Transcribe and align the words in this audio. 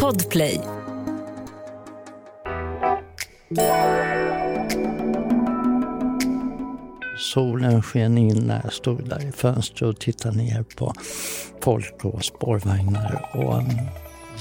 Podplay. 0.00 0.60
Solen 7.18 7.82
sken 7.82 8.18
in 8.18 8.46
när 8.46 8.60
jag 8.64 8.72
stod 8.72 9.08
där 9.08 9.28
i 9.28 9.32
fönstret 9.32 9.82
och 9.82 10.00
tittade 10.00 10.36
ner 10.36 10.64
på 10.76 10.94
folk 11.60 12.04
och 12.04 12.24
spårvagnar 12.24 13.30
och 13.34 13.56
um, 13.58 13.64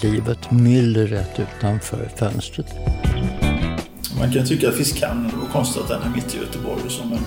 livet 0.02 0.52
myllret 0.52 1.40
utanför 1.40 2.10
fönstret. 2.16 2.68
Man 4.20 4.32
kan 4.34 4.46
tycka 4.46 4.70
att 4.70 4.76
fiskhamnen, 4.76 5.32
det 5.32 5.38
var 5.38 5.48
konstigt 5.48 5.82
att 5.82 5.90
den 5.90 6.02
är 6.02 6.16
mitt 6.16 6.36
i 6.36 6.38
Göteborg 6.38 6.82
och 6.86 6.92
så, 6.92 7.04
men 7.06 7.20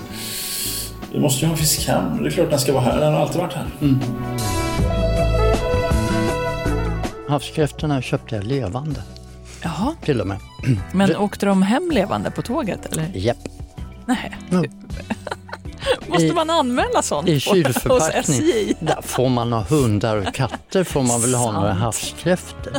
vi 1.13 1.19
måste 1.19 1.41
ju 1.41 1.47
ha 1.47 1.53
en 1.53 1.57
fiskhamn. 1.57 2.23
Det 2.23 2.29
är 2.29 2.31
klart 2.31 2.49
den 2.49 2.59
ska 2.59 2.73
vara 2.73 2.83
här, 2.83 2.99
den 2.99 3.13
har 3.13 3.21
alltid 3.21 3.41
varit 3.41 3.53
här. 3.53 3.67
Mm. 3.81 3.99
Havskräftorna 7.27 8.01
köpte 8.01 8.35
jag 8.35 8.43
levande. 8.43 9.03
Jaha. 9.63 9.95
Till 10.03 10.21
och 10.21 10.27
med. 10.27 10.37
Men 10.91 11.15
åkte 11.15 11.45
de 11.45 11.61
hem 11.61 11.91
levande 11.91 12.31
på 12.31 12.41
tåget 12.41 12.85
eller? 12.85 13.11
Japp. 13.13 13.37
Nej. 14.05 14.37
Ja. 14.49 14.63
Måste 16.07 16.25
I- 16.25 16.33
man 16.33 16.49
anmäla 16.49 17.01
sånt 17.01 17.27
I 17.29 17.39
kylförpackning. 17.39 18.39
SJ? 18.39 18.73
Där 18.79 19.01
får 19.01 19.29
man 19.29 19.53
ha 19.53 19.61
hundar 19.63 20.17
och 20.17 20.33
katter 20.33 20.83
får 20.83 21.03
man 21.03 21.21
väl 21.21 21.33
ha 21.33 21.51
några 21.51 21.73
havskräftor. 21.73 22.73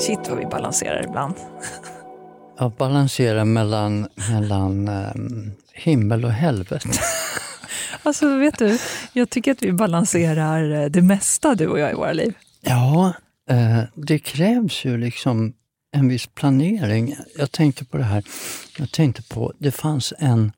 Shit 0.00 0.28
vad 0.28 0.38
vi 0.38 0.46
balanserar 0.46 1.04
ibland. 1.04 1.34
Jag 2.58 2.70
balanserar 2.72 3.44
mellan, 3.44 4.08
mellan 4.30 4.88
ehm, 4.88 5.50
himmel 5.72 6.24
och 6.24 6.30
helvete. 6.30 6.88
Alltså 8.04 8.36
vet 8.36 8.58
du, 8.58 8.78
jag 9.12 9.30
tycker 9.30 9.52
att 9.52 9.62
vi 9.62 9.72
balanserar 9.72 10.82
eh, 10.82 10.90
det 10.90 11.02
mesta 11.02 11.54
du 11.54 11.66
och 11.66 11.78
jag 11.78 11.90
i 11.90 11.94
våra 11.94 12.12
liv. 12.12 12.34
Ja, 12.60 13.12
eh, 13.50 13.82
det 13.94 14.18
krävs 14.18 14.84
ju 14.84 14.96
liksom 14.96 15.54
en 15.92 16.08
viss 16.08 16.26
planering. 16.26 17.16
Jag 17.38 17.52
tänkte 17.52 17.84
på 17.84 17.96
det 17.96 18.04
här, 18.04 18.24
jag 18.78 18.90
tänkte 18.92 19.22
på, 19.22 19.52
det 19.58 19.70
fanns 19.70 20.12
en 20.18 20.52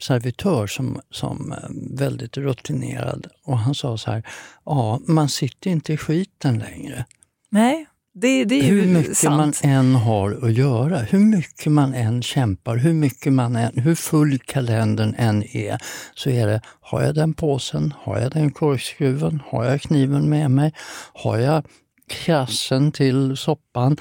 servitör 0.00 0.66
som, 0.66 1.00
som 1.10 1.52
eh, 1.52 1.98
väldigt 1.98 2.36
rutinerad 2.36 3.26
och 3.44 3.58
han 3.58 3.74
sa 3.74 3.98
så 3.98 4.10
här, 4.10 4.22
ja 4.64 5.00
man 5.06 5.28
sitter 5.28 5.70
inte 5.70 5.92
i 5.92 5.96
skiten 5.96 6.58
längre. 6.58 7.04
Nej, 7.50 7.86
det, 8.14 8.44
det 8.44 8.54
är 8.54 8.62
Hur 8.62 8.86
mycket 8.86 9.16
sant. 9.16 9.36
man 9.62 9.70
än 9.70 9.94
har 9.94 10.38
att 10.42 10.52
göra, 10.52 10.98
hur 10.98 11.18
mycket 11.18 11.72
man 11.72 11.94
än 11.94 12.22
kämpar, 12.22 12.76
hur 12.76 12.92
mycket 12.92 13.32
man 13.32 13.56
än, 13.56 13.78
hur 13.78 13.94
full 13.94 14.38
kalendern 14.38 15.14
än 15.18 15.42
är, 15.42 15.78
så 16.14 16.30
är 16.30 16.46
det, 16.46 16.60
har 16.80 17.02
jag 17.02 17.14
den 17.14 17.34
påsen, 17.34 17.94
har 17.98 18.18
jag 18.18 18.32
den 18.32 18.50
korkskruven, 18.50 19.42
har 19.46 19.64
jag 19.64 19.80
kniven 19.80 20.28
med 20.28 20.50
mig, 20.50 20.72
har 21.12 21.38
jag 21.38 21.64
krassen 22.08 22.92
till 22.92 23.36
soppan, 23.36 23.96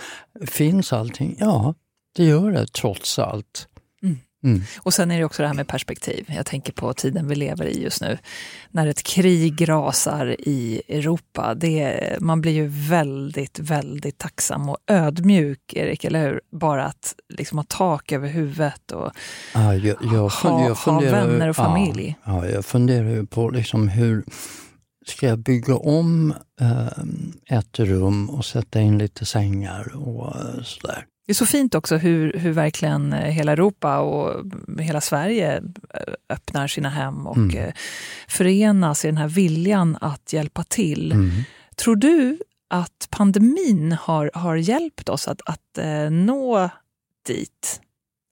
finns 0.48 0.94
allting? 0.94 1.36
Ja, 1.40 1.74
det 2.16 2.24
gör 2.24 2.52
det 2.52 2.68
trots 2.68 3.20
allt. 3.20 3.68
Mm. 4.44 4.62
Och 4.80 4.94
sen 4.94 5.12
är 5.12 5.18
det 5.20 5.26
också 5.26 5.42
det 5.42 5.48
här 5.48 5.56
med 5.56 5.68
perspektiv. 5.68 6.26
Jag 6.28 6.46
tänker 6.46 6.74
på 6.74 6.94
tiden 6.94 7.28
vi 7.28 7.36
lever 7.36 7.66
i 7.66 7.84
just 7.84 8.02
nu. 8.02 8.18
När 8.72 8.88
ett 8.88 9.04
krig 9.04 9.70
rasar 9.70 10.36
i 10.40 10.82
Europa. 10.88 11.54
Det, 11.56 12.18
man 12.22 12.42
blir 12.42 12.52
ju 12.52 12.68
väldigt, 12.90 13.60
väldigt 13.60 14.18
tacksam 14.18 14.70
och 14.70 14.78
ödmjuk, 14.88 15.74
Erik, 15.74 16.04
eller 16.04 16.22
hur? 16.22 16.42
Bara 16.52 16.86
att 16.86 17.16
liksom 17.30 17.58
ha 17.58 17.66
tak 17.68 18.12
över 18.12 18.28
huvudet 18.28 18.92
och 18.92 19.12
Ja, 19.54 19.76
jag, 19.76 19.98
jag, 20.02 20.30
Ha- 20.30 20.68
jag 20.68 20.76
ha 20.76 21.00
vänner 21.00 21.50
och 21.50 21.56
familj. 21.56 22.16
Ja, 22.26 22.46
ja, 22.46 22.52
jag 22.52 22.66
funderar 22.66 23.10
ju 23.10 23.26
på 23.26 23.50
liksom 23.50 23.88
hur 23.88 24.24
ska 25.06 25.28
jag 25.28 25.40
bygga 25.40 25.76
om 25.76 26.34
eh, 26.62 27.58
ett 27.58 27.80
rum 27.80 28.30
och 28.30 28.46
sätta 28.46 28.82
in 28.82 28.98
lite 28.98 29.26
sängar 29.26 29.96
och 29.96 30.36
eh, 30.36 30.64
sådär. 30.64 31.06
Det 31.26 31.32
är 31.32 31.36
så 31.36 31.46
fint 31.46 31.76
också 31.76 31.98
hur, 31.98 32.34
hur 32.34 32.52
verkligen 32.52 33.14
eh, 33.14 33.20
hela 33.32 33.52
Europa 33.52 34.00
och 34.00 34.46
hela 34.80 35.02
Sverige 35.02 35.58
eh, 35.94 36.14
öppnar 36.30 36.68
sina 36.68 36.90
hem 36.90 37.28
och 37.28 37.38
Mm. 37.38 37.56
eh, 37.58 37.74
förenas 38.28 39.06
i 39.06 39.08
den 39.08 39.18
här 39.18 39.28
viljan 39.28 39.98
att 40.02 40.34
hjälpa 40.34 40.64
till. 40.64 41.12
Mm. 41.12 41.32
Tror 41.76 41.96
du 41.96 42.38
att 42.70 43.08
pandemin 43.10 43.92
har, 44.02 44.32
har 44.34 44.56
hjälpt 44.56 45.10
oss 45.10 45.28
att, 45.28 45.42
att 45.46 45.78
eh, 45.78 46.10
nå 46.10 46.70
dit? 47.28 47.82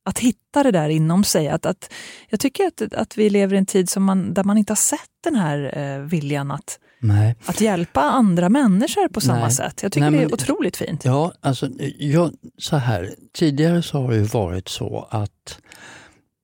Att 0.06 0.20
hitta 0.20 0.64
det 0.64 0.72
där 0.72 0.90
inom 0.90 1.24
sig? 1.24 1.48
Att, 1.50 1.66
att, 1.66 1.94
jag 2.30 2.40
tycker 2.40 2.68
att, 2.68 2.94
att 2.94 3.18
vi 3.18 3.30
lever 3.30 3.56
i 3.56 3.58
en 3.58 3.66
tid 3.66 3.90
som 3.90 4.04
man, 4.04 4.34
där 4.34 4.44
man 4.44 4.58
inte 4.58 4.72
har 4.72 4.76
sett 4.76 5.10
den 5.24 5.36
här 5.36 5.78
eh, 5.78 6.00
viljan 6.02 6.52
att, 6.52 6.80
Nej. 7.04 7.36
att 7.46 7.62
hjälpa 7.62 8.02
andra 8.02 8.50
människor 8.50 9.08
på 9.08 9.22
samma 9.22 9.40
Nej. 9.40 9.52
sätt. 9.52 9.80
Jag 9.84 9.92
tycker 9.92 10.02
Nej, 10.02 10.12
det 10.12 10.18
men- 10.18 10.30
är 10.30 10.34
otroligt 10.34 10.78
fint. 10.78 11.06
Ja, 11.06 11.34
alltså 11.42 11.70
jag, 11.98 12.32
så 12.58 12.78
här. 12.78 13.16
Tidigare 13.34 13.82
så 13.82 14.02
har 14.02 14.12
det 14.14 14.34
varit 14.34 14.68
så 14.70 15.08
att 15.12 15.60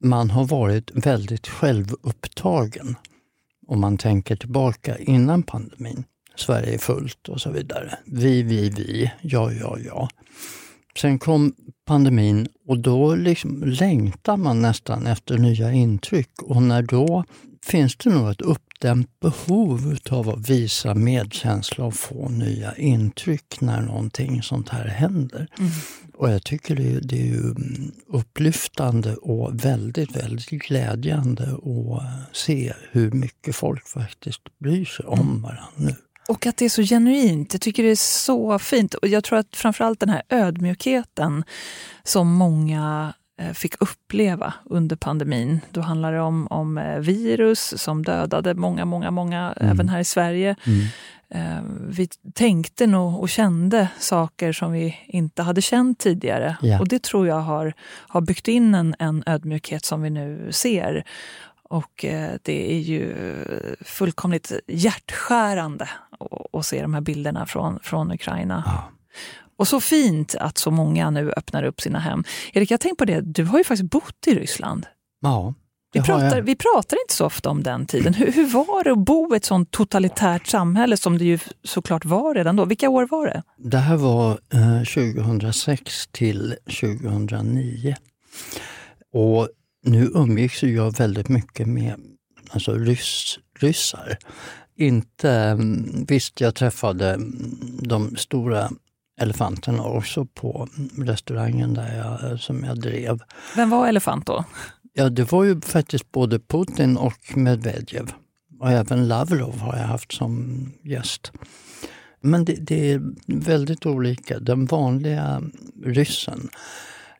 man 0.03 0.29
har 0.29 0.45
varit 0.45 0.91
väldigt 0.93 1.47
självupptagen. 1.47 2.95
Om 3.67 3.79
man 3.81 3.97
tänker 3.97 4.35
tillbaka 4.35 4.97
innan 4.97 5.43
pandemin. 5.43 6.03
Sverige 6.35 6.73
är 6.73 6.77
fullt 6.77 7.29
och 7.29 7.41
så 7.41 7.51
vidare. 7.51 7.97
Vi, 8.05 8.43
vi, 8.43 8.69
vi, 8.69 9.11
ja, 9.21 9.51
ja, 9.51 9.77
ja. 9.85 10.09
Sen 10.99 11.19
kom 11.19 11.53
pandemin 11.85 12.47
och 12.67 12.79
då 12.79 13.15
liksom 13.15 13.63
längtar 13.63 14.37
man 14.37 14.61
nästan 14.61 15.07
efter 15.07 15.37
nya 15.37 15.71
intryck 15.71 16.41
och 16.43 16.63
när 16.63 16.81
då 16.81 17.23
finns 17.65 17.95
det 17.97 18.09
nog 18.09 18.29
ett 18.29 18.41
uppdämt 18.77 19.19
behov 19.19 19.97
av 20.11 20.29
att 20.29 20.49
visa 20.49 20.93
medkänsla 20.95 21.85
och 21.85 21.93
få 21.93 22.29
nya 22.29 22.75
intryck 22.75 23.61
när 23.61 23.81
någonting 23.81 24.43
sånt 24.43 24.69
här 24.69 24.87
händer. 24.87 25.47
Mm. 25.59 25.71
Och 26.13 26.29
jag 26.31 26.43
tycker 26.43 26.75
det, 26.75 26.93
är- 26.93 27.01
det 27.01 27.29
är 27.29 27.33
mm, 27.33 27.91
upplyftande 28.07 29.15
och 29.15 29.65
väldigt, 29.65 30.15
väldigt 30.15 30.49
glädjande 30.49 31.43
att 31.43 32.35
se 32.37 32.73
hur 32.91 33.11
mycket 33.11 33.55
folk 33.55 33.87
faktiskt 33.87 34.41
bryr 34.59 34.85
sig 34.85 35.05
om 35.05 35.41
varandra 35.41 35.63
nu. 35.75 35.95
Och 36.29 36.45
att 36.45 36.57
det 36.57 36.65
är 36.65 36.69
så 36.69 36.81
genuint. 36.83 37.53
Jag 37.53 37.61
tycker 37.61 37.83
det 37.83 37.89
är 37.91 37.95
så 37.95 38.59
fint. 38.59 38.93
Och 38.93 39.07
jag 39.07 39.23
tror 39.23 39.39
att 39.39 39.55
framförallt 39.55 39.99
den 39.99 40.09
här 40.09 40.21
ödmjukheten 40.29 41.43
som 42.03 42.33
många 42.33 43.13
fick 43.53 43.81
uppleva 43.81 44.53
under 44.65 44.95
pandemin. 44.95 45.59
Då 45.71 45.81
handlar 45.81 46.13
det 46.13 46.21
om, 46.21 46.47
om 46.47 46.77
eh, 46.77 46.97
virus 46.99 47.81
som 47.81 48.03
dödade 48.03 48.53
många, 48.53 48.85
många, 48.85 49.11
många, 49.11 49.53
Mm. 49.57 49.71
även 49.71 49.89
här 49.89 49.99
i 49.99 50.03
Sverige. 50.03 50.55
Mm. 50.65 50.81
Eh, 51.29 51.63
Vi 51.89 52.07
tänkte 52.33 52.87
nog 52.87 53.19
och 53.19 53.29
kände 53.29 53.87
saker 53.99 54.51
som 54.51 54.71
vi 54.71 54.97
inte 55.07 55.41
hade 55.43 55.61
känt 55.61 55.99
tidigare. 55.99 56.57
Ja. 56.61 56.79
Och 56.79 56.87
det 56.87 57.03
tror 57.03 57.27
jag 57.27 57.39
har, 57.39 57.73
har 58.07 58.21
byggt 58.21 58.47
in 58.47 58.75
en, 58.75 58.95
en 58.99 59.23
ödmjukhet 59.25 59.85
som 59.85 60.01
vi 60.01 60.09
nu 60.09 60.47
ser. 60.51 61.03
Och 61.69 62.05
eh, 62.05 62.31
det 62.43 62.73
är 62.73 62.79
ju 62.79 63.15
fullkomligt 63.81 64.51
hjärtskärande 64.67 65.89
att- 66.53 66.65
se 66.65 66.81
de 66.81 66.93
här 66.93 67.01
bilderna 67.01 67.45
från, 67.45 67.79
från 67.83 68.11
Ukraina. 68.11 68.63
Ja. 68.65 68.89
Och 69.57 69.67
så 69.67 69.79
fint 69.79 70.35
att 70.35 70.57
så 70.57 70.71
många 70.71 71.09
nu 71.09 71.31
öppnar 71.31 71.63
upp 71.63 71.81
sina 71.81 71.99
hem. 71.99 72.23
Erik, 72.53 72.71
jag 72.71 72.79
tänkte 72.79 73.05
på 73.05 73.05
det, 73.05 73.21
du 73.21 73.43
har 73.43 73.57
ju 73.57 73.63
faktiskt 73.63 73.91
bott 73.91 74.27
i 74.27 74.35
Ryssland. 74.35 74.85
Ja, 75.21 75.53
Vi 75.93 76.01
pratar, 76.01 76.41
vi 76.41 76.55
pratar 76.55 76.97
inte 77.03 77.13
så 77.13 77.25
ofta 77.25 77.49
om 77.49 77.63
den 77.63 77.85
tiden. 77.85 78.13
Hur, 78.13 78.31
hur 78.31 78.47
var 78.47 78.83
det 78.83 78.91
att 78.91 78.97
bo 79.05 79.33
i 79.33 79.37
ett 79.37 79.45
sånt 79.45 79.71
totalitärt 79.71 80.47
samhälle 80.47 80.97
som 80.97 81.17
det 81.17 81.25
ju 81.25 81.39
såklart 81.63 82.05
var 82.05 82.35
redan 82.35 82.55
då? 82.55 82.65
Vilka 82.65 82.89
år 82.89 83.07
var 83.11 83.25
det? 83.25 83.43
Det 83.57 83.77
här 83.77 83.95
var 83.97 84.39
eh, 84.53 84.79
2006 84.79 86.07
till 86.11 86.55
2009. 86.81 87.95
Och 89.13 89.49
nu 89.85 90.11
umgicks 90.13 90.63
jag 90.63 90.97
väldigt 90.97 91.29
mycket 91.29 91.67
med 91.67 91.95
alltså 92.49 92.73
ryss, 92.73 93.39
ryssar. 93.59 94.17
Inte, 94.75 95.31
mm, 95.31 96.05
visst, 96.07 96.41
jag 96.41 96.55
träffade 96.55 97.13
mm, 97.13 97.79
de 97.81 98.15
stora 98.15 98.69
elefanterna 99.17 99.83
också 99.83 100.25
på 100.25 100.67
restaurangen 100.97 101.73
där 101.73 101.97
jag, 101.97 102.39
som 102.39 102.63
jag 102.63 102.79
drev. 102.79 103.19
Vem 103.55 103.69
var 103.69 103.87
Elefant 103.87 104.25
då? 104.25 104.45
Ja, 104.93 105.09
det 105.09 105.31
var 105.31 105.43
ju 105.43 105.61
faktiskt 105.61 106.11
både 106.11 106.39
Putin 106.39 106.97
och 106.97 107.37
Medvedev. 107.37 108.11
Och 108.59 108.71
även 108.71 109.07
Lavrov 109.07 109.59
har 109.59 109.77
jag 109.77 109.87
haft 109.87 110.11
som 110.11 110.65
gäst. 110.83 111.31
Men 112.21 112.45
det, 112.45 112.55
det 112.55 112.91
är 112.91 113.01
väldigt 113.27 113.85
olika. 113.85 114.39
Den 114.39 114.65
vanliga 114.65 115.41
ryssen 115.83 116.49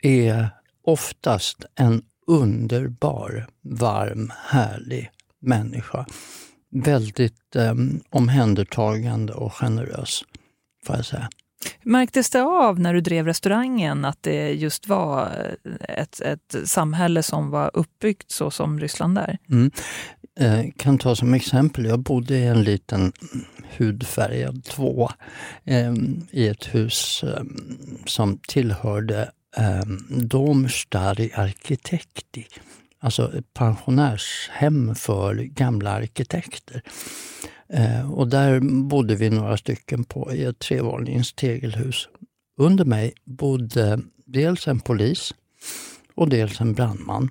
är 0.02 0.50
oftast 0.84 1.66
en 1.76 2.02
underbar, 2.28 3.48
varm, 3.62 4.32
härlig 4.38 5.12
människa. 5.40 6.06
Väldigt 6.70 7.56
eh, 7.56 7.74
omhändertagande 8.10 9.34
och 9.34 9.54
generös, 9.54 10.24
får 10.86 10.96
jag 10.96 11.06
säga. 11.06 11.30
Märktes 11.84 12.30
det 12.30 12.42
av 12.42 12.80
när 12.80 12.94
du 12.94 13.02
drev 13.02 13.26
restaurangen 13.26 14.06
att 14.06 14.24
det 14.24 14.52
just 14.52 14.88
var 14.88 15.32
ett, 15.80 16.22
ett 16.22 16.56
samhälle 16.66 17.24
som 17.24 17.50
var 17.50 17.72
uppbyggt 17.74 18.32
så 18.32 18.52
som 18.52 18.80
Ryssland 18.80 19.18
är? 19.18 19.38
Mm. 19.50 19.72
Eh, 20.40 20.66
kan 20.78 20.98
ta 20.98 21.16
som 21.16 21.34
exempel, 21.34 21.86
jag 21.86 22.00
bodde 22.00 22.38
i 22.38 22.48
en 22.48 22.64
liten 22.64 23.12
hudfärgad 23.78 24.64
två 24.64 25.10
eh, 25.66 25.94
i 26.32 26.48
ett 26.48 26.76
hus 26.76 27.24
eh, 27.24 27.44
som 28.06 28.38
tillhörde 28.48 29.32
eh, 29.58 29.86
Domstari 30.10 31.32
Arkitekti, 31.36 32.46
alltså 33.00 33.38
ett 33.38 33.54
pensionärshem 33.54 34.96
för 34.96 35.36
gamla 35.36 35.92
arkitekter. 35.92 36.82
Eh, 37.70 38.12
och 38.12 38.28
där 38.28 38.60
bodde 38.84 39.16
vi 39.16 39.30
några 39.30 39.58
stycken 39.58 40.04
på 40.04 40.34
i 40.34 40.44
ett 40.44 40.60
trevånings 40.60 41.34
tegelhus. 41.34 42.10
Under 42.58 42.86
mig 42.86 43.14
bodde 43.26 44.00
dels 44.26 44.68
en 44.68 44.80
polis 44.80 45.34
och 46.16 46.30
dels 46.30 46.62
en 46.62 46.74
brandman. 46.74 47.30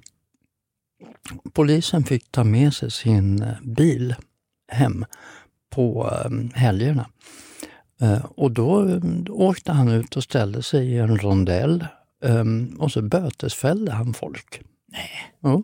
Polisen 1.52 2.04
fick 2.04 2.30
ta 2.30 2.44
med 2.44 2.74
sig 2.74 2.90
sin 2.90 3.42
eh, 3.42 3.60
bil 3.62 4.14
hem 4.68 5.04
på 5.70 6.10
eh, 6.24 6.58
helgerna. 6.58 7.10
Och 8.22 8.50
då 8.50 9.00
åkte 9.28 9.72
han 9.72 9.88
ut 9.88 10.16
och 10.16 10.22
ställde 10.22 10.62
sig 10.62 10.86
i 10.86 10.98
en 10.98 11.18
rondell 11.18 11.86
och 12.78 12.92
så 12.92 13.02
bötesfällde 13.02 13.92
han 13.92 14.14
folk. 14.14 14.60
Nej. 14.92 15.10
Ja. 15.40 15.62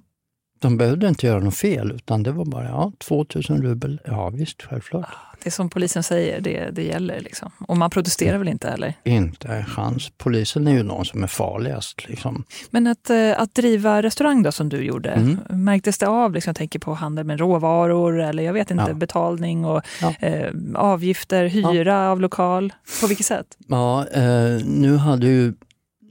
De 0.62 0.76
behövde 0.76 1.08
inte 1.08 1.26
göra 1.26 1.40
något 1.40 1.56
fel, 1.56 1.92
utan 1.92 2.22
det 2.22 2.32
var 2.32 2.44
bara 2.44 2.64
ja, 2.64 2.92
2000 2.98 3.62
rubel. 3.62 4.00
Ja 4.04 4.30
visst, 4.30 4.62
självklart. 4.62 5.08
Det 5.44 5.50
som 5.50 5.70
polisen 5.70 6.02
säger, 6.02 6.40
det, 6.40 6.70
det 6.70 6.82
gäller. 6.82 7.20
Liksom. 7.20 7.50
Och 7.58 7.76
man 7.76 7.90
protesterar 7.90 8.38
väl 8.38 8.48
inte 8.48 8.70
heller? 8.70 8.94
Inte 9.04 9.48
en 9.48 9.64
chans. 9.64 10.12
Polisen 10.18 10.66
är 10.66 10.72
ju 10.72 10.82
någon 10.82 11.04
som 11.04 11.22
är 11.22 11.26
farligast. 11.26 12.08
Liksom. 12.08 12.44
Men 12.70 12.86
att, 12.86 13.10
eh, 13.10 13.40
att 13.40 13.54
driva 13.54 14.02
restaurang 14.02 14.42
då, 14.42 14.52
som 14.52 14.68
du 14.68 14.84
gjorde, 14.84 15.10
mm. 15.10 15.38
märktes 15.48 15.98
det 15.98 16.08
av? 16.08 16.34
Liksom, 16.34 16.50
jag 16.50 16.56
tänker 16.56 16.78
på 16.78 16.94
handel 16.94 17.24
med 17.24 17.40
råvaror 17.40 18.20
eller 18.20 18.42
jag 18.42 18.52
vet 18.52 18.70
inte, 18.70 18.84
ja. 18.88 18.94
betalning 18.94 19.64
och 19.64 19.82
ja. 20.00 20.14
eh, 20.20 20.52
avgifter, 20.74 21.46
hyra 21.46 21.92
ja. 21.92 22.08
av 22.08 22.20
lokal. 22.20 22.72
På 23.00 23.06
vilket 23.06 23.26
sätt? 23.26 23.56
Ja, 23.66 24.06
eh, 24.08 24.64
nu 24.64 24.96
hade 24.96 25.26
ju 25.26 25.54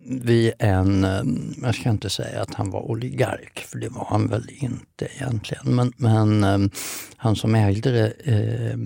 vid 0.05 0.53
en, 0.59 1.03
eh, 1.03 1.23
jag 1.61 1.75
ska 1.75 1.89
inte 1.89 2.09
säga 2.09 2.41
att 2.41 2.53
han 2.53 2.69
var 2.69 2.81
oligark, 2.81 3.59
för 3.59 3.77
det 3.77 3.89
var 3.89 4.05
han 4.09 4.27
väl 4.27 4.49
inte 4.49 5.07
egentligen, 5.15 5.75
men, 5.75 5.93
men 5.97 6.43
eh, 6.43 6.71
han 7.15 7.35
som 7.35 7.55
ägde 7.55 7.91
det, 7.91 8.11
eh, 8.23 8.77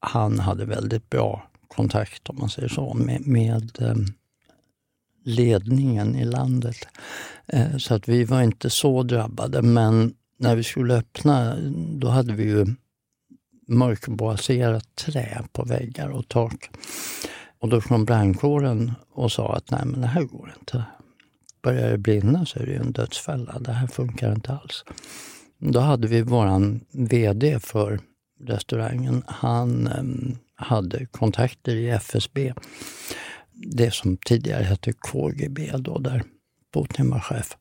han 0.00 0.38
hade 0.38 0.64
väldigt 0.64 1.10
bra 1.10 1.48
kontakt, 1.68 2.28
om 2.28 2.38
man 2.38 2.48
säger 2.48 2.68
så, 2.68 2.94
med, 2.94 3.26
med 3.26 3.78
eh, 3.80 3.96
ledningen 5.24 6.16
i 6.16 6.24
landet. 6.24 6.76
Så 7.78 7.94
att 7.94 8.08
vi 8.08 8.24
var 8.24 8.42
inte 8.42 8.70
så 8.70 9.02
drabbade, 9.02 9.62
men 9.62 10.14
när 10.38 10.56
vi 10.56 10.62
skulle 10.62 10.94
öppna, 10.94 11.56
då 11.74 12.08
hade 12.08 12.32
vi 12.32 12.44
ju 12.44 12.66
mörkbaserat 13.68 14.94
trä 14.94 15.42
på 15.52 15.64
väggar 15.64 16.08
och 16.08 16.28
tak. 16.28 16.70
Och 17.58 17.68
då 17.68 17.80
kom 17.80 18.04
brandkåren 18.04 18.92
och 19.12 19.32
sa 19.32 19.54
att 19.54 19.70
nej 19.70 19.82
men 19.84 20.00
det 20.00 20.06
här 20.06 20.22
går 20.22 20.54
inte. 20.60 20.84
Börjar 21.62 21.90
det 21.90 21.98
brinna 21.98 22.46
så 22.46 22.58
är 22.58 22.66
det 22.66 22.72
ju 22.72 22.78
en 22.78 22.92
dödsfälla. 22.92 23.58
Det 23.58 23.72
här 23.72 23.86
funkar 23.86 24.32
inte 24.32 24.52
alls. 24.52 24.84
Då 25.58 25.80
hade 25.80 26.08
vi 26.08 26.22
våran 26.22 26.80
VD 26.92 27.60
för 27.60 28.00
restaurangen. 28.40 29.22
Han 29.26 29.86
ehm, 29.86 30.36
hade 30.54 31.06
kontakter 31.06 31.76
i 31.76 31.90
FSB. 31.90 32.54
Det 33.52 33.94
som 33.94 34.16
tidigare 34.16 34.64
hette 34.64 34.92
KGB 34.92 35.72
då, 35.78 35.98
där 35.98 36.22
Putin 36.74 37.10
var 37.10 37.20
chef. 37.20 37.56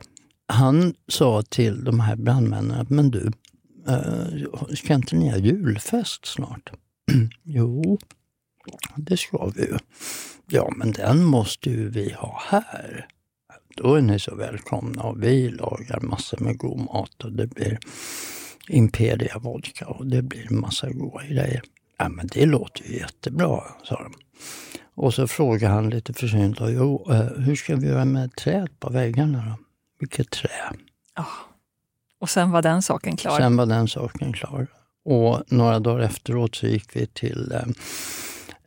Han 0.48 0.94
sa 1.08 1.42
till 1.42 1.84
de 1.84 2.00
här 2.00 2.16
brandmännen 2.16 2.80
att 2.80 2.90
men 2.90 3.12
du, 3.12 3.32
eh, 3.88 4.76
ska 4.76 4.94
inte 4.94 5.16
ni 5.16 5.30
ha 5.30 5.38
julfest 5.38 6.26
snart? 6.26 6.72
jo, 7.44 7.98
det 8.96 9.18
ska 9.18 9.52
vi 9.56 9.62
ju. 9.62 9.78
Ja, 10.48 10.74
men 10.76 10.92
den 10.92 11.24
måste 11.24 11.70
ju 11.70 11.90
vi 11.90 12.14
ha 12.14 12.42
här. 12.46 13.08
Då 13.78 13.96
är 13.96 14.02
ni 14.02 14.20
så 14.20 14.36
välkomna 14.36 15.04
och 15.04 15.24
vi 15.24 15.50
lagar 15.50 16.00
massor 16.00 16.38
med 16.38 16.58
god 16.58 16.80
mat 16.80 17.24
och 17.24 17.32
det 17.32 17.48
blir 17.48 17.80
Imperia 18.68 19.38
vodka 19.40 19.88
och 19.88 20.08
det 20.08 20.22
blir 20.22 20.50
massa 20.50 20.90
goda 20.90 21.24
grejer. 21.24 21.62
Ja, 21.98 22.10
men 22.10 22.28
det 22.28 22.46
låter 22.46 22.84
ju 22.84 22.98
jättebra, 22.98 23.64
sa 23.84 24.04
de. 24.04 24.14
Och 24.96 25.14
så 25.14 25.28
frågade 25.28 25.74
han 25.74 25.90
lite 25.90 26.14
försynt, 26.14 26.58
jo, 26.60 27.12
eh, 27.12 27.26
hur 27.38 27.56
ska 27.56 27.76
vi 27.76 27.88
göra 27.88 28.06
med 28.06 28.36
träd 28.36 28.80
på 28.80 28.90
väggarna 28.90 29.46
då? 29.46 29.64
Vilket 30.00 30.30
trä? 30.30 30.50
Oh. 31.20 31.26
Och 32.20 32.30
sen 32.30 32.52
var 32.52 32.62
den 32.62 32.82
saken 32.82 33.18
klar? 33.18 33.38
Sen 33.38 33.58
var 33.58 33.66
den 33.66 33.88
saken 33.88 34.34
klar. 34.34 34.68
Och 35.06 35.44
några 35.48 35.80
dagar 35.80 36.00
efteråt 36.04 36.56
så 36.56 36.68
gick 36.68 36.96
vi 36.96 37.08
till 37.08 37.52
eh, 37.52 37.66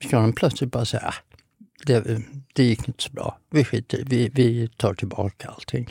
Ska 0.04 0.20
de 0.20 0.34
plötsligt 0.34 0.72
bara 0.72 0.86
säga, 0.86 1.04
ah, 1.06 1.36
det, 1.86 2.22
det 2.54 2.64
gick 2.64 2.88
inte 2.88 3.04
så 3.04 3.12
bra, 3.12 3.38
vi 3.50 3.64
skiter 3.64 4.04
vi, 4.06 4.30
vi 4.34 4.68
tar 4.68 4.94
tillbaka 4.94 5.48
allting. 5.48 5.88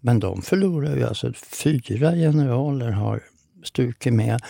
Men 0.00 0.20
de 0.20 0.42
förlorar 0.42 0.96
ju 0.96 1.04
alltså, 1.04 1.32
fyra 1.62 2.12
generaler 2.12 2.90
har 2.90 3.20
strukit 3.64 4.12
med. 4.12 4.40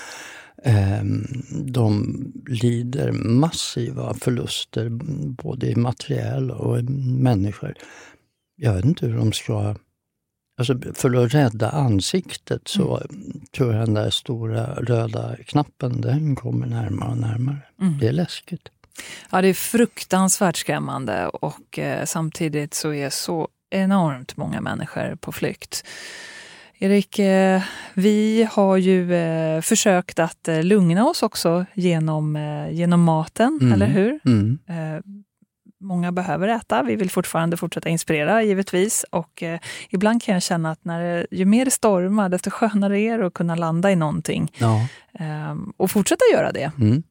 Ehm, 0.63 1.27
de 1.51 2.17
lider 2.47 3.13
massiva 3.13 4.15
förluster 4.15 4.89
både 5.43 5.67
i 5.67 5.77
materiell 5.77 6.51
och 6.51 6.79
i 6.79 6.83
människor. 7.23 7.75
Jag 8.57 8.75
vet 8.75 8.85
inte 8.85 9.07
hur 9.07 9.17
de 9.17 9.33
ska... 9.33 9.75
Alltså 10.59 10.79
för 10.95 11.25
att 11.25 11.35
rädda 11.35 11.71
ansiktet 11.71 12.69
så 12.69 13.01
mm. 13.11 13.41
tror 13.57 13.75
jag 13.75 13.87
den 13.87 13.95
där 13.95 14.11
stora 14.11 14.75
röda 14.75 15.37
knappen, 15.37 16.01
den 16.01 16.37
kommer 16.37 16.67
närmare 16.67 17.11
och 17.11 17.19
närmare. 17.19 17.59
Mm. 17.81 17.99
Det 17.99 18.09
är 18.09 18.13
läskigt. 18.13 18.69
Ja, 19.31 19.43
det 19.43 19.49
är 19.49 19.55
fruktansvärt 19.55 20.57
skrämmande 20.57 21.29
och 21.29 21.79
eh, 21.79 22.05
samtidigt 22.05 22.75
så 22.75 22.93
är 22.93 23.11
så 23.11 23.49
enormt 23.71 24.37
många 24.37 24.61
människor 24.61 25.17
på 25.21 25.33
flykt. 25.33 25.85
Erik, 26.78 27.18
eh, 27.18 27.62
vi 27.95 28.49
har 28.52 28.76
ju 28.76 29.14
eh, 29.14 29.61
försökt 29.61 30.18
att 30.18 30.49
eh, 30.49 30.62
lugna 30.62 31.06
oss 31.06 31.23
också 31.23 31.66
genom, 31.75 32.38
genom 32.71 33.02
maten, 33.02 33.59
mm. 33.61 33.73
eller 33.73 33.87
hur? 33.87 34.21
Mm. 34.25 34.59
Många 35.80 36.12
behöver 36.12 36.49
äta. 36.49 36.83
Vi 36.83 36.97
vill 36.97 37.11
fortfarande 37.11 37.56
fortsätta 37.56 37.88
inspirera 37.88 38.42
givetvis. 38.42 39.04
Och 39.11 39.42
ibland 39.90 40.23
kan 40.23 40.35
jag 40.35 40.42
känna 40.42 40.71
att 40.71 40.85
när 40.85 41.26
ju 41.30 41.45
mer 41.45 41.64
det 41.64 41.71
stormar, 41.71 42.28
desto 42.28 42.50
skönare 42.50 43.00
är 43.00 43.18
det 43.18 43.26
att 43.26 43.35
kunna 43.35 43.54
landa 43.54 43.90
i 43.90 43.97
någonting. 43.97 44.52
Ja. 44.59 44.88
Eh, 45.18 45.56
och 45.76 45.90
fortsätta 45.90 46.25
göra 46.33 46.52
det. 46.52 46.73
Mm. 46.80 47.02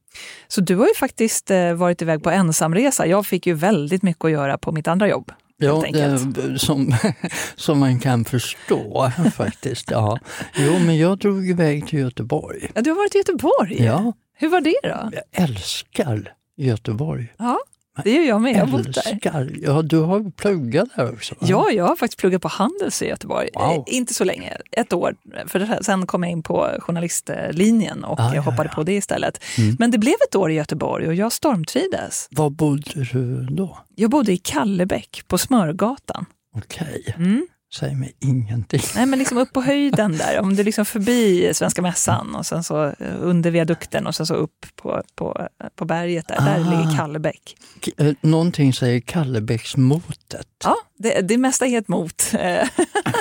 Så 0.48 0.60
du 0.60 0.76
har 0.76 0.86
ju 0.86 0.94
faktiskt 0.94 1.50
varit 1.76 2.02
iväg 2.02 2.22
på 2.22 2.30
ensamresa. 2.30 3.06
Jag 3.06 3.26
fick 3.26 3.46
ju 3.46 3.54
väldigt 3.54 4.02
mycket 4.02 4.24
att 4.24 4.30
göra 4.30 4.58
på 4.58 4.72
mitt 4.72 4.88
andra 4.88 5.08
jobb. 5.08 5.32
Ja, 5.58 5.84
det, 5.92 6.58
som, 6.58 6.94
som 7.56 7.78
man 7.78 8.00
kan 8.00 8.24
förstå 8.24 9.12
faktiskt. 9.34 9.90
Ja. 9.90 10.18
Jo, 10.56 10.78
men 10.78 10.98
jag 10.98 11.18
drog 11.18 11.50
iväg 11.50 11.86
till 11.88 11.98
Göteborg. 11.98 12.70
Ja, 12.74 12.82
du 12.82 12.90
har 12.90 12.96
varit 12.96 13.14
i 13.14 13.18
Göteborg? 13.18 13.84
Ja. 13.84 14.12
Hur 14.38 14.48
var 14.48 14.60
det 14.60 14.74
då? 14.82 14.88
Jag 15.12 15.42
älskar 15.44 16.34
Göteborg. 16.56 17.32
Ja. 17.38 17.58
Det 18.04 18.10
gör 18.12 18.22
jag 18.22 18.40
med, 18.42 18.56
jag 18.56 18.68
bott 18.70 18.94
där. 18.94 19.50
Ja, 19.62 19.82
du 19.82 19.98
har 19.98 20.30
pluggat 20.30 20.88
där 20.96 21.12
också? 21.12 21.34
Va? 21.40 21.46
Ja, 21.50 21.70
jag 21.70 21.84
har 21.86 21.96
faktiskt 21.96 22.18
pluggat 22.20 22.42
på 22.42 22.48
Handels 22.48 23.02
i 23.02 23.06
Göteborg. 23.08 23.48
Wow. 23.54 23.72
Eh, 23.72 23.82
Inte 23.86 24.14
så 24.14 24.24
länge, 24.24 24.56
ett 24.72 24.92
år. 24.92 25.14
För 25.46 25.82
sen 25.82 26.06
kom 26.06 26.22
jag 26.22 26.32
in 26.32 26.42
på 26.42 26.68
journalistlinjen 26.78 28.04
och 28.04 28.20
Ah, 28.20 28.26
jag 28.26 28.36
ja, 28.36 28.40
hoppade 28.40 28.68
ja. 28.68 28.74
på 28.74 28.82
det 28.82 28.92
istället. 28.94 29.40
Mm. 29.58 29.76
Men 29.78 29.90
det 29.90 29.98
blev 29.98 30.14
ett 30.28 30.34
år 30.36 30.50
i 30.50 30.54
Göteborg 30.54 31.06
och 31.08 31.14
jag 31.14 31.32
stormtrivdes. 31.32 32.28
Var 32.30 32.50
bodde 32.50 33.04
du 33.12 33.42
då? 33.50 33.78
Jag 33.94 34.10
bodde 34.10 34.32
i 34.32 34.36
Kallebäck 34.36 35.22
på 35.26 35.38
Smörgatan. 35.38 36.26
Okej, 36.56 37.14
Mm. 37.16 37.46
Säg 37.74 37.94
mig 37.94 38.12
ingenting. 38.20 38.80
Nej, 38.94 39.06
men 39.06 39.18
liksom 39.18 39.38
upp 39.38 39.52
på 39.52 39.60
höjden 39.62 40.16
där, 40.16 40.40
om 40.40 40.56
du 40.56 40.62
liksom 40.64 40.84
förbi 40.84 41.50
Svenska 41.54 41.82
mässan 41.82 42.34
och 42.34 42.46
sen 42.46 42.64
så 42.64 42.84
eh, 42.84 42.92
under 43.20 43.50
viadukten 43.50 44.06
och 44.06 44.14
sen 44.14 44.26
så 44.26 44.34
upp 44.34 44.66
på, 44.76 45.02
på, 45.14 45.48
på 45.76 45.84
berget 45.84 46.28
där. 46.28 46.40
Där 46.40 46.54
Ah. 46.54 46.70
ligger 46.70 46.96
Kallebäck. 46.96 47.56
K- 47.84 47.90
eh, 48.04 48.14
Någonting 48.20 48.72
säger 48.72 49.00
Kallebäcksmotet. 49.00 50.46
Ja, 50.64 50.76
det, 50.98 51.20
det 51.20 51.38
mesta 51.38 51.66
är 51.66 51.70
helt 51.70 51.88
mot 51.88 52.34
eh, 52.38 52.68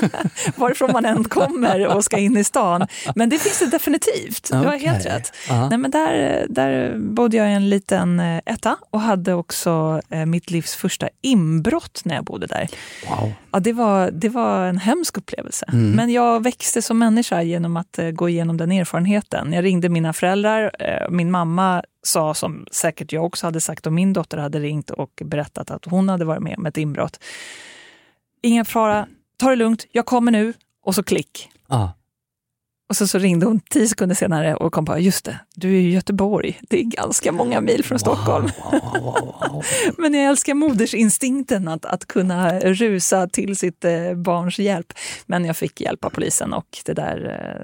varifrån 0.56 0.92
man 0.94 1.06
än 1.06 1.24
kommer 1.24 1.88
och 1.88 2.04
ska 2.04 2.18
in 2.18 2.38
i 2.38 2.44
stan. 2.44 2.88
Men 3.16 3.30
det 3.30 3.40
finns 3.40 3.60
det 3.60 3.66
definitivt, 3.66 4.50
du 4.52 4.58
har 4.58 4.68
Okej. 4.68 4.80
helt 4.80 5.06
rätt. 5.06 5.34
Ja. 5.50 5.70
Nej, 5.70 5.78
men 5.78 5.92
där, 5.92 6.46
där 6.50 6.98
bodde 6.98 7.38
jag 7.38 7.50
i 7.50 7.54
en 7.54 7.70
liten 7.70 8.20
eh, 8.20 8.42
etta 8.46 8.78
och 8.90 9.02
hade 9.02 9.34
också 9.34 10.02
eh, 10.10 10.26
mitt 10.26 10.52
livs 10.52 10.76
första 10.76 11.10
inbrott 11.22 12.02
när 12.06 12.16
jag 12.16 12.24
bodde 12.24 12.48
där. 12.48 12.68
Wow. 13.10 13.34
Ja, 13.52 13.60
det, 13.60 13.74
var, 13.74 14.12
det 14.12 14.30
var 14.30 14.66
en 14.66 14.78
hemsk 14.78 15.18
upplevelse. 15.18 15.66
Mm. 15.74 15.92
Men 15.92 16.10
jag 16.10 16.44
växte 16.44 16.82
som 16.82 17.00
människa 17.00 17.42
genom 17.42 17.78
att 17.78 18.00
gå 18.14 18.30
igenom 18.30 18.58
den 18.58 18.72
erfarenheten. 18.72 19.54
Jag 19.54 19.64
ringde 19.64 19.90
mina 19.90 20.14
föräldrar. 20.14 20.72
Min 21.10 21.32
mamma 21.32 21.84
sa, 22.06 22.34
som 22.34 22.66
säkert 22.72 23.12
jag 23.12 23.26
också 23.26 23.48
hade 23.48 23.62
sagt 23.62 23.88
om 23.88 23.96
min 23.96 24.14
dotter 24.14 24.38
hade 24.38 24.60
ringt 24.60 24.90
och 24.90 25.22
berättat 25.26 25.72
att 25.72 25.86
hon 25.86 26.10
hade 26.10 26.26
varit 26.26 26.44
med 26.44 26.58
om 26.58 26.66
ett 26.66 26.78
inbrott. 26.78 27.20
Ingen 28.42 28.66
fara, 28.66 29.08
ta 29.38 29.50
det 29.50 29.56
lugnt, 29.56 29.86
jag 29.92 30.06
kommer 30.06 30.32
nu. 30.32 30.54
Och 30.84 30.96
så 30.96 31.04
klick. 31.04 31.50
Ja. 31.68 31.94
Och 32.90 32.96
så, 32.96 33.08
så 33.08 33.20
ringde 33.20 33.46
hon 33.46 33.60
tio 33.60 33.88
sekunder 33.88 34.16
senare 34.16 34.56
och 34.56 34.74
kom 34.74 34.86
på, 34.86 35.00
just 35.00 35.26
det, 35.26 35.40
du 35.56 35.70
är 35.70 35.80
i 35.82 35.92
Göteborg. 35.94 36.60
Det 36.70 36.80
är 36.80 36.84
ganska 36.84 37.32
många 37.32 37.62
mil 37.62 37.84
från 37.84 38.00
Stockholm. 38.00 38.50
Wow, 38.72 38.82
wow, 39.04 39.36
wow. 39.52 39.64
Men 39.98 40.14
jag 40.14 40.24
älskar 40.30 40.54
modersinstinkten 40.54 41.68
att, 41.68 41.86
att 41.86 42.06
kunna 42.08 42.60
rusa 42.60 43.28
till 43.28 43.56
sitt 43.56 43.86
eh, 43.86 44.14
barns 44.16 44.60
hjälp. 44.60 44.94
Men 45.26 45.46
jag 45.46 45.58
fick 45.58 45.82
hjälp 45.82 46.06
av 46.06 46.10
polisen 46.10 46.54
och 46.54 46.66
det 46.86 46.94
där, 46.94 47.18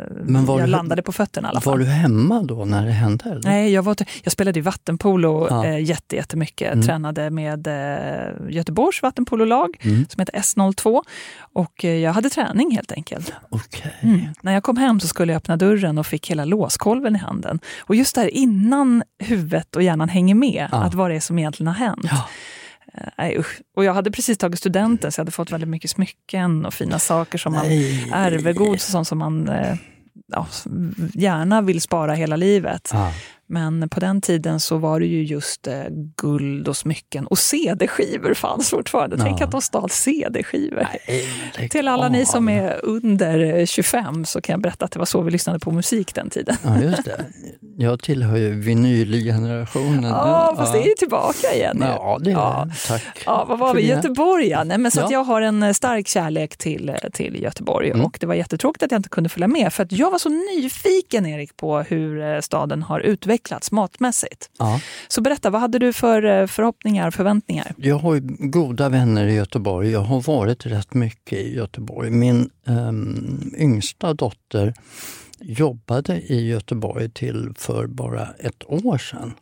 eh, 0.10 0.24
Men 0.26 0.46
var 0.46 0.60
jag 0.60 0.68
du- 0.68 0.72
landade 0.72 1.02
på 1.02 1.12
fötterna 1.12 1.48
i 1.48 1.50
alla 1.50 1.60
Var 1.60 1.72
fall. 1.72 1.80
du 1.80 1.86
hemma 1.86 2.44
då 2.44 2.66
när 2.66 2.86
det 2.86 2.92
hände? 2.92 3.26
Eller? 3.30 3.42
Nej, 3.44 3.74
jag, 3.74 3.84
var, 3.84 3.96
jag 4.24 4.32
spelade 4.34 4.60
ju 4.60 4.64
vattenpolo 4.64 5.48
Ja. 5.50 5.66
eh, 5.66 5.84
jätte, 5.84 6.16
jättemycket. 6.16 6.74
Mm. 6.74 6.86
Tränade 6.86 7.30
med 7.30 7.68
eh, 7.68 8.50
Göteborgs 8.50 9.02
vattenpololag 9.02 9.78
Mm. 9.84 10.06
som 10.10 10.20
heter 10.20 10.34
S02. 10.40 11.02
Och 11.54 11.84
jag 11.84 12.14
hade 12.14 12.30
träning 12.30 12.72
helt 12.76 12.92
enkelt. 12.92 13.34
Okej. 13.50 13.94
Mm. 14.02 14.20
När 14.42 14.54
jag 14.54 14.64
kom 14.64 14.78
hem 14.78 15.00
så 15.00 15.08
skulle 15.08 15.34
jag 15.34 15.38
öppna 15.38 15.58
dörren 15.58 15.98
och 15.98 16.06
fick 16.08 16.32
hela 16.32 16.46
låskolven 16.46 17.16
i 17.16 17.20
handen. 17.20 17.60
Och 17.82 17.96
just 17.96 18.16
där 18.16 18.28
innan 18.34 19.04
huvudet 19.20 19.76
och 19.76 19.84
hjärnan 19.84 20.10
hänger 20.10 20.36
med, 20.36 20.70
Ja. 20.72 20.78
att 20.78 20.94
vad 20.94 21.12
det 21.12 21.16
är 21.16 21.20
som 21.20 21.40
egentligen 21.40 21.68
har 21.68 21.74
hänt. 21.74 22.00
Ja. 22.04 22.28
Eh, 22.94 23.08
Nej, 23.18 23.38
usch. 23.40 23.62
Och 23.76 23.84
jag 23.86 23.94
hade 23.94 24.12
precis 24.12 24.38
tagit 24.38 24.60
studenten 24.60 25.12
så 25.12 25.20
jag 25.20 25.24
hade 25.24 25.32
fått 25.32 25.52
väldigt 25.52 25.70
mycket 25.70 25.92
smycken 25.92 26.66
och 26.66 26.74
fina 26.74 27.00
saker 27.00 27.38
som 27.38 27.54
man 27.54 27.66
Nej. 27.68 28.10
ärvegods 28.14 28.86
och 28.86 28.92
sånt 28.92 29.08
som 29.08 29.18
man 29.18 29.50
eh, 29.50 29.76
ja, 30.28 30.48
gärna 31.14 31.62
vill 31.62 31.82
spara 31.82 32.14
hela 32.14 32.36
livet. 32.36 32.90
Ja. 32.94 33.12
Men 33.52 33.90
på 33.90 34.00
den 34.00 34.22
tiden 34.22 34.60
så 34.60 34.78
var 34.78 35.00
det 35.00 35.06
ju 35.06 35.24
just 35.24 35.68
eh, 35.68 35.74
guld 36.22 36.68
och 36.68 36.78
smycken 36.78 37.28
och 37.28 37.38
CD-skivor 37.38 38.34
fanns 38.34 38.70
fortfarande. 38.70 39.18
Tänk 39.18 39.42
Ja. 39.42 39.46
att 39.46 39.52
de 39.52 39.62
stal 39.62 39.90
CD-skivor. 39.90 40.88
Till 41.70 41.88
alla 41.88 42.10
ni 42.10 42.26
som 42.26 42.50
är 42.50 42.86
under 42.86 43.40
eh, 43.60 43.66
25 43.66 44.26
så 44.26 44.42
kan 44.42 44.54
jag 44.54 44.62
berätta 44.62 44.86
att 44.86 44.92
det 44.92 45.00
var 45.00 45.06
så 45.06 45.22
vi 45.22 45.32
lyssnade 45.32 45.60
på 45.60 45.72
musik 45.72 46.16
den 46.16 46.30
tiden. 46.30 46.56
Ja, 46.64 46.82
just 46.82 47.06
det. 47.06 47.26
Jag 47.78 48.02
tillhör 48.02 48.38
ju 48.38 48.60
vinylgenerationen. 48.60 50.04
Ja, 50.04 50.54
fast 50.58 50.74
det 50.74 50.80
är 50.80 50.88
ju 50.88 50.94
tillbaka 50.98 51.54
igen 51.56 51.78
nu. 51.80 51.86
Ja, 51.86 52.18
det 52.22 52.30
är 52.30 52.34
Ja. 52.34 52.68
Tack. 52.88 53.04
Ja, 53.26 53.46
vad 53.50 53.60
var 53.60 53.76
vi? 53.76 53.88
Göteborg, 53.88 54.48
ja. 54.48 54.64
Nej, 54.64 54.78
men 54.78 54.92
så 54.92 55.00
att 55.02 55.12
Ja. 55.12 55.18
jag 55.18 55.24
har 55.24 55.42
en 55.42 55.64
eh, 55.64 55.74
stark 55.74 56.08
kärlek 56.08 56.58
till, 56.58 56.90
eh, 56.90 56.96
till 57.14 57.42
Göteborg 57.44 57.90
Mm. 57.92 58.06
och 58.06 58.18
det 58.20 58.26
var 58.28 58.34
jättetråkigt 58.36 58.84
att 58.84 58.92
jag 58.92 59.00
inte 59.00 59.10
kunde 59.10 59.30
följa 59.30 59.48
med 59.48 59.74
för 59.74 59.84
att 59.84 59.92
jag 59.92 60.12
var 60.12 60.18
så 60.20 60.30
nyfiken 60.30 61.26
Erik 61.26 61.58
på 61.58 61.80
hur 61.80 62.22
eh, 62.22 62.40
staden 62.40 62.84
har 62.84 63.00
utvecklats 63.00 63.41
matmässigt. 63.72 64.50
Ja. 64.60 64.82
Så 65.08 65.22
berätta, 65.22 65.50
vad 65.50 65.62
hade 65.62 65.80
du 65.80 65.94
för 65.94 66.24
eh, 66.24 66.48
förhoppningar 66.48 67.08
och 67.08 67.14
förväntningar? 67.14 67.74
Jag 67.78 67.96
har 67.96 68.20
goda 68.50 68.90
vänner 68.90 69.28
i 69.28 69.34
Göteborg. 69.34 69.92
Jag 69.92 70.02
har 70.02 70.22
varit 70.22 70.66
rätt 70.66 70.94
mycket 70.94 71.40
i 71.40 71.56
Göteborg. 71.56 72.10
Min 72.10 72.50
ehm, 72.68 73.54
yngsta 73.58 74.14
dotter 74.14 74.74
jobbade 75.40 76.22
i 76.22 76.48
Göteborg 76.48 77.10
till 77.10 77.54
för 77.58 77.88
bara 77.88 78.28
ett 78.40 78.64
år 78.68 78.98
sedan. 78.98 79.34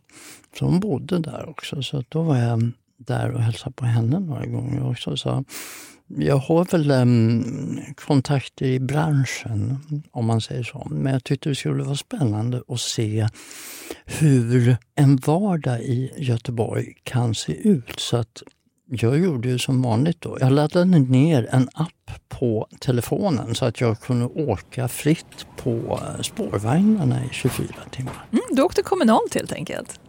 Så 0.58 0.64
hon 0.64 0.80
bodde 0.80 1.18
där 1.18 1.48
också. 1.48 1.82
Så 1.82 2.04
då 2.08 2.22
var 2.22 2.36
jag 2.36 2.72
där 2.96 3.30
och 3.30 3.40
hälsade 3.40 3.72
på 3.72 3.84
henne 3.84 4.18
några 4.18 4.46
gånger 4.46 4.90
också. 4.90 5.16
Så 5.16 5.44
jag 6.16 6.36
har 6.36 6.64
väl 6.64 6.90
ehm, 6.90 7.08
um, 7.08 7.80
kontakter 7.94 8.66
i 8.66 8.80
branschen, 8.80 9.78
om 10.10 10.26
man 10.26 10.40
säger 10.40 10.62
så. 10.62 10.86
Men 10.90 11.12
jag 11.12 11.24
tyckte 11.24 11.48
det 11.48 11.54
skulle 11.54 11.82
vara 11.82 11.96
spännande 11.96 12.62
att 12.68 12.80
se 12.80 13.28
hur 14.04 14.76
en 14.94 15.16
vardag 15.16 15.80
i 15.80 16.12
Göteborg 16.16 16.94
kan 17.02 17.34
se 17.34 17.68
ut. 17.68 18.00
Så 18.00 18.16
att 18.16 18.42
jag 18.90 19.18
gjorde 19.18 19.48
ju 19.48 19.58
som 19.58 19.82
vanligt 19.82 20.20
då. 20.20 20.38
Jag 20.40 20.52
laddade 20.52 20.98
ner 20.98 21.48
en 21.50 21.68
app 21.74 22.10
på 22.28 22.66
telefonen 22.80 23.54
så 23.54 23.64
att 23.64 23.80
jag 23.80 24.00
kunde 24.00 24.26
åka 24.26 24.88
fritt 24.88 25.46
på 25.56 26.00
spårvagnarna 26.22 27.24
i 27.24 27.28
24 27.32 27.68
timmar. 27.90 28.26
Mm, 28.32 28.44
du 28.50 28.62
åkte 28.62 28.82
kommunalt 28.82 29.34
helt 29.34 29.52
enkelt. 29.52 30.00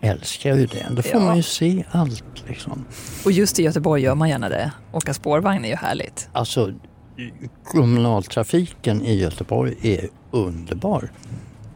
Älskar 0.00 0.56
ju 0.56 0.66
det. 0.66 0.86
Då 0.90 1.02
får 1.02 1.20
Ja. 1.20 1.26
man 1.26 1.36
ju 1.36 1.42
se 1.42 1.84
allt. 1.90 2.44
Liksom. 2.48 2.84
Och 3.24 3.32
just 3.32 3.58
i 3.58 3.62
Göteborg 3.62 4.02
gör 4.02 4.14
man 4.14 4.28
gärna 4.28 4.48
det. 4.48 4.72
Åka 4.92 5.14
spårvagn 5.14 5.64
är 5.64 5.68
ju 5.68 5.74
härligt. 5.76 6.28
Alltså, 6.32 6.72
kommunaltrafiken 7.64 9.02
i 9.02 9.14
Göteborg 9.20 9.74
är 9.82 10.08
underbar. 10.30 11.10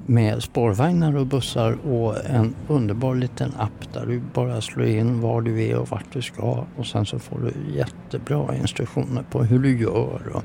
Med 0.07 0.42
spårvagnar 0.42 1.16
och 1.16 1.26
bussar 1.26 1.73
och 1.73 2.25
en 2.26 2.54
underbar 2.68 3.14
liten 3.14 3.52
app 3.59 3.92
där 3.92 4.07
du 4.07 4.21
bara 4.35 4.61
slår 4.61 4.87
in 4.87 5.21
var 5.21 5.40
du 5.40 5.64
är 5.64 5.76
och 5.76 5.88
vart 5.88 6.12
du 6.12 6.23
ska 6.23 6.64
och 6.76 6.87
sen 6.87 7.07
så 7.07 7.18
får 7.18 7.38
du 7.38 7.76
jättebra 7.76 8.57
instruktioner 8.57 9.23
på 9.30 9.42
hur 9.45 9.59
du 9.59 9.80
gör 9.80 10.23
och 10.35 10.42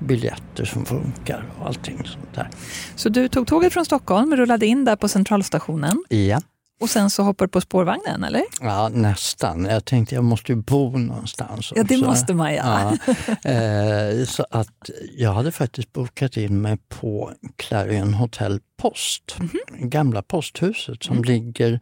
biljetter 0.00 0.64
som 0.64 0.84
funkar 0.84 1.44
och 1.60 1.66
allting 1.66 1.96
sånt 2.04 2.34
där. 2.34 2.48
Så 2.96 3.08
du 3.08 3.28
tog 3.28 3.46
tåget 3.46 3.72
från 3.72 3.84
Stockholm, 3.84 4.36
rullade 4.36 4.66
in 4.66 4.84
där 4.84 4.96
på 4.96 5.08
centralstationen 5.08 6.04
Ja, 6.08 6.40
och 6.80 6.90
sen 6.90 7.10
så 7.10 7.22
hoppade 7.22 7.46
du 7.46 7.50
på 7.50 7.60
spårvagnen, 7.60 8.24
eller? 8.24 8.42
ja 8.60 8.88
nästan. 8.88 9.64
Jag 9.64 9.84
tänkte 9.84 10.14
jag 10.14 10.24
måste 10.24 10.52
ju 10.52 10.56
bo 10.56 10.98
någonstans 10.98 11.72
Ja, 11.76 11.82
det 11.82 11.96
måste 11.96 12.34
man 12.34 12.54
ja. 12.54 12.96
Ja, 13.42 13.50
eh, 13.50 14.24
så 14.24 14.46
att 14.50 14.90
jag 15.16 15.32
hade 15.32 15.52
faktiskt 15.52 15.92
bokat 15.92 16.36
in 16.36 16.60
mig 16.60 16.78
på 16.88 17.32
Clarion 17.56 18.14
Hotel 18.14 18.60
Post, 18.76 19.36
Mhm. 19.38 19.88
gamla 19.90 20.22
posthuset 20.22 21.02
som 21.04 21.16
Mm. 21.16 21.24
ligger 21.24 21.80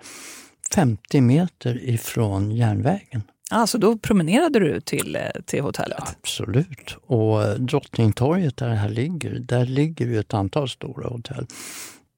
50 0.74 1.20
meter 1.20 1.88
ifrån 1.88 2.50
järnvägen. 2.50 3.22
Alltså 3.50 3.78
då 3.78 3.98
promenerade 3.98 4.58
du 4.58 4.80
till, 4.80 5.16
eh, 5.16 5.22
till 5.46 5.62
hotellet? 5.62 6.02
Absolut. 6.22 6.96
Och 7.06 7.60
Drottningtorget 7.60 8.56
där 8.56 8.68
det 8.68 8.74
här 8.74 8.88
ligger, 8.88 9.30
där 9.38 9.64
ligger 9.66 10.06
ju 10.06 10.18
ett 10.18 10.34
antal 10.34 10.68
stora 10.68 11.08
hotell. 11.08 11.46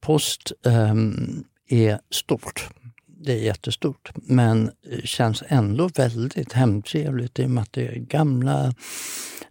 Post 0.01 0.51
ehm, 0.65 1.43
är 1.67 1.99
stort. 2.09 2.69
Det 3.05 3.33
är 3.33 3.37
jättestort, 3.37 4.11
men 4.15 4.71
känns 5.03 5.43
ändå 5.47 5.87
väldigt 5.87 6.53
hemtrevligt 6.53 7.39
i 7.39 7.45
och 7.45 7.49
med 7.49 7.61
att 7.61 7.73
det 7.73 7.87
är 7.87 7.95
gamla 7.95 8.73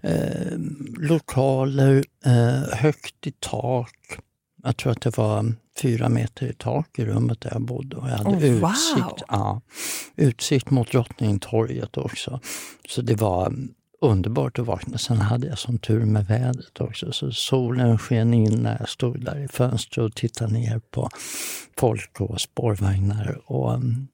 eh, 0.01 0.59
lokaler, 0.99 2.05
eh, 2.25 2.79
högt 2.79 3.27
i 3.27 3.33
tak. 3.41 4.19
Jag 4.63 4.77
tror 4.77 4.93
att 4.93 5.01
det 5.01 5.19
var 5.19 5.55
fyra 5.83 6.09
meter 6.09 6.47
i 6.47 6.53
tak 6.53 6.99
i 6.99 7.05
rummet 7.05 7.41
där 7.41 7.51
jag 7.53 7.63
bodde 7.63 7.97
och 7.97 8.09
jag 8.09 8.17
hade 8.17 8.31
Oh, 8.31 8.61
wow. 8.61 8.71
utsikt, 8.71 9.23
ja, 9.29 9.61
utsikt 10.17 10.71
mot 10.71 10.93
Drottningtorget 10.93 11.97
också. 11.97 12.41
Så 12.89 13.03
det 13.03 13.15
var 13.15 13.55
underbart 14.01 14.59
att 14.59 14.67
vakna. 14.67 14.99
Sen 14.99 15.17
hade 15.21 15.47
jag 15.47 15.59
som 15.59 15.79
tur 15.79 16.05
med 16.05 16.27
vädret 16.27 16.81
också, 16.81 17.13
så 17.13 17.33
solen 17.33 17.99
sken 17.99 18.35
in 18.35 18.63
när 18.63 18.77
jag 18.79 18.89
stod 18.89 19.25
där 19.25 19.45
i 19.45 19.49
fönstret 19.49 20.05
och 20.05 20.15
tittade 20.15 20.53
ner 20.53 20.81
på 20.91 21.09
folk 21.79 22.21
och 22.21 22.41
spårvagnar. 22.41 23.41
Och, 23.47 23.75
mm, 23.75 24.09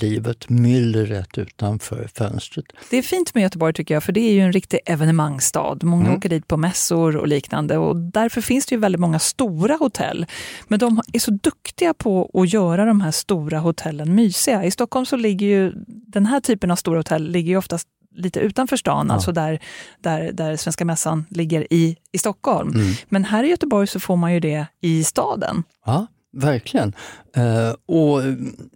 livet, 0.00 0.48
myllret 0.48 1.38
utanför 1.38 2.08
fönstret. 2.14 2.66
Det 2.90 2.96
är 2.96 3.02
fint 3.02 3.34
med 3.34 3.42
Göteborg 3.42 3.72
tycker 3.74 3.94
jag, 3.94 4.02
för 4.04 4.12
det 4.12 4.20
är 4.20 4.32
ju 4.32 4.40
en 4.40 4.52
riktig 4.52 4.80
evenemangsstad. 4.86 5.78
Många 5.82 6.04
Mm. 6.04 6.16
åker 6.18 6.28
dit 6.28 6.48
på 6.48 6.56
mässor 6.56 7.16
och 7.16 7.28
liknande 7.28 7.78
och 7.78 7.96
därför 7.96 8.40
finns 8.40 8.66
det 8.66 8.74
ju 8.74 8.80
väldigt 8.80 9.00
många 9.00 9.18
stora 9.18 9.76
hotell. 9.76 10.26
Men 10.68 10.78
de 10.78 11.00
är 11.12 11.18
så 11.18 11.30
duktiga 11.30 11.94
på 11.94 12.30
att 12.34 12.52
göra 12.52 12.84
de 12.84 13.00
här 13.00 13.10
stora 13.10 13.58
hotellen 13.58 14.14
mysiga. 14.14 14.64
I 14.64 14.70
Stockholm 14.70 15.06
så 15.06 15.16
ligger 15.16 15.46
ju 15.46 15.72
den 15.86 16.26
här 16.26 16.40
typen 16.40 16.70
av 16.70 16.76
stora 16.76 16.98
hotell 16.98 17.30
ligger 17.30 17.50
ju 17.50 17.56
oftast 17.56 17.88
lite 18.14 18.40
utanför 18.40 18.76
stan, 18.76 19.06
Ja. 19.08 19.14
alltså 19.14 19.32
där, 19.32 19.58
där, 20.00 20.32
där 20.32 20.56
Svenska 20.56 20.84
Mässan 20.84 21.24
ligger 21.30 21.72
i, 21.72 21.96
i 22.12 22.18
Stockholm. 22.18 22.74
Mm. 22.74 22.92
Men 23.08 23.24
här 23.24 23.44
i 23.44 23.48
Göteborg 23.48 23.86
så 23.86 24.00
får 24.00 24.16
man 24.16 24.32
ju 24.34 24.40
det 24.40 24.66
i 24.80 25.04
staden. 25.04 25.62
Ja, 25.86 26.06
verkligen. 26.32 26.92
Eh, 27.36 27.70
och 27.86 28.20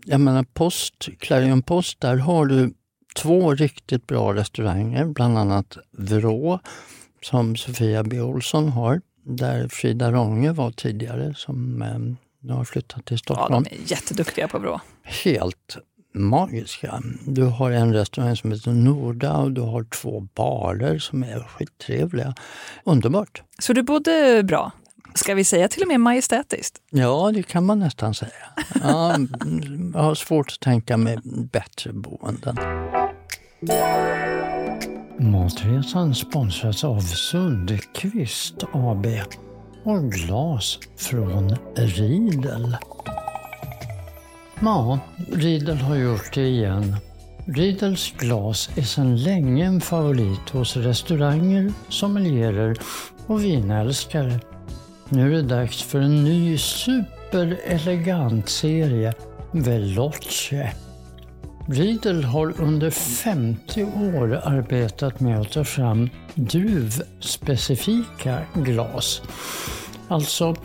jag 0.04 0.20
menar 0.20 0.42
Post, 0.54 1.08
Clarion 1.18 1.62
Post, 1.62 2.00
där 2.00 2.16
har 2.16 2.46
du 2.46 2.72
två 3.16 3.54
riktigt 3.54 4.06
bra 4.06 4.34
restauranger, 4.34 5.04
bland 5.04 5.38
annat 5.38 5.76
Vrå 5.98 6.60
som 7.22 7.56
Sofia 7.56 8.02
B 8.04 8.20
Olsson 8.20 8.68
har, 8.68 9.00
där 9.24 9.68
Frida 9.68 10.12
Ronge 10.12 10.52
var 10.52 10.70
tidigare 10.70 11.34
som 11.36 11.82
eh, 11.82 11.98
nu 12.40 12.52
har 12.52 12.64
flyttat 12.64 13.04
till 13.04 13.14
Ja, 13.14 13.18
Stockholm. 13.18 13.64
de 13.64 13.74
är 13.74 13.78
jätteduktiga 13.90 14.48
på 14.48 14.58
Vrå. 14.58 14.80
Helt 15.24 15.76
magiska. 16.12 17.02
Du 17.26 17.44
har 17.44 17.70
en 17.70 17.92
restaurang 17.92 18.36
som 18.36 18.52
heter 18.52 18.70
Norda 18.70 19.36
och 19.36 19.52
du 19.52 19.60
har 19.60 19.84
två 19.84 20.20
barer 20.20 20.98
som 20.98 21.22
är 21.22 21.40
skittrevliga. 21.40 22.34
Underbart! 22.84 23.42
Så 23.58 23.72
du 23.72 23.82
bodde 23.82 24.42
bra. 24.44 24.72
Ska 25.14 25.34
vi 25.34 25.44
säga 25.44 25.68
till 25.68 25.82
och 25.82 25.88
med 25.88 26.00
majestätiskt? 26.00 26.78
Ja, 26.90 27.30
det 27.34 27.42
kan 27.42 27.66
man 27.66 27.78
nästan 27.78 28.14
säga. 28.14 28.30
Ja, 28.82 29.16
jag 29.94 30.00
har 30.00 30.14
svårt 30.14 30.52
att 30.52 30.60
tänka 30.60 30.96
mig 30.96 31.18
bättre 31.52 31.92
boenden. 31.92 32.56
Matresan 35.18 36.14
sponsras 36.14 36.84
av 36.84 37.00
Sundqvist 37.00 38.64
AB 38.72 39.06
och 39.84 40.12
glas 40.12 40.78
från 40.96 41.56
Riedel. 41.76 42.76
Ja, 44.60 44.98
Riedel 45.32 45.76
har 45.76 45.96
gjort 45.96 46.34
det 46.34 46.46
igen. 46.46 46.96
Riedels 47.46 48.12
glas 48.18 48.70
är 48.76 48.82
sedan 48.82 49.16
länge 49.16 49.66
en 49.66 49.80
favorit 49.80 50.50
hos 50.50 50.76
restauranger, 50.76 51.72
sommelierer 51.88 52.76
och 53.26 53.44
vinälskare. 53.44 54.40
Nu 55.08 55.26
är 55.26 55.30
det 55.30 55.42
dags 55.42 55.82
för 55.82 56.00
en 56.00 56.24
ny 56.24 56.58
superelegant 56.58 58.48
serie, 58.48 59.12
Veloce. 59.52 60.72
Riedel 61.68 62.24
har 62.24 62.60
under 62.60 62.90
50 62.90 63.84
år 63.84 64.40
arbetat 64.44 65.20
med 65.20 65.40
att 65.40 65.52
ta 65.52 65.64
fram 65.64 66.10
druvspecifika 66.34 68.38
glas. 68.54 69.22
Alltså, 70.08 70.56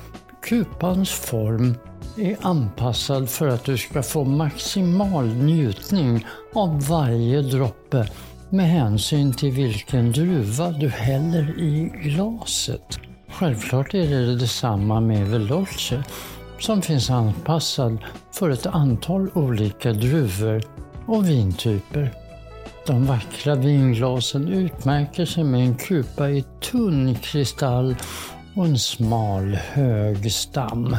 kupans 0.42 1.10
form 1.10 1.76
är 2.20 2.38
anpassad 2.42 3.30
för 3.30 3.48
att 3.48 3.64
du 3.64 3.78
ska 3.78 4.04
få 4.04 4.24
maximal 4.24 5.28
njutning 5.28 6.26
av 6.54 6.88
varje 6.88 7.42
droppe 7.42 8.08
med 8.50 8.66
hänsyn 8.66 9.34
till 9.34 9.52
vilken 9.52 10.12
druva 10.12 10.72
du 10.72 10.90
häller 10.90 11.60
i 11.60 11.92
glaset. 12.04 13.00
Självklart 13.30 13.94
är 13.94 14.10
det 14.10 14.36
detsamma 14.36 15.00
med 15.02 15.28
Veloce 15.28 16.04
som 16.60 16.82
finns 16.82 17.10
anpassad 17.10 17.98
för 18.32 18.50
ett 18.50 18.66
antal 18.66 19.30
olika 19.34 19.94
druvor 19.94 20.64
och 21.06 21.30
vintyper. 21.30 22.14
De 22.88 23.06
vackra 23.06 23.56
vinglasen 23.56 24.48
utmärker 24.48 25.26
sig 25.26 25.44
med 25.44 25.62
en 25.62 25.76
kupa 25.76 26.30
i 26.30 26.46
tunn 26.72 27.16
kristall 27.16 27.96
och 28.56 28.66
en 28.66 28.80
smal 28.80 29.56
hög 29.56 30.32
stam. 30.32 30.96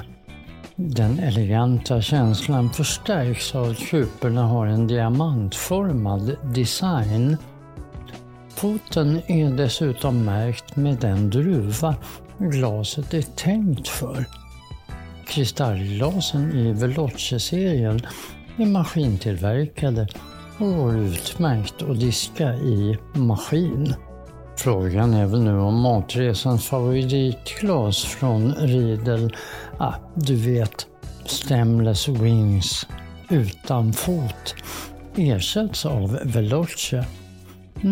Den 0.81 1.19
eleganta 1.19 2.01
känslan 2.01 2.71
förstärks 2.71 3.55
av 3.55 3.71
att 3.71 3.79
kuporna 3.79 4.43
har 4.43 4.67
en 4.67 4.87
diamantformad 4.87 6.37
design. 6.55 7.37
Foten 8.49 9.21
är 9.27 9.57
dessutom 9.57 10.25
märkt 10.25 10.77
med 10.77 10.97
den 10.97 11.31
druva 11.31 11.95
glaset 12.39 13.15
är 13.15 13.23
tänkt 13.23 13.89
för. 13.89 14.25
Kristallglasen 15.29 16.53
i 16.53 16.73
Veloce-serien 16.73 18.01
är 18.57 18.67
maskintillverkade 18.67 20.09
och 20.59 20.75
går 20.77 20.99
utmärkt 20.99 21.83
att 21.83 22.01
diska 22.01 22.55
i 22.55 22.99
maskin. 23.15 23.95
Frågan 24.59 25.15
är 25.15 25.27
väl 25.27 25.43
nu 25.43 25.59
om 25.59 25.81
matresans 25.81 26.67
favoritglas 26.67 28.05
från 28.05 28.55
Riedel, 28.55 29.37
ah, 29.79 29.95
du 30.15 30.37
vet, 30.37 30.87
Stemless 31.25 32.09
Wings 32.09 32.87
utan 33.29 33.93
fot, 33.93 34.55
ersätts 35.17 35.87
av 35.87 36.19
Veloce. 36.25 37.05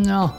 Ja, 0.07 0.31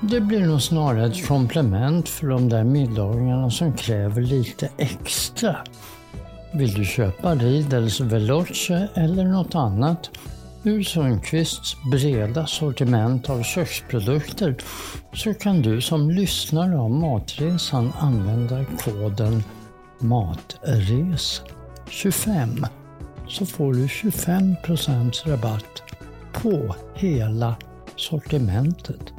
det 0.00 0.20
blir 0.20 0.46
nog 0.46 0.62
snarare 0.62 1.06
ett 1.06 1.26
komplement 1.28 2.08
för 2.08 2.26
de 2.26 2.48
där 2.48 2.64
middagarna 2.64 3.50
som 3.50 3.72
kräver 3.72 4.22
lite 4.22 4.68
extra. 4.78 5.56
Vill 6.52 6.74
du 6.74 6.84
köpa 6.84 7.34
Riedels 7.34 8.00
Veloce 8.00 8.88
eller 8.94 9.24
något 9.24 9.54
annat? 9.54 10.10
Ur 10.64 10.82
Sundqvists 10.82 11.76
breda 11.90 12.46
sortiment 12.46 13.30
av 13.30 13.42
köksprodukter 13.42 14.56
så 15.12 15.34
kan 15.34 15.62
du 15.62 15.80
som 15.80 16.10
lyssnare 16.10 16.78
av 16.78 16.90
Matresan 16.90 17.92
använda 17.98 18.64
koden 18.64 19.44
MATRES25 19.98 22.66
så 23.28 23.46
får 23.46 23.72
du 23.72 23.86
25% 23.86 25.28
rabatt 25.28 25.82
på 26.32 26.74
hela 26.94 27.56
sortimentet. 27.96 29.12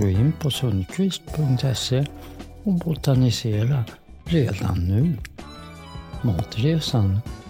Gå 0.00 0.08
in 0.08 0.32
på 0.40 0.50
sundqvist.se 0.50 2.06
och 2.62 2.74
botanisera 2.74 3.84
redan 4.24 4.88
nu. 4.88 5.16
Matresan 6.22 7.20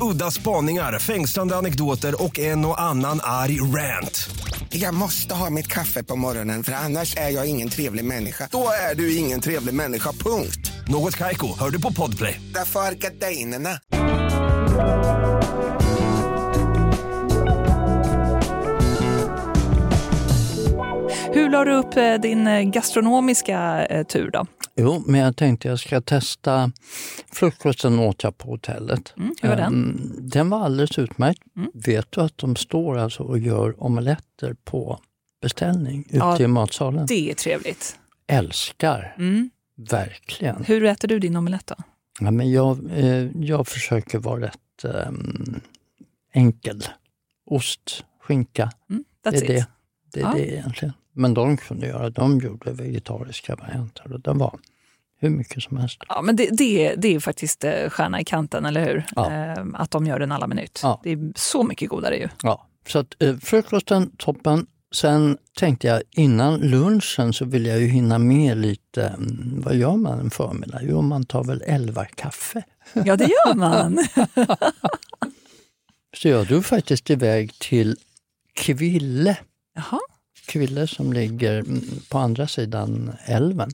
Udda 0.00 0.30
spaningar, 0.30 0.98
fängslande 0.98 1.56
anekdoter 1.56 2.22
och 2.22 2.38
en 2.38 2.64
och 2.64 2.80
annan 2.80 3.20
arg 3.22 3.60
rant. 3.60 4.30
Jag 4.68 4.94
måste 4.94 5.34
ha 5.34 5.50
mitt 5.50 5.66
kaffe 5.66 6.02
på 6.02 6.16
morgonen 6.16 6.62
för 6.62 6.72
annars 6.72 7.16
är 7.16 7.30
jag 7.30 7.46
ingen 7.46 7.68
trevlig 7.68 8.04
människa. 8.04 8.48
Då 8.52 8.68
är 8.90 8.94
du 8.94 9.16
ingen 9.16 9.40
trevlig 9.40 9.74
människa, 9.74 10.12
punkt. 10.12 10.72
Något 10.88 11.16
Kaiko, 11.16 11.58
hör 11.58 11.70
du 11.70 11.80
på 11.80 11.92
Podplay. 11.92 12.40
Därför 12.54 12.80
är 12.80 12.92
gardinerna. 12.92 13.78
Hur 21.32 21.50
la 21.50 21.64
du 21.64 21.72
upp 21.72 21.96
eh, 21.96 22.14
din 22.14 22.46
eh, 22.46 22.62
gastronomiska 22.62 23.86
eh, 23.86 24.06
tur 24.06 24.30
då? 24.30 24.46
Jo, 24.80 25.02
men 25.06 25.20
jag 25.20 25.36
tänkte 25.36 25.68
jag 25.68 25.78
ska 25.80 26.00
testa 26.00 26.72
frukosten 27.32 27.98
åt 27.98 28.22
jag 28.22 28.38
på 28.38 28.50
hotellet. 28.50 29.14
Mm, 29.16 29.34
hur 29.42 29.48
var 29.48 29.56
den? 29.56 29.66
Ehm, 29.74 30.28
Den 30.30 30.50
var 30.50 30.60
alldeles 30.64 30.98
utmärkt. 30.98 31.42
Mm. 31.56 31.70
Vet 31.74 32.12
du 32.12 32.20
att 32.20 32.38
de 32.38 32.56
står 32.56 32.98
alltså 32.98 33.22
och 33.22 33.38
gör 33.38 33.82
omeletter 33.82 34.54
på 34.64 35.00
beställning 35.42 36.00
ute 36.06 36.16
Ja, 36.16 36.38
i 36.40 36.46
matsalen? 36.46 37.06
Det 37.06 37.30
är 37.30 37.34
trevligt. 37.34 37.96
Älskar, 38.26 39.14
Mm. 39.18 39.50
verkligen. 39.76 40.64
Hur 40.64 40.84
äter 40.84 41.08
du 41.08 41.18
din 41.18 41.36
omelett 41.36 41.66
då? 41.66 41.74
Ja, 42.20 42.30
men 42.30 42.50
jag, 42.52 42.78
eh, 42.96 43.28
jag 43.40 43.66
försöker 43.68 44.18
vara 44.18 44.40
rätt 44.40 44.84
ehm, 44.84 45.60
enkel. 46.32 46.84
Ost, 47.46 48.04
skinka, 48.20 48.70
Mm, 48.90 49.04
det 49.22 49.28
är 49.28 49.34
it. 49.42 49.46
det. 49.48 49.66
Det 50.12 50.20
är 50.20 50.24
Ja. 50.24 50.32
det 50.34 50.52
egentligen. 50.52 50.94
Men 51.12 51.34
de 51.34 51.56
kunde 51.56 51.86
göra, 51.86 52.10
de 52.10 52.38
gjorde 52.38 52.72
vegetariska 52.72 53.56
varianter 53.56 54.12
och 54.12 54.20
det 54.20 54.32
var 54.32 54.58
hur 55.18 55.30
mycket 55.30 55.62
som 55.62 55.76
helst. 55.76 56.02
Ja, 56.08 56.22
men 56.22 56.36
det, 56.36 56.48
det, 56.52 56.86
är, 56.86 56.96
det 56.96 57.14
är 57.14 57.20
faktiskt 57.20 57.64
eh, 57.64 57.88
stjärna 57.88 58.20
i 58.20 58.24
kanten, 58.24 58.64
eller 58.64 58.84
hur? 58.84 59.04
Ja. 59.16 59.32
Eh, 59.32 59.64
att 59.74 59.90
de 59.90 60.06
gör 60.06 60.18
den 60.18 60.32
alla 60.32 60.46
minut. 60.46 60.80
Ja. 60.82 61.00
Det 61.04 61.10
är 61.10 61.32
så 61.36 61.62
mycket 61.62 61.88
godare 61.88 62.16
ju. 62.16 62.28
Ja, 62.42 62.66
så 62.88 62.98
att, 62.98 63.22
eh, 63.22 63.36
frukosten 63.36 64.10
toppen, 64.16 64.66
Sen 64.92 65.38
tänkte 65.58 65.86
jag 65.86 66.02
innan 66.10 66.60
lunchen 66.60 67.32
så 67.32 67.44
vill 67.44 67.66
jag 67.66 67.80
ju 67.80 67.86
hinna 67.86 68.18
med 68.18 68.56
lite, 68.56 69.06
mm, 69.08 69.60
vad 69.64 69.74
gör 69.74 69.96
man 69.96 70.20
en 70.20 70.30
förmiddag? 70.30 70.80
Jo, 70.82 71.02
man 71.02 71.24
tar 71.24 71.44
väl 71.44 71.62
elva 71.66 72.04
kaffe. 72.04 72.62
Ja, 73.04 73.16
det 73.16 73.24
gör 73.24 73.54
man. 73.54 73.98
Så 76.16 76.28
jag 76.28 76.46
drog 76.46 76.64
faktiskt 76.64 77.10
iväg 77.10 77.58
till 77.58 77.96
Kville. 78.54 79.38
Jaha. 79.74 80.00
Kville 80.50 80.86
som 80.86 81.12
ligger 81.12 81.58
mm, 81.58 81.82
på 82.08 82.18
andra 82.18 82.46
sidan 82.46 83.12
älven. 83.24 83.70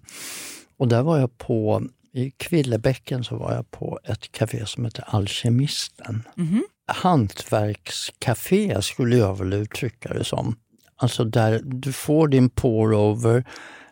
Och 0.76 0.88
där 0.88 1.02
var 1.02 1.18
jag 1.18 1.38
på, 1.38 1.82
i 2.12 2.30
Kvillebäcken 2.30 3.24
så 3.24 3.36
var 3.36 3.54
jag 3.54 3.70
på 3.70 4.00
ett 4.04 4.32
café 4.32 4.66
som 4.66 4.84
heter 4.84 5.04
Alkemisten. 5.06 6.22
Mhm. 6.34 6.64
Hantverkscafé 6.88 8.82
skulle 8.82 9.16
jag 9.16 9.38
väl 9.38 9.52
uttrycka 9.52 10.14
det 10.14 10.24
som. 10.24 10.56
Alltså 10.96 11.24
där 11.24 11.60
du 11.64 11.92
får 11.92 12.28
din 12.28 12.50
pour-over 12.50 13.44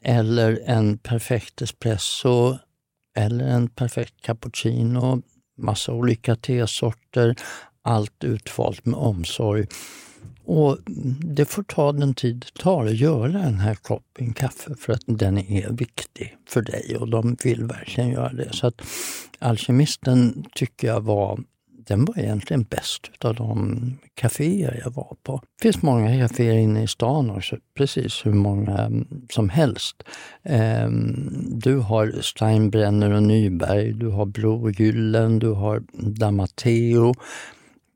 eller 0.03 0.61
en 0.67 0.99
perfekt 0.99 1.63
espresso 1.63 2.59
eller 3.17 3.45
en 3.45 3.69
perfekt 3.69 4.15
cappuccino, 4.23 5.23
massa 5.59 5.93
olika 5.93 6.37
tesorter, 6.37 7.37
allt 7.83 8.25
utvalt 8.25 8.87
med 8.87 8.99
omsorg. 8.99 9.67
Och 10.45 10.79
det 11.21 11.45
får 11.45 11.63
ta 11.63 11.93
den 11.93 12.15
tid 12.15 12.47
det 12.55 12.63
tar 12.63 12.87
att 12.87 12.97
göra 12.97 13.33
den 13.33 13.59
här 13.59 13.75
koppen 13.75 14.33
kaffe 14.33 14.75
för 14.79 14.93
att 14.93 15.03
den 15.07 15.39
är 15.39 15.69
viktig 15.69 16.37
för 16.49 16.63
dig 16.63 16.97
och 17.01 17.09
de 17.09 17.37
vill 17.45 17.65
verkligen 17.65 18.11
göra 18.11 18.33
det. 18.33 18.53
Så 18.53 18.67
att 18.67 18.83
Alkemisten 19.39 20.45
tycker 20.55 20.89
jag 20.89 21.01
var 21.01 21.41
den 21.87 22.05
var 22.05 22.19
egentligen 22.19 22.63
bäst 22.63 23.11
utav 23.15 23.35
de 23.35 23.99
kaféer 24.15 24.81
jag 24.85 24.91
var 24.91 25.17
på. 25.23 25.41
Det 25.57 25.63
finns 25.63 25.83
många 25.83 26.29
kaféer 26.29 26.55
inne 26.55 26.83
i 26.83 26.87
stan 26.87 27.31
också, 27.31 27.57
precis 27.77 28.27
hur 28.27 28.33
många 28.33 28.79
mm, 28.79 29.07
som 29.31 29.49
helst. 29.49 30.03
Ehm, 30.43 31.45
du 31.59 31.77
har 31.77 32.15
Steinbrenner 32.21 33.11
och 33.11 33.23
Nyberg, 33.23 33.93
du 33.93 34.09
har 34.09 34.27
Brogyllen, 34.27 35.39
du 35.39 35.49
har 35.49 35.83
Damateo, 35.93 37.15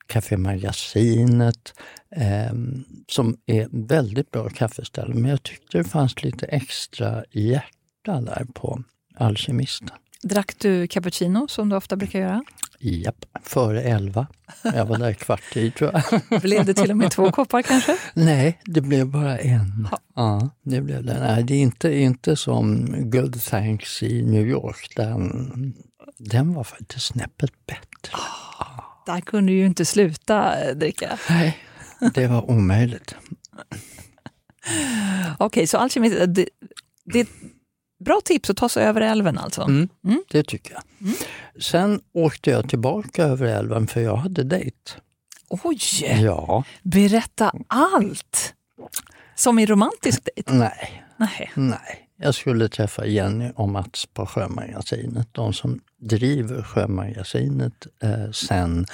Café 0.09 0.37
Magasinet, 0.37 1.75
ehm, 2.17 2.85
som 3.09 3.37
är 3.47 3.69
väldigt 3.71 4.31
bra 4.31 4.49
kaffeställen. 4.49 5.23
Men 5.23 5.31
jag 5.31 5.43
tyckte 5.43 5.79
det 5.79 5.85
fanns 5.85 6.23
lite 6.23 6.47
extra 6.47 7.25
hjärta 7.31 8.21
där 8.21 8.47
på 8.55 8.83
Alkemisten. 9.17 9.91
Drack 10.23 10.55
du 10.59 10.87
cappuccino 10.87 11.49
som 11.49 11.69
du 11.69 11.77
ofta 11.77 11.97
brukar 11.97 12.19
göra? 12.19 12.45
Japp, 12.81 13.25
före 13.43 13.83
elva. 13.83 14.27
Jag 14.63 14.85
var 14.87 14.99
där 14.99 15.13
kvart 15.13 15.57
i 15.57 15.71
tror 15.71 15.93
jag. 15.93 16.41
Blev 16.43 16.65
det 16.65 16.75
till 16.75 16.91
och 16.91 16.97
med 16.97 17.11
två 17.11 17.31
koppar 17.31 17.63
kanske? 17.63 17.97
Nej, 18.15 18.61
det 18.65 18.81
blev 18.81 19.07
bara 19.07 19.39
en. 19.39 19.89
Ja, 20.15 20.51
det 20.63 20.81
blev 20.81 21.05
det. 21.05 21.21
Nej, 21.21 21.43
det 21.43 21.55
är 21.55 21.61
inte, 21.61 21.95
inte 21.99 22.37
som 22.37 22.87
Good 23.11 23.43
Thanks 23.43 24.03
i 24.03 24.23
New 24.23 24.47
York. 24.47 24.93
Den, 24.97 25.75
den 26.19 26.55
var 26.55 26.65
faktiskt 26.65 27.07
snäppet 27.07 27.53
bättre. 27.67 28.19
Där 29.09 29.21
kunde 29.21 29.53
du 29.53 29.57
ju 29.59 29.67
inte 29.67 29.85
sluta 29.85 30.65
eh, 30.65 30.75
dricka. 30.77 31.19
Nej, 31.31 31.59
det 32.15 32.27
var 32.27 32.51
omöjligt. 32.51 33.15
Okej, 35.39 35.67
så 35.67 35.79
alkemist, 35.79 36.17
det, 36.29 36.49
det 37.05 37.19
är 37.19 37.23
ett 37.25 37.31
bra 38.05 38.21
tips 38.25 38.51
att 38.51 38.57
ta 38.57 38.69
sig 38.69 38.85
över 38.85 39.01
älven 39.01 39.39
alltså. 39.39 39.63
Mm, 39.63 39.89
Det 40.31 40.43
tycker 40.43 40.73
jag. 40.75 40.83
Sen 41.63 42.01
åkte 42.13 42.51
jag 42.51 42.69
tillbaka 42.69 43.23
över 43.25 43.47
älven 43.47 43.87
för 43.87 44.01
jag 44.01 44.17
hade 44.17 44.45
dejt. 44.45 44.77
Oj! 45.49 45.79
Ja, 46.23 46.65
Berätta 46.83 47.53
allt! 47.67 48.55
Som 49.35 49.59
i 49.59 49.67
romantisk 49.67 50.21
dejt? 50.35 50.53
nej, 50.53 51.03
Nej. 51.17 51.51
nej. 51.55 52.09
Jag 52.17 52.35
skulle 52.35 52.69
träffa 52.69 53.07
Jenny 53.07 53.51
och 53.57 53.69
Mats 53.69 54.07
på 54.07 54.27
Sjömagasinet. 54.27 55.29
De 55.33 55.53
som 55.53 55.81
driver 56.01 56.63
Sjömagasinet 56.63 57.87
eh, 58.03 58.31
sen 58.31 58.87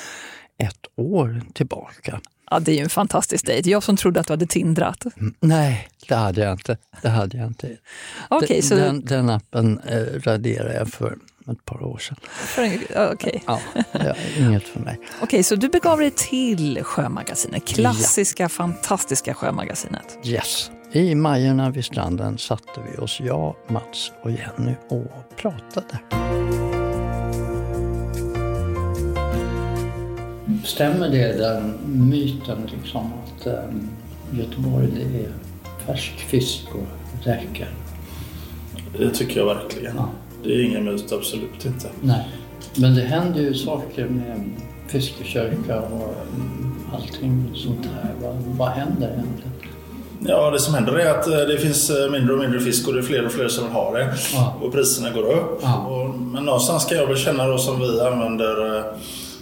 ett 0.59 0.87
år 0.97 1.43
tillbaka. 1.55 2.21
Ja, 2.51 2.61
det 2.61 2.73
är 2.73 2.77
ju 2.77 2.83
en 2.83 2.89
fantastisk 2.89 3.47
dejt. 3.47 3.71
Jag 3.71 3.83
som 3.83 3.97
trodde 3.97 4.21
att 4.21 4.27
du 4.27 4.33
hade 4.33 4.47
tindrat. 4.47 5.05
Mm, 5.17 5.35
Nej, 5.41 5.89
det 6.09 6.15
hade 6.15 6.41
jag 6.41 6.53
inte. 6.53 6.77
Det 7.03 7.09
hade 7.09 7.37
jag 7.39 7.47
inte. 7.47 7.69
Den, 8.49 8.63
så... 8.63 8.75
den, 8.75 9.05
den 9.05 9.31
appen 9.31 9.79
eh, 9.79 10.21
raderade 10.21 10.75
jag 10.75 10.89
för 10.89 11.17
ett 11.53 11.65
par 11.65 11.83
år 11.83 11.99
sedan. 11.99 12.17
Okej, 13.13 13.43
Ja, 13.47 13.61
det 13.93 13.99
är 13.99 14.41
inget 14.41 14.69
för 14.69 14.81
mig. 14.81 15.01
Okej, 15.23 15.43
så 15.43 15.57
du 15.57 15.69
begav 15.69 15.99
dig 15.99 16.11
till 16.11 16.83
Sjömagasinet. 16.83 17.65
Klassiska, 17.67 18.49
fantastiska 18.49 19.35
Sjömagasinet. 19.35 20.19
Yes. 20.25 20.71
I 20.93 21.15
Majorna 21.15 21.71
vid 21.71 21.85
stranden 21.85 22.39
satte 22.39 22.81
vi 22.91 22.99
oss, 22.99 23.21
jag, 23.21 23.57
Mats 23.69 24.13
och 24.23 24.31
Jenny, 24.31 24.75
och 24.89 25.37
pratade. 25.37 25.99
Stämmer 30.65 31.09
det, 31.09 31.39
den 31.39 31.79
myten 32.11 32.59
liksom 32.73 33.13
att 33.25 33.47
eh, 33.47 33.53
Göteborg 34.39 34.89
det 34.95 35.21
är 35.21 35.29
färsk 35.87 36.13
fisk 36.13 36.67
och 36.75 37.27
räkor? 37.27 37.67
Det 38.99 39.11
tycker 39.11 39.41
jag 39.41 39.47
verkligen. 39.47 39.97
Ja. 39.97 40.09
Det 40.45 40.55
är 40.55 40.63
ingen 40.63 40.85
myt, 40.85 41.13
absolut 41.13 41.65
inte. 41.65 41.89
Nej. 42.01 42.29
Men 42.75 42.95
det 42.95 43.03
händer 43.03 43.41
ju 43.41 43.55
saker 43.55 44.05
med 44.05 44.51
fiskekörka 44.87 45.81
och 45.81 46.15
mm, 46.35 46.75
allting 46.93 47.51
sånt 47.55 47.87
här. 47.95 48.11
Vad, 48.23 48.37
vad 48.37 48.69
händer 48.69 49.09
egentligen? 49.09 49.53
Ja, 50.27 50.51
det 50.51 50.59
som 50.59 50.75
händer 50.75 50.99
är 50.99 51.11
att 51.11 51.27
eh, 51.27 51.39
det 51.39 51.59
finns 51.59 51.91
eh, 51.91 52.11
mindre 52.11 52.35
och 52.35 52.41
mindre 52.41 52.61
fisk 52.61 52.89
och 52.89 52.95
det 52.95 53.01
är 53.01 53.03
fler 53.03 53.27
och 53.27 53.33
fler 53.33 53.49
som 53.49 53.65
vill 53.65 53.73
ha 53.73 53.93
det. 53.93 54.15
Ja. 54.35 54.55
Och 54.63 54.73
priserna 54.73 55.11
går 55.11 55.33
upp. 55.33 55.61
Ja. 55.63 55.87
Och, 55.87 56.19
men 56.19 56.45
någonstans 56.45 56.85
kan 56.85 56.99
jag 56.99 57.07
väl 57.07 57.17
känna 57.17 57.47
då 57.47 57.59
som 57.59 57.81
vi 57.81 58.01
använder 58.01 58.77
eh, 58.79 58.85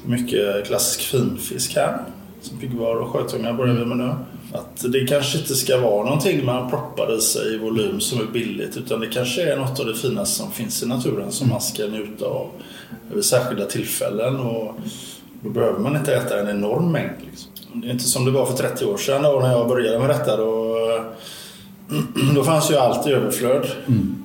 mycket 0.07 0.67
klassisk 0.67 1.01
finfisk 1.01 1.75
här. 1.75 1.99
Som 2.41 2.59
piggvar 2.59 2.97
och 2.97 3.09
sjötunga 3.09 3.53
börjar 3.53 3.75
vi 3.75 3.85
med 3.85 3.97
nu. 3.97 4.15
Att 4.53 4.93
det 4.93 5.07
kanske 5.07 5.39
inte 5.39 5.55
ska 5.55 5.81
vara 5.81 6.05
någonting 6.05 6.45
man 6.45 6.71
proppar 6.71 7.17
i 7.19 7.21
sig 7.21 7.55
i 7.55 7.59
volym 7.59 8.01
som 8.01 8.21
är 8.21 8.25
billigt. 8.33 8.77
Utan 8.77 9.01
det 9.01 9.07
kanske 9.07 9.53
är 9.53 9.57
något 9.57 9.81
av 9.81 9.87
det 9.87 9.95
finaste 9.95 10.37
som 10.37 10.53
finns 10.53 10.83
i 10.83 10.87
naturen 10.87 11.33
som 11.33 11.49
man 11.49 11.61
ska 11.61 11.87
njuta 11.87 12.25
av 12.25 12.51
vid 13.15 13.25
särskilda 13.25 13.65
tillfällen. 13.65 14.41
Och 14.41 14.75
då 15.43 15.51
behöver 15.51 15.79
man 15.79 15.97
inte 15.97 16.15
äta 16.15 16.41
en 16.41 16.49
enorm 16.49 16.93
mängd. 16.93 17.17
Liksom. 17.31 17.51
Det 17.75 17.87
är 17.87 17.93
inte 17.93 18.05
som 18.05 18.25
det 18.25 18.31
var 18.31 18.47
för 18.47 18.57
30 18.57 18.85
år 18.85 18.97
sedan 18.97 19.23
då, 19.23 19.41
när 19.41 19.53
jag 19.53 19.69
började 19.69 19.99
med 19.99 20.09
detta. 20.09 20.37
Då, 20.37 20.79
då 22.35 22.45
fanns 22.45 22.71
ju 22.71 22.77
allt 22.77 23.07
i 23.07 23.11
överflöd. 23.11 23.67
Mm. 23.87 24.22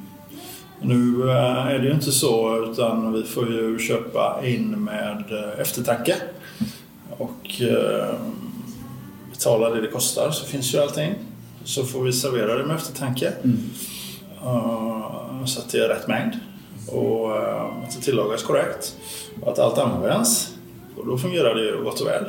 Nu 0.81 1.29
eh, 1.29 1.67
är 1.67 1.79
det 1.79 1.85
ju 1.85 1.93
inte 1.93 2.11
så 2.11 2.65
utan 2.71 3.13
vi 3.13 3.23
får 3.23 3.47
ju 3.47 3.79
köpa 3.79 4.41
in 4.43 4.83
med 4.83 5.23
eh, 5.31 5.61
eftertanke. 5.61 6.15
Och 7.17 7.61
eh, 7.61 8.15
betala 9.31 9.69
det 9.69 9.81
det 9.81 9.87
kostar 9.87 10.31
så 10.31 10.45
finns 10.45 10.73
ju 10.73 10.79
allting. 10.79 11.13
Så 11.63 11.83
får 11.83 12.03
vi 12.03 12.13
servera 12.13 12.57
det 12.57 12.65
med 12.65 12.75
eftertanke. 12.75 13.33
Eh, 14.43 15.45
så 15.45 15.59
att 15.59 15.69
det 15.71 15.77
är 15.77 15.89
rätt 15.89 16.07
mängd. 16.07 16.33
Och 16.87 17.37
att 17.83 17.95
det 17.95 18.01
tillagas 18.01 18.43
korrekt. 18.43 18.95
Och 19.41 19.51
att 19.51 19.59
allt 19.59 19.77
används. 19.77 20.53
Och 20.97 21.07
då 21.07 21.17
fungerar 21.17 21.55
det 21.55 21.61
ju 21.61 21.83
gott 21.83 22.01
och 22.01 22.07
väl. 22.07 22.25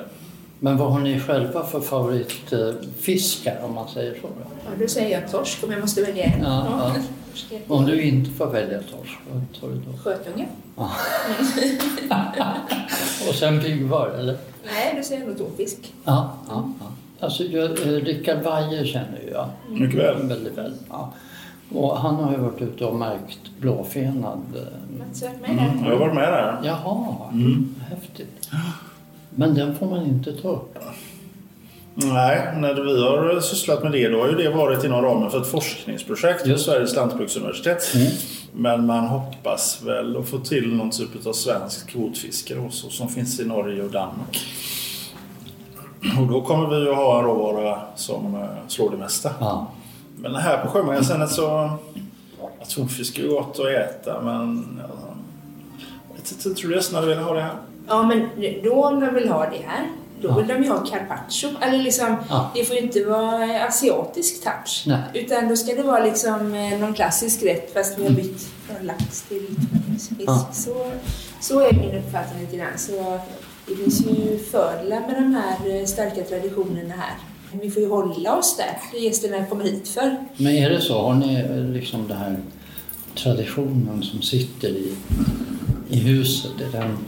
Men 0.61 0.77
vad 0.77 0.93
har 0.93 1.01
ni 1.01 1.21
själva 1.21 1.67
för 1.67 1.81
favoritfiskar 1.81 3.61
om 3.65 3.75
man 3.75 3.89
säger 3.89 4.15
så? 4.21 4.29
Ja, 4.65 4.71
då 4.81 4.89
säger 4.89 5.21
jag 5.21 5.31
torsk 5.31 5.65
om 5.65 5.71
jag 5.71 5.81
måste 5.81 6.03
välja 6.03 6.25
en. 6.25 6.43
Ja, 6.43 6.67
ja. 6.95 7.03
Om 7.69 7.87
du 7.87 8.03
inte 8.03 8.31
får 8.31 8.47
välja 8.47 8.79
torsk, 8.79 9.19
vad 9.33 9.61
tar 9.61 9.69
du 9.69 9.75
då? 9.75 9.99
Sjötunga? 9.99 10.47
Och 13.29 13.35
sen 13.35 13.61
piggvar, 13.61 14.09
eller? 14.09 14.37
Nej, 14.65 14.95
då 14.97 15.03
säger 15.03 15.21
jag 15.21 15.29
nog 15.29 15.39
tonfisk. 15.39 15.95
Ja, 16.05 16.33
ja, 16.49 16.71
ja. 16.81 16.87
Alltså, 17.21 17.45
jag, 17.45 17.71
eh, 17.71 17.77
Rickard 17.87 18.39
Weijer 18.43 18.85
känner 18.85 19.21
jag 19.33 19.49
Mycket 19.69 20.01
väl. 20.01 20.27
väldigt 20.29 20.59
väl. 20.59 20.73
Ja. 20.91 21.13
Och 21.75 21.97
han 21.99 22.15
har 22.15 22.33
ju 22.33 22.39
varit 22.39 22.63
ute 22.63 22.85
och 22.85 22.97
märkt 22.97 23.39
blåfenad. 23.61 24.39
eh, 24.55 24.61
där. 25.57 25.75
Jag 25.85 25.91
har 25.93 25.99
varit 25.99 26.15
med 26.15 26.33
där. 26.33 26.61
Jaha, 26.65 27.15
Mm. 27.33 27.75
häftigt. 27.91 28.51
Men 29.31 29.55
den 29.55 29.77
får 29.77 29.87
man 29.87 30.07
inte 30.07 30.33
ta 30.33 30.49
upp. 30.49 30.79
Nej, 32.01 32.49
när 32.57 32.75
vi 32.75 33.03
har 33.03 33.41
sysslat 33.41 33.83
med 33.83 33.93
det 33.93 34.09
då 34.09 34.21
har 34.21 34.29
ju 34.29 34.35
det 34.35 34.51
varit 34.51 34.85
inom 34.85 35.03
ramen 35.03 35.31
för 35.31 35.41
ett 35.41 35.51
forskningsprojekt 35.51 36.43
på 36.43 36.49
Just. 36.49 36.65
Sveriges 36.65 36.97
lantbruksuniversitet. 36.97 37.95
Men 38.53 38.87
man 38.87 39.07
hoppas 39.07 39.83
väl 39.83 40.17
att 40.17 40.29
få 40.29 40.39
till 40.39 40.75
någon 40.75 40.91
typ 40.91 41.27
av 41.27 41.33
svensk 41.33 41.91
kvotfiske 41.91 42.59
också, 42.59 42.91
som 42.91 43.09
finns 43.09 43.41
i 43.41 43.45
Norge 43.45 43.83
och 43.83 43.91
Danmark. 43.91 44.41
Och 46.21 46.27
då 46.27 46.43
kommer 46.43 46.77
vi 46.77 46.91
att 46.91 46.97
ha 46.97 47.19
en 47.19 47.25
råvara 47.25 47.81
som 47.97 48.35
eh, 48.35 48.49
slår 48.69 48.91
det 48.91 48.97
mesta. 48.97 49.31
Ja. 49.41 49.67
Men 50.17 50.35
här 50.35 50.65
på 50.65 50.69
Sjömagasinet 50.69 51.31
så... 51.31 51.43
Ja, 52.41 52.65
tonfisk 52.69 53.19
är 53.19 53.23
ju 53.23 53.29
gott 53.29 53.59
att 53.59 53.67
äta 53.67 54.21
men... 54.23 54.79
Ja, 54.79 54.95
jag 56.09 56.17
vet 56.17 56.33
inte, 56.33 56.61
tror 56.61 56.71
du 56.71 56.77
gästerna 56.77 57.01
vill 57.01 57.19
ha 57.19 57.35
det 57.35 57.41
här? 57.41 57.55
Ja, 57.89 58.03
men 58.03 58.29
då 58.65 58.85
om 58.85 59.01
de 59.01 59.15
vill 59.15 59.29
ha 59.29 59.41
det 59.41 59.63
här 59.67 59.87
Då 60.23 60.33
vill 60.35 60.47
de 60.47 60.63
ju 60.65 60.69
ha 60.69 60.87
carpaccio. 60.87 61.49
Eller 61.61 61.79
liksom, 61.79 62.17
Ja. 62.29 62.51
Det 62.55 62.65
får 62.65 62.77
ju 62.77 62.83
inte 62.83 63.05
vara 63.05 63.65
asiatisk 63.65 64.45
touch. 64.45 64.85
Nej. 64.87 64.99
Utan 65.15 65.49
då 65.49 65.57
ska 65.57 65.75
det 65.75 65.83
vara 65.83 66.05
liksom 66.05 66.55
eh, 66.55 66.79
någon 66.79 66.95
klassisk 66.95 67.43
rätt 67.43 67.73
fast 67.75 67.99
vi 67.99 68.03
har 68.05 68.11
bytt 68.11 68.49
från 68.67 68.87
lax 68.87 69.23
till 69.23 69.47
fisk. 69.89 70.11
Ja. 70.27 70.49
Så, 70.53 70.93
så 71.41 71.61
är 71.61 71.73
min 71.73 71.95
uppfattning 71.99 72.41
lite 72.41 72.57
grann. 72.57 72.79
Så 72.79 73.21
det 73.67 73.77
finns 73.77 74.07
ju 74.07 74.39
fördelar 74.39 75.01
med 75.01 75.15
de 75.15 75.35
här 75.35 75.81
eh, 75.81 75.85
starka 75.87 76.23
traditionerna 76.23 76.95
här. 76.95 77.15
Vi 77.53 77.71
får 77.71 77.83
ju 77.83 77.89
hålla 77.89 78.37
oss 78.37 78.57
där, 78.57 78.79
det 78.93 78.99
gästerna 78.99 79.47
kommer 79.47 79.65
hit 79.65 79.89
för. 79.89 80.17
Men 80.37 80.53
är 80.53 80.71
det 80.71 80.81
så? 80.81 81.03
Har 81.03 81.15
ni 81.15 81.35
eh, 81.35 81.57
liksom 81.73 82.09
den 82.09 82.17
här 82.17 82.37
traditionen 83.15 84.03
som 84.03 84.23
sitter 84.23 84.69
i, 84.69 84.93
i 85.89 85.97
huset? 85.99 86.51
Är 86.61 86.79
den, 86.79 86.99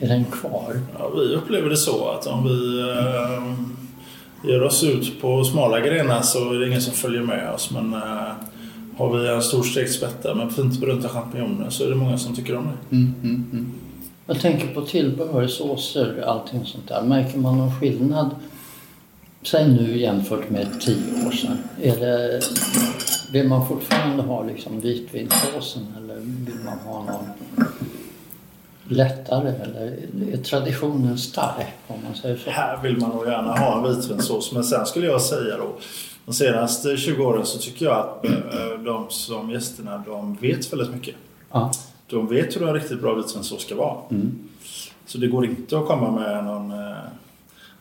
är 0.00 0.08
den 0.08 0.24
kvar? 0.24 0.80
Ja, 0.98 1.08
vi 1.08 1.34
upplever 1.34 1.70
det 1.70 1.76
så 1.76 2.08
att 2.08 2.26
om 2.26 2.44
vi 2.44 2.80
eh, 2.80 3.52
ger 4.50 4.62
oss 4.62 4.84
ut 4.84 5.20
på 5.20 5.44
smala 5.44 5.80
grenar 5.80 6.22
så 6.22 6.52
är 6.52 6.58
det 6.58 6.66
ingen 6.66 6.82
som 6.82 6.92
följer 6.92 7.22
med 7.22 7.54
oss. 7.54 7.70
Men 7.70 7.94
eh, 7.94 8.32
har 8.96 9.18
vi 9.18 9.28
en 9.28 9.42
stor 9.42 9.62
stekt 9.62 9.92
spätta 9.92 10.34
med 10.34 10.52
fint 10.52 10.80
brunta 10.80 11.08
champinjoner 11.08 11.70
så 11.70 11.84
är 11.84 11.88
det 11.88 11.94
många 11.94 12.18
som 12.18 12.34
tycker 12.34 12.56
om 12.56 12.64
det. 12.64 12.96
Mm, 12.96 13.14
mm, 13.22 13.44
mm. 13.52 13.72
Jag 14.26 14.40
tänker 14.40 14.74
på 14.74 14.82
tillbehör, 14.82 15.46
såser, 15.46 16.22
allting 16.26 16.64
sånt 16.64 16.88
där. 16.88 17.02
Märker 17.02 17.38
man 17.38 17.58
någon 17.58 17.80
skillnad? 17.80 18.30
Säg 19.42 19.68
nu 19.68 19.98
jämfört 19.98 20.50
med 20.50 20.80
tio 20.80 21.26
år 21.26 21.30
sedan. 21.30 21.58
Är 21.82 21.96
det, 21.96 22.40
vill 23.32 23.48
man 23.48 23.68
fortfarande 23.68 24.22
ha 24.22 24.42
liksom 24.42 24.80
vitvinsåsen 24.80 25.86
eller 25.96 26.16
vill 26.16 26.58
man 26.64 26.78
ha 26.78 27.04
någon 27.04 27.26
lättare? 28.88 29.48
Eller 29.48 29.96
är 30.32 30.36
traditionen 30.36 31.18
stark 31.18 31.66
om 31.86 32.04
man 32.04 32.14
säger 32.14 32.36
så? 32.36 32.50
Här 32.50 32.82
vill 32.82 32.96
man 32.96 33.10
nog 33.10 33.26
gärna 33.26 33.52
ha 33.58 33.76
en 33.76 33.96
vitvinsås. 33.96 34.52
Men 34.52 34.64
sen 34.64 34.86
skulle 34.86 35.06
jag 35.06 35.22
säga 35.22 35.56
då 35.56 35.76
de 36.26 36.34
senaste 36.34 36.96
20 36.96 37.24
åren 37.24 37.46
så 37.46 37.58
tycker 37.58 37.86
jag 37.86 37.98
att 37.98 38.24
eh, 38.24 38.84
de 38.84 39.06
som 39.08 39.50
gästerna 39.50 40.02
de 40.06 40.34
vet 40.34 40.72
väldigt 40.72 40.94
mycket. 40.94 41.14
Ja. 41.52 41.72
De 42.06 42.28
vet 42.28 42.56
hur 42.56 42.68
en 42.68 42.74
riktigt 42.74 43.00
bra 43.00 43.14
vitvinsås 43.14 43.62
ska 43.62 43.74
vara. 43.74 43.96
Mm. 44.10 44.48
Så 45.06 45.18
det 45.18 45.26
går 45.26 45.44
inte 45.44 45.78
att 45.78 45.86
komma 45.86 46.10
med 46.10 46.44
någon 46.44 46.70
eh, 46.70 46.96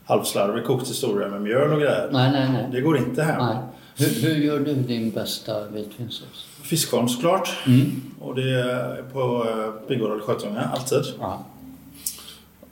halvslarvig 0.05 0.65
kokt 0.65 0.89
historia 0.89 1.27
med 1.27 1.41
mjöl 1.41 1.73
och 1.73 1.79
grejer. 1.79 2.09
Nej, 2.11 2.31
nej, 2.31 2.49
nej. 2.53 2.67
Det 2.71 2.81
går 2.81 2.97
inte 2.97 3.23
hem. 3.23 3.55
Hur, 3.97 4.27
hur 4.27 4.35
gör 4.35 4.59
du 4.59 4.73
din 4.73 5.11
bästa 5.11 5.67
vitvinsås? 5.67 6.47
Fiskholm 6.65 7.07
såklart. 7.07 7.49
Mm. 7.67 8.01
Och 8.19 8.35
det 8.35 8.61
är 8.61 9.03
på 9.13 9.47
eh, 9.49 9.87
Bigård 9.87 10.11
eller 10.11 10.21
Sjötunga, 10.21 10.61
alltid. 10.61 11.03
Ja. 11.19 11.45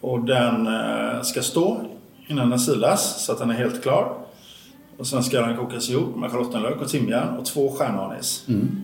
Och 0.02 0.20
den 0.20 0.68
eh, 0.68 1.22
ska 1.22 1.42
stå 1.42 1.82
innan 2.28 2.50
den 2.50 2.60
silas 2.60 3.26
så 3.26 3.32
att 3.32 3.40
den 3.40 3.50
är 3.50 3.54
helt 3.54 3.84
klar. 3.84 4.18
Och 4.98 5.08
sen 5.08 5.24
ska 5.24 5.42
den 5.42 5.58
kokas 5.58 5.90
ihop 5.90 6.16
med 6.16 6.32
schalottenlök 6.32 6.82
och 6.82 6.90
timjan 6.90 7.38
och 7.38 7.46
två 7.46 7.72
stjärnanis. 7.72 8.46
Mm. 8.48 8.82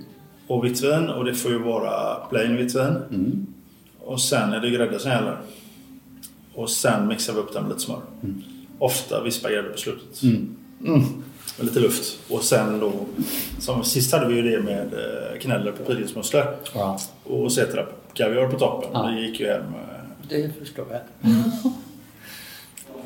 Och 0.47 0.65
vitt 0.65 0.83
vin 0.83 1.09
och 1.09 1.25
det 1.25 1.33
får 1.33 1.51
ju 1.51 1.59
vara 1.59 2.15
plain 2.29 2.55
vitt 2.55 2.75
vin. 2.75 2.97
Mm. 3.09 3.47
Och 3.99 4.21
sen 4.21 4.53
är 4.53 4.59
det 4.59 4.69
grädde 4.69 4.99
som 4.99 5.11
gäller. 5.11 5.37
Och 6.53 6.69
sen 6.69 7.07
mixar 7.07 7.33
vi 7.33 7.39
upp 7.39 7.53
den 7.53 7.63
med 7.63 7.69
lite 7.69 7.81
smör. 7.81 7.99
Ofta 8.79 9.23
vispar 9.23 9.49
grädde 9.49 9.69
på 9.69 9.77
slutet. 9.77 10.23
Mm. 10.23 10.55
Mm. 11.59 11.65
Med 11.65 11.65
lite 11.67 11.79
luft. 11.79 12.19
Och 12.29 12.43
sen 12.43 12.79
då, 12.79 12.91
som 13.59 13.83
sist 13.83 14.11
hade 14.13 14.27
vi 14.27 14.35
ju 14.35 14.41
det 14.51 14.59
med 14.59 14.93
eh, 14.93 15.39
kneller 15.39 15.71
på 15.71 15.83
pilgrimsmusslor. 15.83 16.43
Ja, 16.75 16.99
Och 17.23 17.51
cetra 17.51 17.85
kaviar 18.13 18.47
på 18.47 18.59
toppen. 18.59 18.89
Ja. 18.93 19.03
Det 19.03 19.21
gick 19.21 19.39
ju 19.39 19.47
hem. 19.47 19.61
eh, 19.61 20.29
det 20.29 20.51
förstår 20.59 20.85
jag. 20.91 21.31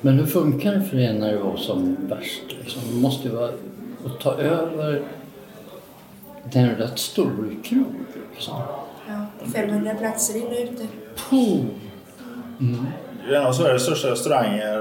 Men 0.01 0.19
hur 0.19 0.25
funkar 0.25 0.71
det 0.75 0.83
för 0.83 0.97
er 0.99 1.13
när 1.13 1.31
det 1.31 1.39
var 1.39 1.57
som 1.57 1.97
värst? 2.09 2.43
Liksom, 2.61 2.81
det 2.89 2.95
måste 2.95 3.27
ju 3.27 3.33
vara 3.35 3.49
att 4.05 4.19
ta 4.19 4.33
över 4.33 5.01
det 6.51 6.59
är 6.59 6.63
en 6.63 6.75
rätt 6.75 6.99
stor 6.99 7.55
krog. 7.63 7.85
Liksom. 8.33 8.53
Ja, 9.07 9.25
500 9.53 9.95
platser 9.95 10.37
in 10.37 10.43
och 10.47 10.73
ute. 10.73 10.87
Puh. 11.29 11.65
Det 13.27 13.35
är 13.35 13.39
en 13.41 13.47
av 13.47 13.53
Sveriges 13.53 13.83
största 13.83 14.11
restauranger. 14.11 14.77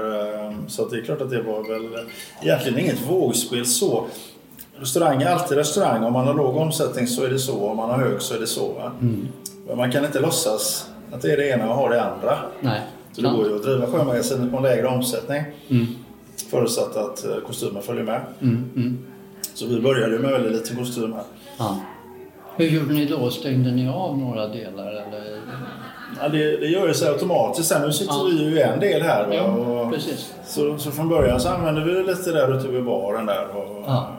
Så 0.67 0.81
att 0.81 0.89
det 0.91 0.97
är 0.97 1.01
klart 1.01 1.21
att 1.21 1.29
det 1.29 1.41
var 1.41 1.63
väl 1.63 2.05
egentligen 2.41 2.79
inget 2.79 3.01
vågspel 3.09 3.65
så. 3.65 4.05
Restaurang 4.75 5.21
är 5.21 5.27
alltid 5.27 5.57
restaurang. 5.57 6.03
Om 6.03 6.13
man 6.13 6.27
har 6.27 6.33
låg 6.33 6.57
omsättning 6.57 7.07
så 7.07 7.23
är 7.23 7.29
det 7.29 7.39
så. 7.39 7.69
Om 7.69 7.77
man 7.77 7.89
har 7.89 7.97
hög 7.97 8.21
så 8.21 8.35
är 8.35 8.39
det 8.39 8.47
så. 8.47 8.73
va? 8.73 8.91
Men 9.67 9.77
man 9.77 9.91
kan 9.91 10.05
inte 10.05 10.19
låtsas 10.19 10.89
att 11.11 11.21
det 11.21 11.31
är 11.31 11.37
det 11.37 11.49
ena 11.49 11.69
och 11.69 11.75
ha 11.75 11.89
det 11.89 12.03
andra. 12.03 12.37
Nej. 12.61 12.81
Så 13.11 13.21
det 13.21 13.29
går 13.29 13.47
ju 13.47 13.55
att 13.55 13.63
driva 13.63 13.87
sjömagasinet 13.87 14.51
på 14.51 14.57
en 14.57 14.63
lägre 14.63 14.87
omsättning. 14.87 15.43
Mm. 15.69 15.87
Förutsatt 16.49 16.95
att 16.95 17.25
eh, 17.25 17.35
kostymen 17.47 17.81
följer 17.83 18.03
med. 18.03 18.21
Mm, 18.41 18.69
mm. 18.75 18.99
Så 19.53 19.65
vi 19.65 19.81
började 19.81 20.19
med 20.19 20.31
väldigt 20.31 20.51
lite 20.51 20.75
kostym 20.75 21.13
här. 21.13 21.23
Ja. 21.57 21.79
Hur 22.55 22.65
gjorde 22.65 22.93
ni 22.93 23.05
då? 23.05 23.29
Stängde 23.29 23.71
ni 23.71 23.89
av 23.89 24.17
några 24.17 24.47
delar? 24.47 24.87
Eller? 24.87 25.39
Ja, 26.21 26.29
det, 26.29 26.57
det 26.57 26.67
gör 26.67 26.87
ju 26.87 26.93
sig 26.93 27.07
automatiskt. 27.09 27.69
Sen 27.69 27.81
nu 27.81 27.91
sitter 27.91 28.13
Ja. 28.13 28.23
vi 28.31 28.43
ju 28.43 28.57
i 28.57 28.61
en 28.61 28.79
del 28.79 29.01
här. 29.01 29.27
va, 29.27 29.33
Ja, 29.35 29.43
och, 29.43 29.91
precis. 29.93 30.33
så, 30.47 30.77
så 30.77 30.91
från 30.91 31.09
början 31.09 31.39
så 31.39 31.49
använde 31.49 31.83
vi 31.83 31.91
det 31.93 32.03
lite 32.03 32.31
där 32.31 32.57
ute 32.59 32.67
vid 32.67 32.83
baren 32.85 33.25
där. 33.25 33.47
Och, 33.57 33.83
Ja. 33.87 34.11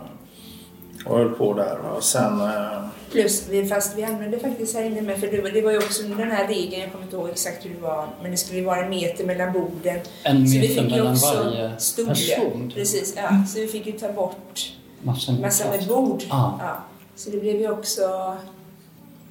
och 1.06 1.18
höll 1.18 1.28
på 1.28 1.52
där. 1.54 1.78
va. 1.82 1.90
Och 1.96 2.04
sen... 2.04 2.40
eh, 2.40 2.84
Plus, 3.12 3.48
vi, 3.50 3.66
fast 3.66 3.96
vi 3.98 4.04
använde 4.04 4.38
faktiskt 4.38 4.76
här 4.76 4.84
inne 4.84 5.02
med, 5.02 5.18
för 5.18 5.26
det, 5.26 5.40
var- 5.42 5.50
det 5.50 5.62
var 5.62 5.70
ju 5.70 5.76
också 5.78 6.02
den 6.02 6.30
här 6.30 6.48
regeln, 6.48 6.82
jag 6.82 6.92
kommer 6.92 7.04
inte 7.04 7.16
ihåg 7.16 7.28
exakt 7.28 7.64
hur 7.64 7.70
det 7.74 7.80
var, 7.80 8.06
men 8.22 8.30
det 8.30 8.36
skulle 8.36 8.58
ju 8.58 8.64
vara 8.64 8.84
en 8.84 8.90
meter 8.90 9.24
mellan 9.24 9.52
borden. 9.52 9.98
En 10.22 10.46
Så 10.48 10.52
vi 10.52 10.60
meter 10.60 10.74
fick 10.82 10.82
ju 10.92 10.98
mellan 10.98 11.12
också 11.12 11.34
varje 11.44 11.70
person. 12.08 12.72
Precis, 12.74 13.14
ja. 13.16 13.28
Så 13.48 13.60
vi 13.60 13.66
fick 13.66 13.86
ju 13.86 13.92
ta 13.92 14.12
bort 14.12 14.72
Massa 15.02 15.32
massor 15.32 15.64
med 15.70 15.86
bord. 15.88 16.22
Ja. 16.28 16.58
Ja. 16.62 16.76
Så 17.16 17.30
det 17.30 17.36
blev 17.36 17.60
ju 17.60 17.70
också 17.70 18.34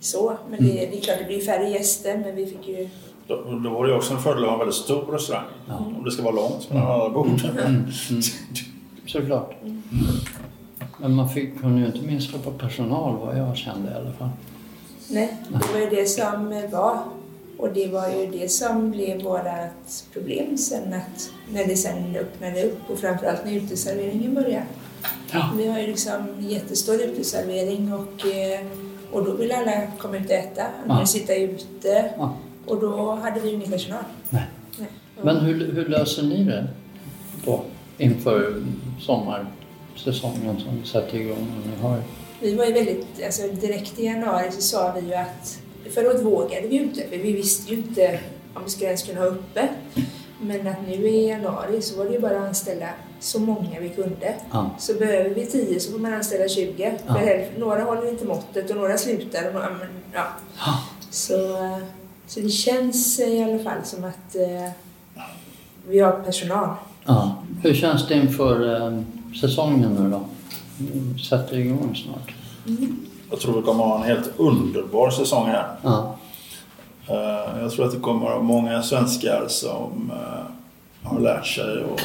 så. 0.05 0.37
Men 0.49 0.63
det, 0.65 0.71
Mm. 0.71 0.91
det 0.91 0.97
är 0.97 1.01
klart, 1.01 1.17
det 1.19 1.25
blir 1.25 1.41
färre 1.41 1.69
gäster, 1.69 2.17
men 2.17 2.35
vi 2.35 2.45
fick 2.45 2.67
ju... 2.67 2.89
Då, 3.27 3.35
då 3.63 3.69
var 3.69 3.83
det 3.85 3.91
ju 3.91 3.97
också 3.97 4.13
en 4.13 4.19
fördel 4.19 4.43
att 4.43 4.49
ha 4.49 4.53
en 4.53 4.59
väldigt 4.59 4.75
stor 4.75 5.01
restaurang. 5.11 5.45
Om 5.97 6.03
det 6.05 6.11
ska 6.11 6.23
vara 6.23 6.35
långt 6.35 6.69
mellan 6.69 6.87
alla 6.91 7.09
bord. 7.09 7.27
Mm, 7.65 7.85
Såklart. 9.07 9.55
Men 10.97 11.15
man 11.15 11.29
fick, 11.29 11.61
kunde 11.61 11.79
ju 11.81 11.85
inte 11.85 12.01
minska 12.07 12.37
på 12.37 12.51
personal 12.51 13.17
vad 13.25 13.37
jag 13.37 13.57
kände 13.57 13.91
i 13.91 13.93
alla 13.95 14.11
fall. 14.11 14.29
Nej, 15.07 15.37
det 15.49 15.73
var 15.73 15.79
ju 15.79 15.89
det 15.89 16.05
som 16.05 16.61
var. 16.71 16.99
Och 17.57 17.69
det 17.73 17.87
var 17.87 18.07
ju 18.09 18.25
det 18.31 18.51
som 18.51 18.91
blev 18.91 19.23
vårt 19.23 19.41
problem 20.13 20.57
sen 20.57 20.93
att 20.93 21.29
när 21.51 21.65
det 21.65 21.75
sen 21.75 22.15
öppnade 22.15 22.63
upp 22.63 22.79
och 22.89 22.99
framförallt 22.99 23.45
när 23.45 23.53
uteserveringen 23.53 24.33
började. 24.33 24.65
Ja. 25.31 25.49
Vi 25.57 25.67
har 25.67 25.79
ju 25.79 25.87
liksom 25.87 26.15
jättestor 26.39 27.01
uteservering 27.01 27.93
och, 27.93 28.25
eh, 28.27 28.65
och 29.13 29.25
då 29.25 29.31
vill 29.31 29.51
alla 29.51 29.71
komma 29.97 30.17
ut 30.17 30.25
och 30.25 30.31
äta. 30.31 30.65
Ja. 30.87 30.99
Ja. 30.99 31.05
sitta 31.05 31.35
ute. 31.35 32.13
Ja. 32.17 32.37
Och 32.65 32.79
då 32.79 33.11
hade 33.11 33.39
vi 33.39 33.49
ju 33.49 33.55
ingen 33.55 33.71
personal. 33.71 34.03
Nej. 34.29 34.43
Nej. 34.77 34.87
Men 35.21 35.37
hur, 35.37 35.73
hur 35.73 35.85
löser 35.85 36.23
ni 36.23 36.43
det 36.43 36.67
då 37.45 37.63
inför 37.97 38.63
sommarsäsongen 39.01 40.59
som 40.59 40.83
sätter 40.85 41.17
igång? 41.17 41.51
Och 41.61 41.67
ni 41.69 41.81
har... 41.81 42.01
Vi 42.39 42.55
var 42.55 42.65
ju 42.65 42.73
väldigt, 42.73 43.07
alltså 43.25 43.47
direkt 43.47 43.99
i 43.99 44.05
januari 44.05 44.51
så 44.51 44.61
sa 44.61 44.93
vi 45.01 45.07
ju 45.07 45.13
att 45.13 45.59
förra 45.93 46.09
året 46.09 46.21
vågade 46.21 46.67
vi 46.67 46.75
ju 46.75 46.83
inte 46.83 47.01
för 47.01 47.17
vi 47.17 47.31
visste 47.31 47.73
ju 47.73 47.77
inte 47.77 48.19
om 48.53 48.63
vi 48.63 48.69
skulle 48.69 48.87
ens 48.87 49.03
kunna 49.03 49.19
ha 49.19 49.27
uppe. 49.27 49.69
Men 50.41 50.67
att 50.67 50.87
nu 50.87 50.93
i 50.93 51.27
januari 51.27 51.81
så 51.81 51.97
var 51.97 52.05
det 52.05 52.11
ju 52.11 52.19
bara 52.19 52.39
att 52.39 52.47
anställa 52.47 52.89
så 53.23 53.39
många 53.39 53.79
vi 53.79 53.89
kunde. 53.89 54.35
Ja. 54.51 54.69
Så 54.79 54.93
behöver 54.93 55.29
vi 55.29 55.45
10 55.45 55.79
så 55.79 55.91
får 55.91 55.99
man 55.99 56.13
anställa 56.13 56.47
20. 56.47 56.93
Ja. 57.07 57.15
Några 57.57 57.83
håller 57.83 58.09
inte 58.09 58.25
måttet 58.25 58.69
och 58.69 58.75
några 58.77 58.97
slutar. 58.97 59.47
Och 59.47 59.53
några, 59.53 59.69
men, 59.69 59.87
ja. 60.13 60.23
Ja. 60.65 60.79
så, 61.09 61.35
så 62.27 62.39
det 62.39 62.49
känns 62.49 63.19
i 63.19 63.43
alla 63.43 63.63
fall 63.63 63.83
som 63.83 64.03
att 64.03 64.35
eh, 64.35 64.71
vi 65.87 65.99
har 65.99 66.11
personal. 66.11 66.69
Ja. 67.05 67.35
Hur 67.63 67.73
känns 67.73 68.07
det 68.07 68.13
inför 68.15 68.75
eh, 68.87 69.01
säsongen 69.41 69.93
nu 69.99 70.09
då? 70.09 70.21
Mm, 70.79 71.19
Sätter 71.19 71.57
igång 71.57 71.95
snart. 71.95 72.33
Jag 73.29 73.39
tror 73.39 73.55
vi 73.57 73.61
kommer 73.61 73.83
ha 73.83 73.97
en 73.97 74.03
helt 74.03 74.31
underbar 74.37 75.09
säsong 75.09 75.47
här. 75.47 75.67
Ja. 75.81 76.15
Eh, 77.07 77.61
Jag 77.61 77.71
tror 77.71 77.85
att 77.85 77.91
det 77.93 77.99
kommer 77.99 78.21
vara 78.25 78.41
många 78.41 78.83
svenskar 78.83 79.45
som 79.47 80.11
eh, 80.11 81.09
har 81.09 81.19
lärt 81.19 81.45
sig 81.47 81.83
och 81.83 81.99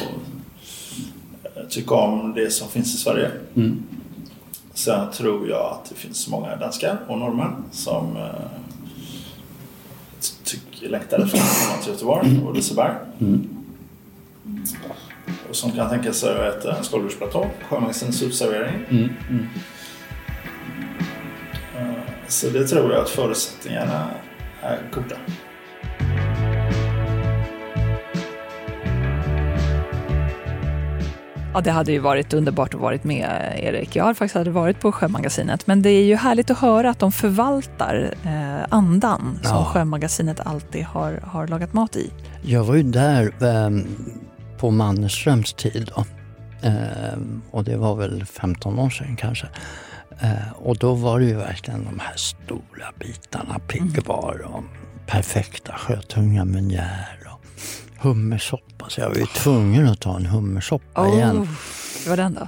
tycka 1.69 1.95
om 1.95 2.33
det 2.33 2.51
som 2.51 2.67
finns 2.69 2.95
i 2.95 2.97
Sverige. 2.97 3.31
Mm. 3.55 3.83
Sen 4.73 5.11
tror 5.11 5.49
jag 5.49 5.71
att 5.71 5.89
det 5.89 5.95
finns 5.95 6.27
många 6.27 6.55
danskar 6.55 6.97
och 7.07 7.17
norrmän 7.17 7.63
som 7.71 8.17
eh, 8.17 8.23
längtar 10.81 11.19
efter 11.19 11.37
att 11.37 11.67
komma 11.67 11.81
till 11.83 11.91
Göteborg 11.91 12.41
och 12.47 12.55
Liseberg. 12.55 12.95
Mm. 13.19 13.49
Och 15.49 15.55
som 15.55 15.71
kan 15.71 15.89
tänka 15.89 16.13
sig 16.13 16.29
att 16.47 16.55
äta 16.55 16.77
en 16.77 16.83
skaldjursplatå, 16.83 17.47
sjömagasinets 17.69 18.23
utservering. 18.23 18.75
Mm. 18.89 19.09
Mm. 19.29 19.47
Eh, 21.77 21.93
Så 22.27 22.49
det 22.49 22.67
tror 22.67 22.91
jag 22.91 23.01
att 23.01 23.09
förutsättningarna 23.09 24.07
är 24.61 24.79
goda. 24.93 25.15
Ja, 31.53 31.61
det 31.61 31.71
hade 31.71 31.91
ju 31.91 31.99
varit 31.99 32.33
underbart 32.33 32.73
att 32.73 32.79
varit 32.81 33.03
med 33.03 33.53
Erik. 33.57 33.95
Jag 33.95 34.03
har 34.03 34.13
faktiskt 34.13 34.35
aldrig 34.35 34.53
varit 34.53 34.79
på 34.79 34.91
Sjömagasinet, 34.91 35.67
men 35.67 35.81
det 35.81 35.89
är 35.89 36.03
ju 36.03 36.15
härligt 36.15 36.51
att 36.51 36.57
höra 36.57 36.89
att 36.89 36.99
de 36.99 37.11
förvaltar 37.11 38.13
eh, 38.23 38.65
andan 38.69 39.39
som 39.43 39.57
Ja. 39.57 39.65
Sjömagasinet 39.65 40.39
alltid 40.39 40.83
har, 40.83 41.19
har 41.23 41.47
lagat 41.47 41.73
mat 41.73 41.95
i. 41.95 42.11
Jag 42.41 42.63
var 42.63 42.75
ju 42.75 42.83
där 42.83 43.23
eh, 43.41 43.69
på 44.57 44.71
Mannerströms 44.71 45.53
tid 45.53 45.91
då. 45.95 46.05
Eh, 46.67 47.19
och 47.51 47.63
det 47.63 47.77
var 47.77 47.95
väl 47.95 48.25
15 48.25 48.79
år 48.79 48.89
sedan 48.89 49.15
kanske. 49.15 49.47
Eh, 50.21 50.51
och 50.55 50.77
då 50.77 50.93
var 50.93 51.19
det 51.19 51.25
ju 51.25 51.35
verkligen 51.35 51.85
de 51.85 51.99
här 51.99 52.15
stora 52.15 52.91
bitarna 52.99 53.59
piggvar 53.59 54.41
och 54.45 54.63
perfekta 55.07 55.73
sjötunga 55.73 56.45
menjär 56.45 57.17
och 57.25 57.28
hummersoppa. 58.01 58.89
Så 58.89 59.01
jag 59.01 59.09
var 59.09 59.15
ju 59.15 59.25
tvungen 59.25 59.87
att 59.87 59.99
ta 60.01 60.15
en 60.15 60.25
hummersoppa 60.25 61.07
igen. 61.07 61.37
Oh, 61.37 61.47
det 62.03 62.09
var 62.09 62.17
den 62.17 62.33
då? 62.33 62.47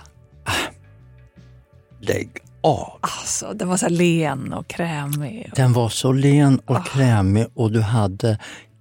Lägg 1.99 2.29
av! 2.61 2.97
Alltså, 3.01 3.53
den 3.53 3.67
var 3.67 3.77
så 3.77 3.89
len 3.89 4.53
och 4.53 4.67
krämig. 4.67 5.51
Den 5.55 5.73
var 5.73 5.89
så 5.89 6.11
len 6.11 6.59
och 6.65 6.75
Ah. 6.75 6.83
krämig 6.83 7.47
och 7.53 7.71
du 7.71 7.81
hade 7.81 8.39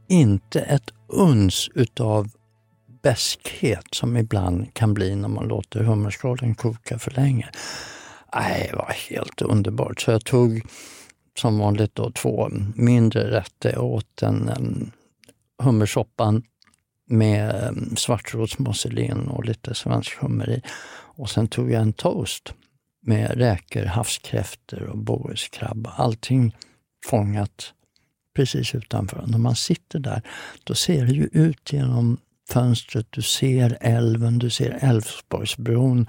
inte 0.08 0.60
ett 0.60 0.90
uns 1.08 1.68
utav 1.74 2.28
beskhet 3.02 3.86
som 3.92 4.16
ibland 4.16 4.74
kan 4.74 4.94
bli 4.94 5.16
när 5.16 5.28
man 5.28 5.48
låter 5.48 5.80
hummerskålen 5.80 6.54
koka 6.54 6.98
för 6.98 7.10
länge. 7.10 7.48
Nej, 8.34 8.68
det 8.70 8.76
var 8.76 8.94
helt 9.10 9.42
underbart. 9.42 10.00
Så 10.00 10.10
jag 10.10 10.24
tog 10.24 10.62
som 11.38 11.58
vanligt 11.58 11.94
då 11.94 12.10
två 12.10 12.48
mindre 12.74 13.30
rätter. 13.30 13.72
Jag 13.72 13.84
åt 13.84 14.16
den 14.20 14.50
um, 14.58 14.90
hummersoppan 15.62 16.42
med 17.10 17.54
eh, 17.54 17.68
um, 17.68 17.96
svartrotsmusselin 17.96 19.28
och 19.28 19.44
lite 19.44 19.74
svensk 19.74 20.16
hummer 20.20 20.50
i. 20.50 20.62
Och 20.92 21.30
sen 21.30 21.48
tog 21.48 21.70
jag 21.70 21.82
en 21.82 21.92
toast 21.92 22.54
med 23.02 23.30
räkor, 23.30 23.84
havskräftor 23.84 24.82
och 24.82 24.98
bohuskrabba. 24.98 25.90
Allting 25.90 26.56
fångat 27.06 27.72
precis 28.36 28.74
utanför. 28.74 29.24
När 29.26 29.38
man 29.38 29.56
sitter 29.56 29.98
där, 29.98 30.22
då 30.64 30.74
ser 30.74 31.06
det 31.06 31.12
ju 31.12 31.28
ut 31.32 31.72
genom 31.72 32.18
fönstret. 32.50 33.06
Du 33.10 33.22
ser 33.22 33.78
älven, 33.80 34.38
du 34.38 34.50
ser 34.50 34.78
Älvsborgsbron 34.80 36.06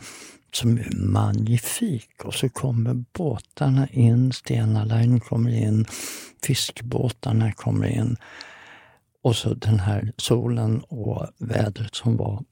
som 0.54 0.78
är 0.78 0.90
magnifik. 0.96 2.10
Och 2.24 2.34
så 2.34 2.50
kommer 2.50 2.94
båtarna 2.94 3.88
in, 3.88 4.34
Stena 4.34 4.86
Line 4.86 5.20
kommer 5.20 5.52
in, 5.52 5.86
Fiskbåtarna 6.44 7.52
kommer 7.52 7.88
in. 7.88 8.18
Och 9.24 9.36
så 9.36 9.54
den 9.54 9.80
här 9.80 10.12
solen 10.18 10.82
och 10.88 11.28
vädret 11.38 11.96
som 11.96 12.18
var 12.18 12.44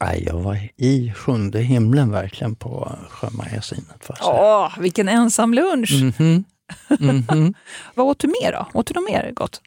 Nej, 0.00 0.24
jag 0.26 0.34
var 0.34 0.68
i 0.76 1.12
sjunde 1.12 1.60
himlen 1.60 2.10
verkligen 2.10 2.54
på 2.54 2.92
Sjömagasinet. 3.10 4.10
Åh, 4.20 4.78
vilken 4.78 5.08
ensam 5.08 5.54
lunch! 5.54 5.92
Mhm. 5.92 6.44
Mhm. 6.98 7.54
Vad 7.94 8.06
åt 8.06 8.18
du 8.18 8.28
mer 8.28 8.52
då? 8.52 8.66
Åt 8.78 8.86
du 8.86 8.94
något 8.94 9.10
mer 9.10 9.32
gott? 9.34 9.60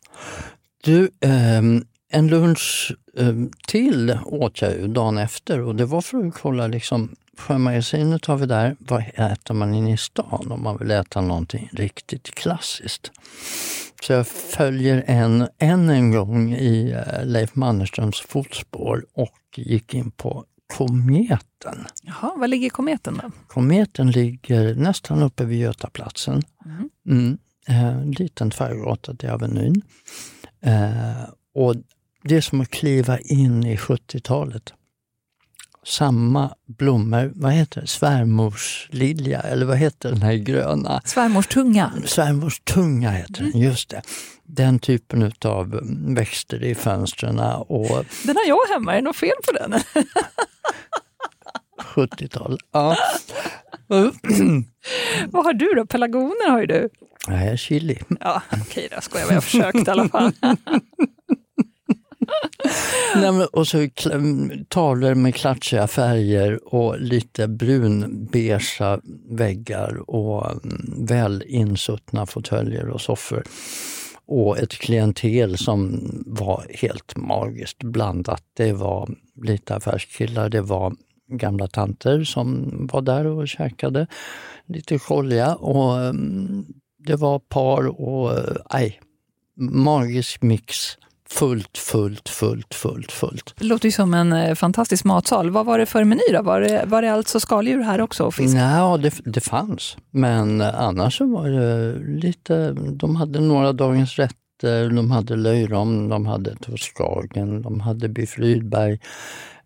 Du, 0.83 1.09
ehm, 1.19 1.85
en 2.11 2.27
lunch 2.27 2.95
ehm, 3.17 3.51
till 3.67 4.17
åt 4.25 4.61
jag 4.61 4.71
ju 4.71 4.87
dagen 4.87 5.17
efter 5.17 5.59
och 5.59 5.75
det 5.75 5.85
var 5.85 6.01
för 6.01 6.27
att 6.27 6.33
kolla 6.33 6.67
liksom 6.67 7.15
Sjömagasinet 7.37 8.25
har 8.25 8.37
vi 8.37 8.45
där, 8.45 8.75
vad 8.79 9.03
äter 9.15 9.53
man 9.53 9.73
inne 9.73 9.93
i 9.93 9.97
stan 9.97 10.51
om 10.51 10.63
man 10.63 10.77
vill 10.77 10.91
äta 10.91 11.21
någonting 11.21 11.69
riktigt 11.73 12.35
klassiskt? 12.35 13.11
Så 14.01 14.13
jag 14.13 14.27
följer 14.27 15.03
en, 15.07 15.47
än 15.59 15.89
en 15.89 16.11
gång 16.11 16.53
i 16.53 16.91
eh, 16.91 17.25
Leif 17.25 17.55
Mannerströms 17.55 18.19
fotspår 18.21 19.05
och 19.13 19.39
gick 19.55 19.93
in 19.93 20.11
på 20.11 20.45
Kometen. 20.77 21.87
Jaha, 22.03 22.35
var 22.37 22.47
ligger 22.47 22.69
kometen 22.69 23.19
då? 23.23 23.31
Kometen 23.47 24.11
ligger 24.11 24.75
nästan 24.75 25.23
uppe 25.23 25.45
vid 25.45 25.59
Götaplatsen. 25.59 26.41
Mhm. 26.65 26.89
Mm. 27.07 27.37
Eh, 27.67 27.87
En 27.97 28.11
liten 28.11 28.51
tvärgata 28.51 29.15
till 29.15 29.29
Avenyn. 29.29 29.81
Eh, 30.61 31.23
och 31.55 31.75
det 32.23 32.35
är 32.37 32.41
som 32.41 32.61
att 32.61 32.69
kliva 32.69 33.19
in 33.19 33.63
i 33.65 33.77
70-talet. 33.77 34.73
Samma 35.85 36.55
blommor, 36.67 37.31
vad 37.35 37.51
heter 37.51 37.81
det, 37.81 37.87
svärmorslilja 37.87 39.39
eller 39.41 39.65
vad 39.65 39.77
heter 39.77 40.09
den 40.11 40.21
här 40.21 40.33
gröna? 40.33 41.01
Svärmors 41.05 41.47
tunga. 41.47 41.91
Svärmorstunga 42.05 43.11
heter 43.11 43.43
den, 43.43 43.61
just 43.61 43.89
det. 43.89 44.01
Den 44.43 44.79
typen 44.79 45.31
av 45.45 45.79
växter 46.15 46.63
i 46.63 46.75
fönstren 46.75 47.39
och 47.39 48.05
Den 48.23 48.35
har 48.35 48.47
jag 48.47 48.73
hemma, 48.73 48.91
är 48.91 48.95
det 48.95 49.01
något 49.01 49.15
fel 49.15 49.35
på 49.45 49.51
den? 49.51 49.73
70-tal. 51.81 52.59
Ja. 52.71 52.97
Vad 55.31 55.45
har 55.45 55.53
du 55.53 55.73
då? 55.75 55.85
Pelargoner 55.85 56.49
har 56.49 56.59
ju 56.59 56.65
du. 56.65 56.89
Nej, 57.27 57.57
chili. 57.57 57.99
Ja, 58.19 58.41
okej 58.61 58.87
då, 58.89 58.95
jag 58.95 59.03
skojar, 59.03 59.25
men 59.25 59.33
jag 59.35 59.43
försökte 59.43 59.79
i 59.79 59.89
alla 59.89 60.09
fall. 60.09 60.31
Nej, 63.15 63.31
men, 63.31 63.47
och 63.51 63.67
så 63.67 63.89
tavlor 64.67 65.15
med 65.15 65.35
klatschiga 65.35 65.87
färger 65.87 66.73
och 66.73 66.99
lite 66.99 67.47
brunbeige 67.47 68.99
väggar 69.29 70.09
och 70.09 70.51
mm, 70.51 71.05
väl 71.05 71.43
insuttna 71.47 72.25
fåtöljer 72.25 72.89
och 72.89 73.01
soffor. 73.01 73.43
Och 74.25 74.59
ett 74.59 74.73
klientel 74.73 75.57
som 75.57 76.09
var 76.25 76.65
helt 76.69 77.17
magiskt 77.17 77.83
blandat. 77.83 78.43
Det 78.53 78.73
var 78.73 79.09
lite 79.43 79.75
affärskillar, 79.75 80.49
det 80.49 80.61
var 80.61 80.95
gamla 81.27 81.67
tanter 81.67 82.23
som 82.23 82.71
var 82.91 83.01
där 83.01 83.25
och 83.25 83.47
käkade 83.47 84.07
lite 84.65 84.99
skölja 84.99 85.55
och 85.55 85.99
mm, 85.99 86.65
det 86.97 87.15
var 87.15 87.39
par 87.39 88.01
och 88.01 88.31
eh, 88.31 88.55
nej, 88.73 89.01
magisk 89.55 90.41
mix. 90.41 90.97
Fullt, 91.31 91.77
fullt, 91.77 92.29
fullt, 92.29 92.73
fullt, 92.73 93.11
fullt. 93.11 93.53
Det 93.57 93.65
låter 93.65 93.85
ju 93.85 93.91
som 93.91 94.13
en 94.13 94.33
eh, 94.33 94.55
fantastisk 94.55 95.03
matsal. 95.03 95.49
Vad 95.49 95.65
var 95.65 95.79
det 95.79 95.85
för 95.85 96.03
meny 96.03 96.21
då? 96.33 96.41
Var 96.41 96.61
det, 96.61 96.83
var 96.87 97.01
det 97.01 97.13
alltså 97.13 97.39
skaldjur 97.39 97.81
här 97.81 98.01
också 98.01 98.23
och 98.23 98.33
fisk? 98.33 98.55
Nej, 98.55 98.99
det, 98.99 99.13
det 99.25 99.41
fanns. 99.41 99.97
Men 100.11 100.61
eh, 100.61 100.81
annars 100.81 101.17
så 101.17 101.25
var 101.25 101.49
det 101.49 101.95
lite, 102.21 102.71
de 102.71 103.15
hade 103.15 103.39
några 103.39 103.73
dagens 103.73 104.15
rätter, 104.15 104.89
de 104.89 105.11
hade 105.11 105.35
löjrom, 105.35 106.09
de 106.09 106.25
hade 106.25 106.55
toskagen, 106.55 107.61
de 107.61 107.79
hade 107.79 108.09
biff 108.09 108.39
Rydberg. 108.39 108.99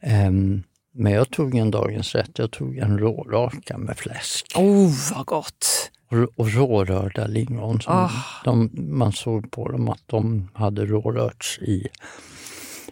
Ehm, 0.02 0.64
men 0.94 1.12
jag 1.12 1.32
tog 1.32 1.56
en 1.56 1.72
dagens 1.72 2.16
rätt, 2.16 2.40
jag 2.40 2.52
tog 2.52 2.78
en 2.78 3.00
råraka 3.00 3.78
med 3.78 3.98
fläsk. 3.98 4.54
Oh, 4.56 4.92
vad 5.16 5.26
gott! 5.26 5.92
Och, 6.36 6.52
rårörda 6.54 7.28
lingon. 7.28 7.82
Som 7.82 7.94
Ah. 7.94 8.12
de, 8.44 8.70
man 8.74 9.12
såg 9.14 9.52
på 9.52 9.72
dem 9.72 9.90
att 9.90 10.04
de 10.06 10.50
hade 10.54 10.86
rårörts 10.86 11.60
i 11.60 11.88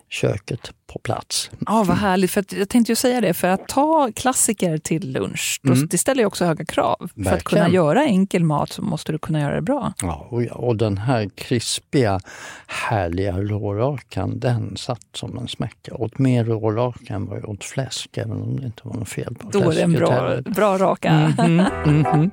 köket 0.10 0.72
på 0.94 1.00
plats. 1.00 1.52
Ja, 1.66 1.84
vad 1.88 1.98
härligt. 1.98 2.32
För 2.32 2.46
jag 2.50 2.70
tänkte 2.70 2.92
ju 2.92 2.96
säga 2.96 3.22
det, 3.22 3.34
för 3.34 3.48
att 3.48 3.68
ta 3.68 4.10
klassiker 4.16 4.78
till 4.78 5.12
lunch, 5.12 5.60
då, 5.64 5.74
Mm. 5.74 5.88
det 5.88 5.98
ställer 5.98 6.22
ju 6.22 6.26
också 6.28 6.46
höga 6.46 6.66
krav. 6.66 6.96
För 7.00 7.06
att 7.06 7.12
Verkligen. 7.28 7.42
kunna 7.66 7.70
göra 7.76 8.04
enkel 8.06 8.44
mat 8.44 8.72
så 8.72 8.82
måste 8.82 9.12
du 9.12 9.18
kunna 9.20 9.42
göra 9.42 9.56
det 9.56 9.62
bra. 9.62 9.94
Ja, 10.02 10.28
och, 10.30 10.42
och 10.42 10.78
den 10.78 10.98
här 10.98 11.30
krispiga, 11.36 12.20
härliga 12.68 13.38
rårakan, 13.40 14.40
den 14.40 14.78
satt 14.78 15.06
som 15.14 15.38
en 15.38 15.48
smäcka. 15.48 15.96
Åt 15.96 16.18
mer 16.20 16.46
råraka 16.46 17.14
än 17.14 17.26
vad 17.26 17.38
jag 17.38 17.50
åt 17.50 17.64
fläsk, 17.64 18.18
även 18.18 18.42
om 18.42 18.60
det 18.60 18.66
inte 18.66 18.82
var 18.88 18.94
något 18.96 19.10
fel 19.10 19.36
på 19.36 19.50
Då 19.50 19.60
är 19.60 19.76
det 19.76 19.82
en 19.82 19.92
fläsket 19.98 20.44
bra, 20.46 20.54
bra 20.56 20.78
raka. 20.78 21.34
Mhm, 21.38 21.56
mhm. 21.86 22.32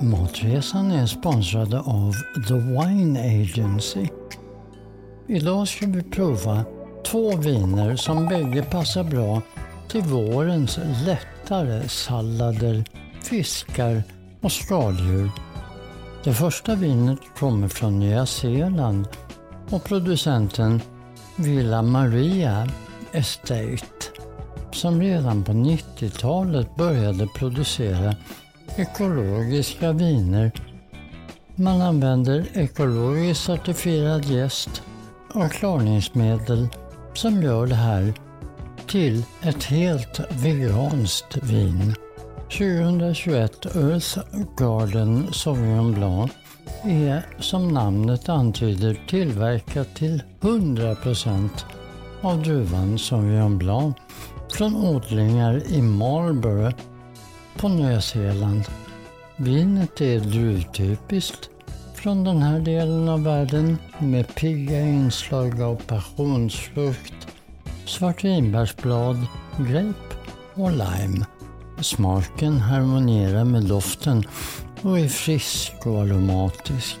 Matresan 0.00 0.90
är 0.90 1.06
sponsrade 1.06 1.80
av 1.80 2.12
The 2.48 2.54
Wine 2.54 3.20
Agency. 3.20 4.08
Idag 5.28 5.68
ska 5.68 5.86
vi 5.86 6.02
prova 6.02 6.64
två 7.06 7.36
viner 7.36 7.96
som 7.96 8.28
bägge 8.28 8.62
passar 8.62 9.04
bra 9.04 9.42
till 9.88 10.00
vårens 10.00 10.78
lättare 11.06 11.88
sallader, 11.88 12.84
fiskar 13.22 14.02
och 14.40 14.52
skaldjur. 14.52 15.30
Det 16.24 16.34
första 16.34 16.74
vinet 16.74 17.20
kommer 17.38 17.68
från 17.68 17.98
Nya 17.98 18.26
Zeeland 18.26 19.08
och 19.70 19.84
producenten 19.84 20.80
Villa 21.36 21.82
Maria 21.82 22.68
Estate 23.12 24.22
som 24.74 25.00
redan 25.00 25.44
på 25.44 25.52
90-talet 25.52 26.76
började 26.76 27.26
producera 27.26 28.14
ekologiska 28.76 29.92
viner. 29.92 30.52
Man 31.54 31.80
använder 31.80 32.46
ekologiskt 32.52 33.44
certifierad 33.44 34.24
jäst 34.24 34.82
och 35.34 35.52
klarningsmedel 35.52 36.68
som 37.14 37.42
gör 37.42 37.66
det 37.66 37.74
här 37.74 38.14
till 38.86 39.24
ett 39.42 39.64
helt 39.64 40.20
veganskt 40.30 41.36
vin. 41.36 41.94
2021 42.42 43.66
Earth 43.76 44.18
Garden 44.56 45.32
Sauvignon 45.32 45.92
Blanc 45.92 46.32
är 46.84 47.26
som 47.38 47.68
namnet 47.68 48.28
antyder 48.28 48.98
tillverkat 49.08 49.94
till 49.94 50.22
100% 50.40 51.48
av 52.20 52.42
druvan 52.42 52.98
Sauvignon 52.98 53.58
Blanc 53.58 53.96
från 54.52 54.76
odlingar 54.76 55.62
i 55.68 55.82
Marlborough 55.82 56.74
på 57.56 57.68
Nya 57.68 58.00
Zeeland. 58.00 58.64
Vinet 59.36 60.00
är 60.00 60.20
druvtypiskt 60.20 61.50
från 61.94 62.24
den 62.24 62.42
här 62.42 62.60
delen 62.60 63.08
av 63.08 63.22
världen 63.22 63.78
med 63.98 64.34
pigga 64.34 64.80
inslag 64.80 65.62
av 65.62 65.76
passionsfrukt, 65.86 67.28
svartvinbärsblad, 67.86 69.26
grape 69.58 70.16
och 70.54 70.70
lime. 70.70 71.26
Smaken 71.80 72.60
harmonierar 72.60 73.44
med 73.44 73.62
doften 73.62 74.24
och 74.82 74.98
är 74.98 75.08
frisk 75.08 75.86
och 75.86 76.00
aromatisk. 76.00 76.98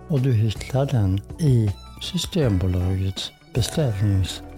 och 0.08 0.20
du 0.20 0.32
hittar 0.32 0.86
den 0.86 1.20
i 1.38 1.70
Systembolagets 2.02 3.32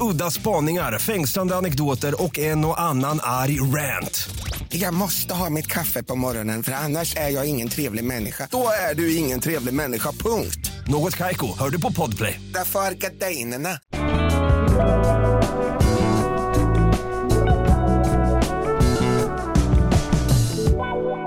Udda 0.00 0.30
spaningar, 0.30 0.98
fängslande 0.98 1.56
anekdoter 1.56 2.22
och 2.22 2.38
en 2.38 2.64
och 2.64 2.80
annan 2.80 3.20
arg 3.22 3.60
rant. 3.60 4.28
Jag 4.68 4.94
måste 4.94 5.34
ha 5.34 5.50
mitt 5.50 5.66
kaffe 5.66 6.02
på 6.02 6.16
morgonen 6.16 6.62
för 6.62 6.72
annars 6.72 7.16
är 7.16 7.28
jag 7.28 7.46
ingen 7.46 7.68
trevlig 7.68 8.04
människa. 8.04 8.48
Då 8.50 8.68
är 8.90 8.94
du 8.94 9.16
ingen 9.16 9.40
trevlig 9.40 9.74
människa, 9.74 10.12
punkt. 10.12 10.72
Något 10.86 11.16
Kaiko, 11.16 11.58
hör 11.58 11.70
du 11.70 11.80
på 11.80 11.92
Podplay. 11.92 12.40
Därför 12.54 12.80
är 12.80 12.92
gardinerna. 12.92 13.78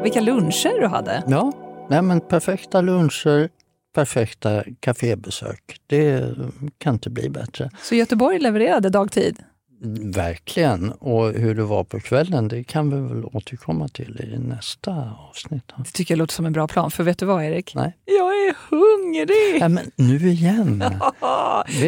Vilka 0.03 0.21
luncher 0.21 0.81
du 0.81 0.87
hade. 0.87 1.23
Ja, 1.27 1.53
nej 1.89 2.01
men 2.01 2.21
perfekta 2.21 2.81
luncher, 2.81 3.49
perfekta 3.93 4.63
kafébesök. 4.79 5.77
Det 5.87 6.35
kan 6.77 6.93
inte 6.93 7.09
bli 7.09 7.29
bättre. 7.29 7.69
Så 7.81 7.95
Göteborg 7.95 8.39
levererade 8.39 8.89
dagtid? 8.89 9.37
Verkligen. 10.15 10.91
Och 10.91 11.31
hur 11.31 11.55
det 11.55 11.63
var 11.63 11.83
på 11.83 11.99
kvällen, 11.99 12.47
det 12.47 12.63
kan 12.63 12.89
vi 12.89 13.13
väl 13.13 13.25
återkomma 13.25 13.87
till 13.87 14.21
i 14.33 14.39
nästa 14.39 15.15
avsnitt. 15.29 15.71
Det 15.77 15.91
tycker 15.93 16.13
jag 16.13 16.17
låter 16.17 16.33
som 16.33 16.45
en 16.45 16.53
bra 16.53 16.67
plan. 16.67 16.91
För 16.91 17.03
vet 17.03 17.17
du 17.17 17.25
vad 17.25 17.43
Erik? 17.43 17.75
Nej. 17.75 17.97
Jag 18.05 18.27
är 18.27 18.55
hungrig! 18.69 19.61
Ja, 19.61 19.69
men 19.69 19.91
nu 19.95 20.29
igen. 20.29 20.83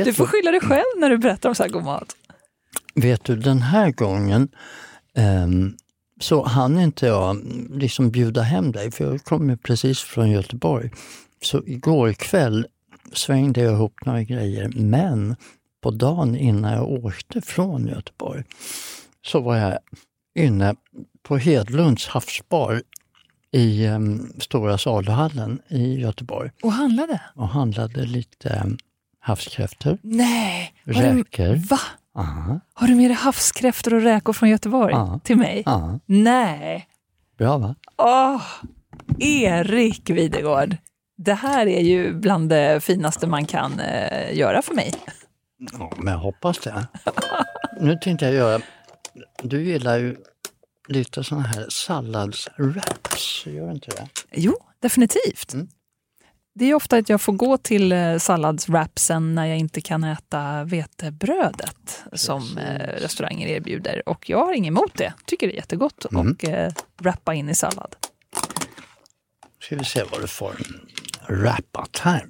Du 0.06 0.14
får 0.14 0.26
skylla 0.26 0.51
dig 0.51 0.60
själv 0.60 0.84
när 0.97 1.10
du 1.10 1.18
berättar 1.18 1.49
om 1.49 1.56
så 1.56 1.64
här 1.64 1.70
god 1.70 1.84
mat. 1.84 2.16
Vet 2.95 3.24
du, 3.24 3.36
den 3.36 3.62
här 3.62 3.91
gången 3.91 4.47
ehm, 5.18 5.76
så 6.22 6.43
hann 6.43 6.80
inte 6.80 7.06
jag 7.06 7.38
liksom 7.70 8.12
bjuda 8.12 8.41
hem 8.41 8.72
dig, 8.72 8.91
för 8.91 9.06
jag 9.06 9.24
kom 9.24 9.49
ju 9.49 9.58
precis 9.58 9.99
från 9.99 10.32
Göteborg. 10.32 10.91
Så 11.45 11.61
igår 11.65 12.13
kväll 12.13 12.67
svängde 13.13 13.61
jag 13.61 13.73
ihop 13.73 14.05
några 14.05 14.23
grejer, 14.23 14.71
men 14.75 15.35
på 15.81 15.91
dagen 15.91 16.35
innan 16.35 16.73
jag 16.73 16.89
åkte 16.89 17.41
från 17.41 17.87
Göteborg 17.87 18.43
så 19.25 19.39
var 19.39 19.55
jag 19.57 19.77
inne 20.35 20.75
på 21.23 21.37
Hedlunds 21.37 22.07
havsbar 22.07 22.81
i 23.51 23.87
um, 23.87 24.33
Stora 24.39 24.77
saluhallen 24.77 25.59
i 25.67 25.93
Göteborg 26.01 26.51
Och 26.63 26.71
handlade? 26.71 27.21
och 27.35 27.47
handlade 27.47 28.05
lite 28.05 28.61
um, 28.65 28.77
havskräftor. 29.19 29.97
Nej! 30.01 30.73
Har 30.85 30.93
Räkor. 30.93 31.45
Du, 31.47 31.55
va? 31.55 31.79
Aha, 32.15 32.59
Har 32.73 32.87
du 32.87 32.95
med 32.95 33.09
dig 33.09 33.17
havskräftor 33.17 33.93
och 33.93 34.01
räkor 34.01 34.33
från 34.33 34.49
Göteborg 34.49 34.93
Ja. 34.93 35.19
till 35.23 35.37
mig? 35.37 35.63
aha. 35.65 35.99
Nej! 36.05 36.87
Bra 37.37 37.57
va? 37.57 37.75
Åh, 37.97 38.41
Erik 39.19 40.09
Videgård. 40.09 40.77
Det 41.18 41.34
här 41.34 41.68
är 41.68 41.82
ju 41.82 42.13
bland 42.13 42.49
det 42.49 42.84
finaste 42.84 43.28
man 43.28 43.45
kan 43.45 43.80
eh, 43.80 44.38
göra 44.38 44.61
för 44.61 44.74
mig. 44.76 44.93
Ja, 45.74 45.91
men 45.97 46.13
jag 46.13 46.20
hoppas 46.20 46.59
det. 46.59 46.88
Nu 47.80 47.95
tänkte 48.01 48.26
jag 48.26 48.34
göra, 48.34 48.61
du 49.43 49.63
gillar 49.63 49.97
ju 49.97 50.16
lite 50.88 51.24
såna 51.24 51.41
här 51.41 51.66
salladswraps, 51.70 53.45
gör 53.45 53.66
du 53.68 53.72
inte 53.72 53.91
det? 53.91 54.07
Jo, 54.32 54.53
definitivt. 54.80 55.53
Mm. 55.53 55.68
Det 56.59 56.66
är 56.66 56.74
ofta 56.74 56.97
att 56.97 57.09
jag 57.09 57.22
får 57.22 57.34
gå 57.34 57.57
till 57.57 57.91
eh, 57.91 58.18
salladswrapsen 58.18 59.36
när 59.36 59.45
jag 59.45 59.57
inte 59.57 59.82
kan 59.82 60.03
äta 60.03 60.63
vetebrödet 60.63 62.03
som 62.13 62.57
eh, 62.57 62.88
restauranger 63.01 63.47
erbjuder. 63.47 64.09
Och 64.09 64.30
jag 64.30 64.45
har 64.45 64.53
inget 64.53 64.68
emot 64.72 64.91
det. 64.97 65.13
Tycker 65.26 65.47
det 65.47 65.53
är 65.53 65.55
jättegott 65.55 66.05
Mm. 66.11 66.32
och 66.32 66.45
eh, 66.45 66.72
wrappa 66.97 67.34
in 67.34 67.49
i 67.49 67.55
sallad. 67.55 67.95
Ska 69.61 69.76
vi 69.76 69.86
se 69.86 70.03
vad 70.11 70.22
du 70.22 70.28
får 70.28 70.55
wrappat 71.30 71.97
här. 71.97 72.28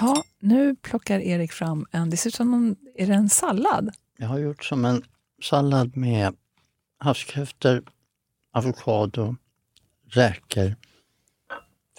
Ja, 0.00 0.24
nu 0.40 0.76
plockar 0.76 1.20
Erik 1.20 1.52
fram 1.52 1.86
en, 1.90 2.10
det 2.10 2.16
ser 2.16 2.28
ut 2.30 2.34
som 2.34 2.50
någon, 2.50 2.76
är 2.96 3.06
det 3.06 3.14
en 3.14 3.28
sallad? 3.28 3.90
Jag 4.18 4.28
har 4.28 4.38
gjort 4.38 4.64
som 4.64 4.84
en 4.84 5.04
sallad 5.42 5.96
med 5.96 6.34
havskräftor, 6.98 7.82
avokado, 8.52 9.36
räkor, 10.10 10.76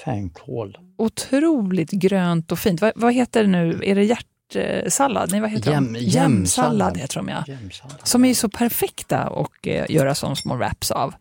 fänkål. 0.05 0.77
Otroligt 0.97 1.91
grönt 1.91 2.51
och 2.51 2.59
fint. 2.59 2.81
Vad, 2.81 2.91
vad 2.95 3.13
heter 3.13 3.41
det 3.43 3.49
nu? 3.49 3.81
Är 3.83 3.95
det 3.95 4.03
hjärtsallad? 4.03 5.31
Nej, 5.31 5.41
vad 5.41 5.49
heter 5.49 5.71
Jäm- 5.71 5.93
de? 5.93 5.99
jämsallad. 5.99 6.97
heter 6.97 7.15
de 7.15 7.27
ja. 7.29 7.43
Jämsallad. 7.47 7.99
Som 8.07 8.23
är 8.25 8.29
ju 8.29 8.35
så 8.35 8.49
perfekta 8.49 9.19
att 9.19 9.49
eh, 9.63 9.85
göra 9.91 10.15
som 10.15 10.35
små 10.35 10.55
wraps 10.55 10.91
av. 10.91 11.13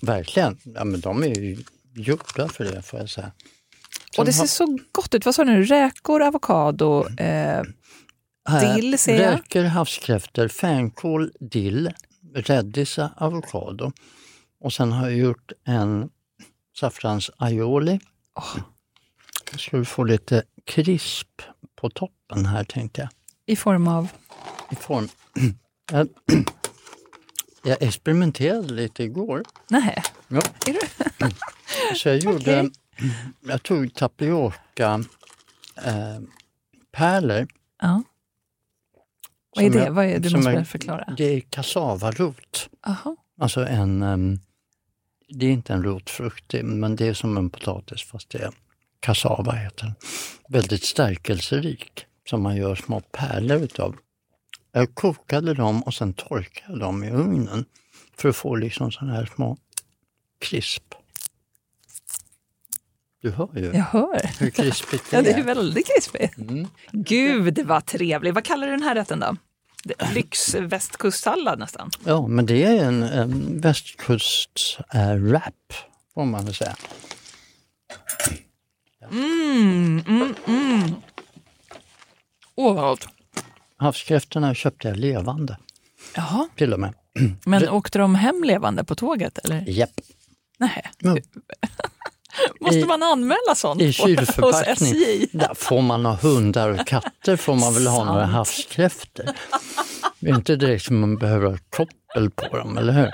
Verkligen. 0.00 0.58
Ja, 0.64 0.84
men 0.84 1.00
de 1.00 1.22
är 1.22 1.40
ju 1.40 1.58
gjorda 1.94 2.48
för 2.48 2.64
det 2.64 2.82
får 2.82 3.00
jag 3.00 3.08
säga. 3.10 3.32
Och 4.18 4.24
det 4.24 4.32
ser 4.32 4.46
så 4.46 4.78
gott 4.92 5.14
ut. 5.14 5.24
Vad 5.24 5.34
sa 5.34 5.44
du 5.44 5.50
nu? 5.52 5.62
Räkor, 5.64 6.22
avokado, 6.22 7.06
eh, 7.16 7.62
Här, 8.48 8.74
Dill 8.74 8.98
ser 8.98 9.22
jag. 9.22 9.34
Räkor, 9.34 9.64
havskräftor, 9.64 10.48
fänkål, 10.48 11.32
dill, 11.40 11.92
rädisa, 12.34 13.10
avokado. 13.16 13.92
Och 14.60 14.72
sen 14.72 14.92
har 14.92 15.08
jag 15.08 15.18
gjort 15.18 15.52
en 15.64 16.10
saffrans 16.76 17.30
aioli. 17.36 18.00
Jag 19.50 19.60
skulle 19.60 19.84
få 19.84 20.04
lite 20.04 20.42
krisp 20.64 21.42
på 21.80 21.90
toppen 21.90 22.46
här 22.46 22.64
tänkte 22.64 23.00
jag. 23.00 23.10
I 23.46 23.56
form 23.56 23.88
av? 23.88 24.08
I 24.70 24.74
form. 24.74 25.08
Jag, 25.92 26.08
jag 27.64 27.82
experimenterade 27.82 28.74
lite 28.74 29.02
igår. 29.02 29.42
Nej. 29.68 30.02
Ja. 30.28 30.40
Är 30.66 30.72
du? 30.72 30.80
Så 31.96 32.08
jag 32.08 32.18
gjorde, 32.24 32.60
Okej. 32.60 32.70
Jag 33.40 33.62
tog 33.62 33.94
tapioca 33.94 35.04
eh, 35.84 36.20
pärlor. 36.92 37.48
Ja. 37.82 38.02
Vad 39.56 39.64
är 39.64 39.70
det? 39.70 39.78
jag- 39.78 39.92
Vad 39.92 40.04
är 40.04 40.18
det? 40.18 40.28
Du 40.28 40.36
måste 40.36 40.50
jag- 40.52 40.68
förklara. 40.68 41.14
Det 41.16 41.24
är 41.24 41.40
kassavarot. 41.40 42.68
Alltså 43.40 43.66
en, 43.66 44.02
ehm, 44.02 44.38
det 45.28 45.46
är 45.46 45.50
inte 45.50 45.72
en 45.72 45.82
rotfrukt, 45.84 46.54
men 46.62 46.96
det 46.96 47.06
är 47.08 47.14
som 47.14 47.36
en 47.36 47.50
potatis 47.50 48.02
fast 48.02 48.30
det 48.30 48.38
är 48.38 48.50
kassava 49.00 49.52
heter 49.52 49.84
den. 49.84 49.94
Väldigt 50.48 50.84
stärkelserik 50.84 52.06
som 52.28 52.42
man 52.42 52.56
gör 52.56 52.74
små 52.74 53.00
pärlor 53.00 53.56
utav. 53.62 53.96
Jag 54.72 54.94
kokade 54.94 55.54
dem 55.54 55.82
och 55.82 55.94
sen 55.94 56.12
torkade 56.12 56.78
dem 56.78 57.04
i 57.04 57.10
ugnen 57.10 57.64
för 58.16 58.28
att 58.28 58.36
få 58.36 58.54
liksom 58.56 58.92
sådana 58.92 59.12
här 59.14 59.26
små 59.34 59.56
krisp. 60.38 60.94
Du 63.22 63.30
hör 63.30 63.48
ju 63.56 63.64
Jag 63.64 63.72
hör. 63.84 64.30
hur 64.38 64.50
krispigt 64.50 65.04
det 65.10 65.16
Ja, 65.16 65.22
det 65.22 65.30
är 65.32 65.38
är. 65.38 65.42
väldigt 65.42 65.86
krispigt. 65.94 66.38
Mm. 66.38 66.68
Gud, 66.92 67.58
vad 67.58 67.86
trevligt. 67.86 68.34
Vad 68.34 68.44
kallar 68.44 68.66
du 68.66 68.72
den 68.72 68.82
här 68.82 68.94
rätten 68.94 69.20
då? 69.20 69.36
Lyx-västkustsallad 70.14 71.58
nästan. 71.58 71.90
Ja, 72.04 72.26
men 72.26 72.46
det 72.46 72.64
är 72.64 72.84
en, 72.84 73.02
en 73.02 73.60
västkusts-wrap 73.62 75.72
får 76.14 76.24
man 76.24 76.44
väl 76.44 76.54
säga. 76.54 76.76
Mm, 79.10 80.04
mm, 80.08 80.34
mm. 80.46 80.92
Åh, 82.54 82.74
vad 82.74 82.84
gott. 82.84 83.06
Havskräftorna 83.76 84.54
köpte 84.54 84.88
jag 84.88 84.96
levande 84.96 85.56
Jaha, 86.14 86.48
till 86.56 86.72
och 86.72 86.80
med. 86.80 86.94
men 87.44 87.68
åkte 87.68 87.98
de 87.98 88.14
hem 88.14 88.44
levande 88.44 88.84
på 88.84 88.94
tåget? 88.94 89.38
Eller? 89.38 89.64
Japp. 89.68 90.00
Nej. 90.58 90.90
Ja. 90.98 91.16
Måste 92.60 92.86
man 92.86 93.02
anmäla 93.02 93.54
sånt 93.54 93.82
I 93.82 93.92
kylförpackning. 93.92 94.94
Där 95.32 95.54
får 95.54 95.82
man 95.82 96.04
ha 96.04 96.14
hundar 96.14 96.70
och 96.70 96.86
katter 96.86 97.36
får 97.36 97.54
man 97.54 97.74
väl 97.74 97.86
ha 97.86 98.04
några 98.12 98.26
havskräftor. 98.26 99.26
Det 100.20 100.30
är 100.30 100.34
inte 100.34 100.56
direkt 100.56 100.84
som 100.84 101.00
man 101.00 101.16
behöver 101.16 101.46
ha 101.46 101.56
koppel 101.70 102.30
på 102.30 102.56
dem, 102.56 102.78
eller 102.78 102.92
hur? 102.92 103.12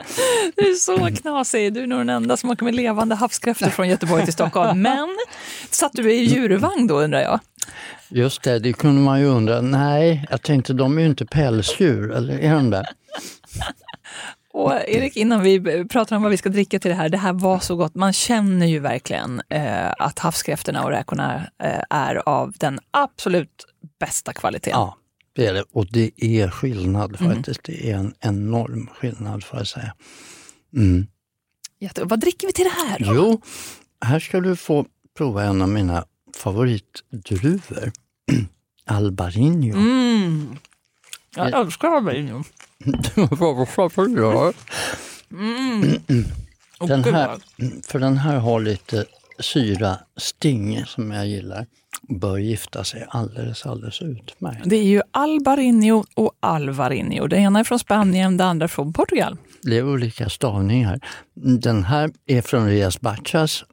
Du 0.56 0.70
är 0.70 0.74
så 0.74 1.16
knasig. 1.22 1.72
Du 1.72 1.82
är 1.82 1.86
nog 1.86 1.98
den 2.00 2.10
enda 2.10 2.36
som 2.36 2.50
åker 2.50 2.64
med 2.64 2.74
levande 2.74 3.14
havskräftor 3.14 3.70
från 3.70 3.88
Göteborg 3.88 4.24
till 4.24 4.32
Stockholm. 4.32 4.82
Men 4.82 5.08
satt 5.70 5.92
du 5.92 6.12
i 6.12 6.24
djurvagn 6.24 6.86
då 6.86 7.00
undrar 7.00 7.20
jag? 7.20 7.40
Just 8.08 8.42
det, 8.42 8.58
det 8.58 8.72
kunde 8.72 9.00
man 9.00 9.20
ju 9.20 9.26
undra. 9.26 9.60
Nej, 9.60 10.26
jag 10.30 10.42
tänkte 10.42 10.72
de 10.72 10.98
är 10.98 11.02
ju 11.02 11.08
inte 11.08 11.26
pälsdjur, 11.26 12.12
eller 12.12 12.38
är 12.38 12.54
de 12.54 12.70
det? 12.70 12.84
Och 14.56 14.88
Erik, 14.88 15.16
innan 15.16 15.42
vi 15.42 15.84
pratar 15.88 16.16
om 16.16 16.22
vad 16.22 16.30
vi 16.30 16.36
ska 16.36 16.48
dricka 16.48 16.78
till 16.78 16.88
det 16.88 16.94
här, 16.94 17.08
det 17.08 17.18
här 17.18 17.32
var 17.32 17.58
så 17.58 17.76
gott. 17.76 17.94
Man 17.94 18.12
känner 18.12 18.66
ju 18.66 18.78
verkligen 18.78 19.42
eh, 19.48 19.92
att 19.98 20.18
havskräftorna 20.18 20.84
och 20.84 20.90
räkorna 20.90 21.46
eh, 21.62 21.82
är 21.90 22.28
av 22.28 22.54
den 22.58 22.80
absolut 22.90 23.66
bästa 24.00 24.32
kvaliteten. 24.32 24.78
Ja, 24.78 24.96
det 25.32 25.46
är 25.46 25.54
det. 25.54 25.64
Och 25.72 25.86
det 25.92 26.10
är 26.16 26.50
skillnad 26.50 27.18
faktiskt. 27.18 27.64
Det 27.64 27.90
är 27.90 27.96
en 27.96 28.14
enorm 28.20 28.90
skillnad 28.94 29.44
får 29.44 29.58
jag 29.58 29.66
säga. 29.66 29.94
Mm. 30.76 31.06
Jätte... 31.80 32.04
Vad 32.04 32.20
dricker 32.20 32.46
vi 32.46 32.52
till 32.52 32.64
det 32.64 32.88
här? 32.88 32.98
då? 32.98 33.14
Jo, 33.14 33.40
här 34.00 34.20
ska 34.20 34.40
du 34.40 34.56
få 34.56 34.86
prova 35.16 35.44
en 35.44 35.62
av 35.62 35.68
mina 35.68 36.04
favoritdruvor. 36.36 37.92
Albarino. 38.84 39.76
Mm. 39.76 40.56
Jag 41.36 41.60
älskar 41.60 41.88
albarino. 41.88 42.44
Varför 43.30 44.08
gör 44.08 44.54
Mm. 45.32 46.00
Åh, 46.80 46.88
Den 46.88 47.04
här, 47.04 47.38
för 47.86 47.98
den 47.98 48.18
här 48.18 48.36
har 48.36 48.60
lite 48.60 49.04
syra 49.38 49.98
sting 50.16 50.84
som 50.86 51.10
jag 51.10 51.26
gillar. 51.26 51.66
Bör 52.08 52.38
gifta 52.38 52.84
sig 52.84 53.06
alldeles, 53.08 53.66
alldeles 53.66 54.02
utmärkt. 54.02 54.60
Det 54.64 54.76
är 54.76 54.82
ju 54.84 55.02
albarino 55.10 56.04
och 56.14 56.32
alvarinho. 56.40 57.26
Det 57.26 57.36
ena 57.36 57.60
är 57.60 57.64
från 57.64 57.78
Spanien, 57.78 58.36
det 58.36 58.44
andra 58.44 58.68
från 58.68 58.92
Portugal. 58.92 59.36
Det 59.62 59.78
är 59.78 59.84
olika 59.84 60.28
stavningar. 60.28 61.00
Den 61.34 61.84
här 61.84 62.10
är 62.26 62.42
från 62.42 62.66
Rias 62.66 63.00
Bachas 63.00 63.64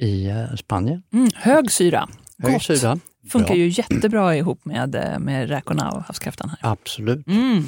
i 0.00 0.26
eh, 0.26 0.54
Spanien. 0.56 1.02
Mm. 1.12 1.30
Hög 1.34 1.70
syra. 1.70 2.08
Hög 2.42 2.52
Gott. 2.52 2.62
syra. 2.62 2.98
Funkar 3.28 3.54
ju 3.54 3.68
jättebra 3.68 4.36
ihop 4.36 4.64
med, 4.64 4.94
eh, 4.94 5.18
med 5.18 5.48
räkorna 5.48 5.90
och 5.90 6.02
havskräftan. 6.02 6.48
Här. 6.48 6.72
Absolut. 6.72 7.26
Mm. 7.26 7.64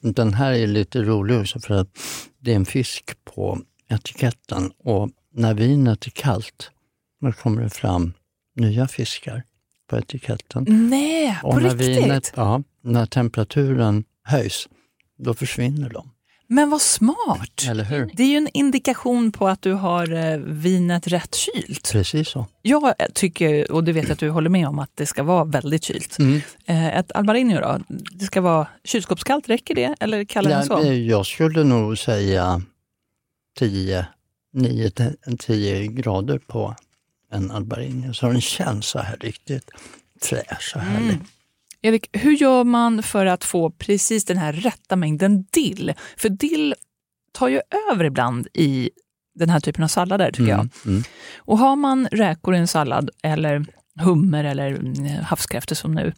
Den 0.00 0.34
här 0.34 0.52
är 0.52 0.66
lite 0.66 1.02
rolig 1.02 1.40
också 1.40 1.60
för 1.60 1.74
att 1.74 1.88
det 2.38 2.52
är 2.52 2.56
en 2.56 2.66
fisk 2.66 3.10
på 3.24 3.60
etiketten 3.88 4.72
och 4.78 5.10
när 5.34 5.54
vinet 5.54 6.06
är 6.06 6.10
kallt 6.10 6.70
då 7.20 7.32
kommer 7.32 7.62
det 7.62 7.70
fram 7.70 8.12
nya 8.56 8.88
fiskar 8.88 9.42
på 9.90 9.98
etiketten. 9.98 10.64
Nej, 10.68 11.38
på 11.42 11.48
och 11.48 11.62
när, 11.62 11.70
riktigt? 11.70 12.04
vinet, 12.04 12.32
ja, 12.36 12.62
när 12.82 13.06
temperaturen 13.06 14.04
höjs, 14.24 14.68
då 15.18 15.34
försvinner 15.34 15.90
de. 15.90 16.10
Men 16.52 16.70
vad 16.70 16.80
smart! 16.80 17.64
Eller 17.68 17.84
hur? 17.84 18.10
Det 18.14 18.22
är 18.22 18.26
ju 18.28 18.36
en 18.36 18.48
indikation 18.54 19.32
på 19.32 19.48
att 19.48 19.62
du 19.62 19.72
har 19.72 20.12
eh, 20.12 20.36
vinet 20.38 21.06
rätt 21.06 21.34
kylt. 21.34 21.92
Precis 21.92 22.28
så. 22.28 22.46
Jag 22.62 22.94
tycker, 23.14 23.72
och 23.72 23.84
det 23.84 23.92
vet 23.92 24.04
jag 24.04 24.12
att 24.12 24.18
du 24.18 24.30
håller 24.30 24.50
med 24.50 24.68
om, 24.68 24.78
att 24.78 24.90
det 24.94 25.06
ska 25.06 25.22
vara 25.22 25.44
väldigt 25.44 25.84
kylt. 25.84 26.18
Mm. 26.18 26.40
Eh, 26.66 26.96
Ett 26.96 27.12
albarino 27.12 27.60
då, 27.60 27.80
det 27.88 28.24
ska 28.24 28.40
vara 28.40 28.66
kylskåpskallt, 28.84 29.48
räcker 29.48 29.74
det? 29.74 29.94
Eller 30.00 30.24
kallare 30.24 30.54
än 30.54 30.66
så? 30.66 30.82
eh, 30.82 30.92
jag 30.92 31.26
skulle 31.26 31.64
nog 31.64 31.98
säga 31.98 32.62
10, 33.58 34.06
9, 34.52 34.90
10 35.38 35.86
grader 35.86 36.38
på 36.38 36.74
en 37.32 37.50
albarino 37.50 38.14
så 38.14 38.26
den 38.26 38.40
känns 38.40 38.86
så 38.86 38.98
här 38.98 39.16
riktigt 39.16 39.70
fräsch 40.22 40.72
och 40.74 40.80
härlig. 40.82 41.10
Mm. 41.14 41.26
Erik, 41.82 42.08
hur 42.12 42.32
gör 42.32 42.64
man 42.64 43.02
för 43.02 43.26
att 43.26 43.44
få 43.44 43.70
precis 43.70 44.24
den 44.24 44.38
här 44.38 44.52
rätta 44.52 44.96
mängden 44.96 45.46
dill? 45.50 45.94
För 46.16 46.28
dill 46.28 46.74
tar 47.32 47.48
ju 47.48 47.60
över 47.90 48.04
ibland 48.04 48.48
i 48.54 48.90
den 49.34 49.50
här 49.50 49.60
typen 49.60 49.84
av 49.84 49.88
sallader 49.88 50.30
tycker 50.30 50.50
jag. 50.50 50.60
Mm, 50.60 50.70
mm. 50.86 51.02
Och 51.36 51.58
har 51.58 51.76
man 51.76 52.06
räkor 52.06 52.54
i 52.54 52.58
en 52.58 52.68
sallad 52.68 53.10
eller 53.22 53.66
hummer 54.00 54.44
eller 54.44 54.70
mm, 54.70 55.24
havskräftor 55.24 55.74
som 55.74 55.94
nu, 55.94 56.12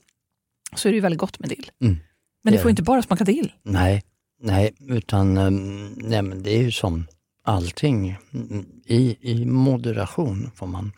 så 0.76 0.88
är 0.88 0.92
det 0.92 0.96
ju 0.96 1.00
väldigt 1.00 1.20
gott 1.20 1.38
med 1.38 1.48
dill. 1.48 1.70
Mm. 1.80 1.96
Men 2.44 2.52
det 2.52 2.58
Det 2.58 2.62
får 2.62 2.70
inte 2.70 2.82
bara 2.82 3.02
smaka 3.02 3.24
dill. 3.24 3.52
Nej, 3.62 4.02
nej, 4.40 4.74
utan 4.88 5.36
ehm, 5.36 5.92
nej, 5.96 6.22
men 6.22 6.42
det 6.42 6.58
är 6.58 6.62
ju 6.62 6.70
som 6.70 7.06
allting. 7.44 8.16
Mm, 8.32 8.66
I, 8.86 9.16
i 9.20 9.44
moderation 9.44 10.50
får 10.54 10.66
man, 10.66 10.92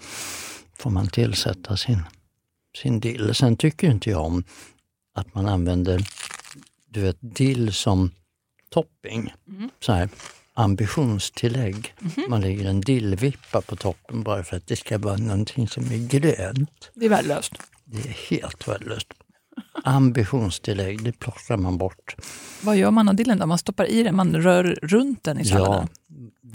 får 0.79 0.91
man 0.91 1.09
tillsätta 1.09 1.77
sin, 1.77 2.03
sin 2.77 3.01
dill. 3.01 3.35
Sen 3.35 3.57
tycker 3.57 3.91
inte 3.91 4.11
jag 4.11 4.25
om 4.25 4.45
att 5.15 5.35
man 5.35 5.47
använder 5.47 6.07
du 6.97 7.01
vet, 7.01 7.17
dill 7.21 7.73
som 7.73 8.11
topping. 8.71 9.33
Så 9.81 9.93
här, 9.93 10.09
ambitionstillägg. 10.55 11.95
Man 12.29 12.41
lägger 12.41 12.65
en 12.65 12.81
dillvippa 12.81 13.61
på 13.61 13.77
toppen 13.77 14.23
bara 14.23 14.45
för 14.45 14.57
att 14.57 14.67
det 14.67 14.77
ska 14.77 14.99
vara 14.99 15.17
någonting 15.17 15.69
som 15.69 15.85
är 15.85 16.09
grönt. 16.09 16.91
Det 16.95 17.05
är 17.05 17.11
värdelöst. 17.11 17.53
Det 17.85 18.09
är 18.09 18.31
helt 18.31 18.69
värdelöst. 18.69 19.09
Ambitionstillägg, 19.85 21.05
det 21.05 21.13
plockar 21.13 21.57
man 21.57 21.79
bort. 21.79 22.17
Vad 22.63 22.77
gör 22.77 22.91
man 22.91 23.09
av 23.09 23.15
dillen 23.15 23.39
då? 23.39 23.47
Man 23.47 23.59
stoppar 23.59 23.85
i 23.85 24.03
den, 24.03 24.17
man 24.17 24.35
rör 24.35 24.79
runt 24.83 25.25
den 25.25 25.41
i 25.41 25.45
salladen. 25.45 25.89
Ja, 25.93 26.06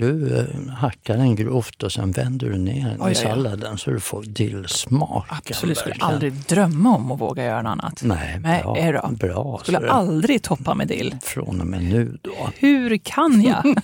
du 0.02 0.38
eh, 0.38 0.74
hackar 0.74 1.18
den 1.18 1.36
grovt 1.36 1.84
och 1.84 1.92
sen 1.92 2.12
vänder 2.12 2.50
du 2.50 2.58
ner 2.58 2.90
den 2.90 3.02
Oj, 3.02 3.12
i 3.12 3.16
salladen 3.16 3.78
så 3.78 3.92
du 3.92 4.00
får 4.00 4.24
dillsmak. 4.24 5.26
Absolut, 5.30 5.78
skulle 5.78 5.96
aldrig 6.00 6.34
drömma 6.34 6.96
om 6.96 7.12
att 7.12 7.20
våga 7.20 7.44
göra 7.44 7.62
något 7.62 7.72
annat. 7.72 8.02
Nej, 8.04 8.40
Nej, 8.40 8.64
bra. 8.64 8.78
är 8.78 8.94
då. 8.94 9.08
bra 9.08 9.60
Skulle 9.64 9.80
så 9.80 9.88
aldrig 9.88 10.44
toppa 10.44 10.74
med 10.76 10.88
dill. 10.88 11.16
Från 11.22 11.62
och 11.62 11.68
med 11.68 11.84
nu 11.84 12.18
då. 12.22 12.50
Hur 12.56 12.98
kan 12.98 13.42
jag? 13.42 13.64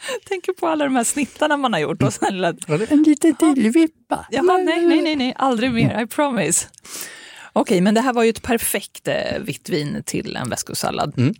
Tänker 0.28 0.52
på 0.52 0.66
alla 0.66 0.84
de 0.84 0.96
här 0.96 1.04
snittarna 1.04 1.56
man 1.56 1.72
har 1.72 1.80
gjort. 1.80 2.02
Och 2.02 2.12
sen 2.12 2.34
lilla... 2.34 2.54
En 2.88 3.02
liten 3.02 3.34
dillvippa. 3.38 4.26
Jaha, 4.30 4.58
nej, 4.58 4.86
nej, 4.86 5.02
nej, 5.02 5.16
nej, 5.16 5.34
aldrig 5.36 5.72
mer, 5.72 6.02
I 6.02 6.06
promise. 6.06 6.66
Okej, 7.52 7.80
men 7.80 7.94
det 7.94 8.00
här 8.00 8.12
var 8.12 8.22
ju 8.22 8.30
ett 8.30 8.42
perfekt 8.42 9.08
eh, 9.08 9.38
vitt 9.40 9.68
vin 9.68 10.02
till 10.06 10.36
en 10.36 10.50
västkustsallad. 10.50 11.14
Mm. 11.16 11.34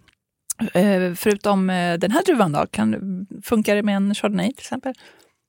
Eh, 0.75 1.15
förutom 1.15 1.71
eh, 1.71 1.99
den 1.99 2.11
här 2.11 2.25
druvan 2.25 2.53
då, 2.53 2.67
kan, 2.71 3.27
funkar 3.43 3.77
det 3.77 3.83
med 3.83 3.97
en 3.97 4.15
chardonnay 4.15 4.49
till 4.53 4.59
exempel? 4.61 4.93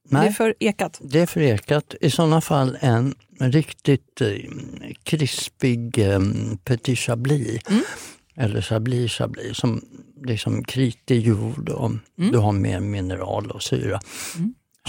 Det 0.10 0.16
är 0.18 0.20
Nej, 0.22 0.34
för 0.34 0.56
ekat. 0.60 1.00
det 1.04 1.20
är 1.20 1.26
förlekat. 1.26 1.96
I 2.02 2.10
sådana 2.10 2.42
fall 2.42 2.78
en 2.82 3.16
riktigt 3.40 4.22
eh, 4.22 4.28
krispig 5.04 5.98
eh, 5.98 6.20
petit 6.64 7.00
chablis. 7.00 7.62
Mm. 7.70 7.84
eller 8.36 8.62
chablis 8.62 9.12
chablis 9.12 9.58
som 9.58 9.82
liksom 10.26 10.64
kritig 10.64 11.22
jord 11.28 11.70
och 11.70 11.92
Mm. 12.18 12.32
du 12.32 12.38
har 12.38 12.52
mer 12.52 12.80
mineral 12.80 13.52
och 13.52 13.64
syra. 13.64 14.00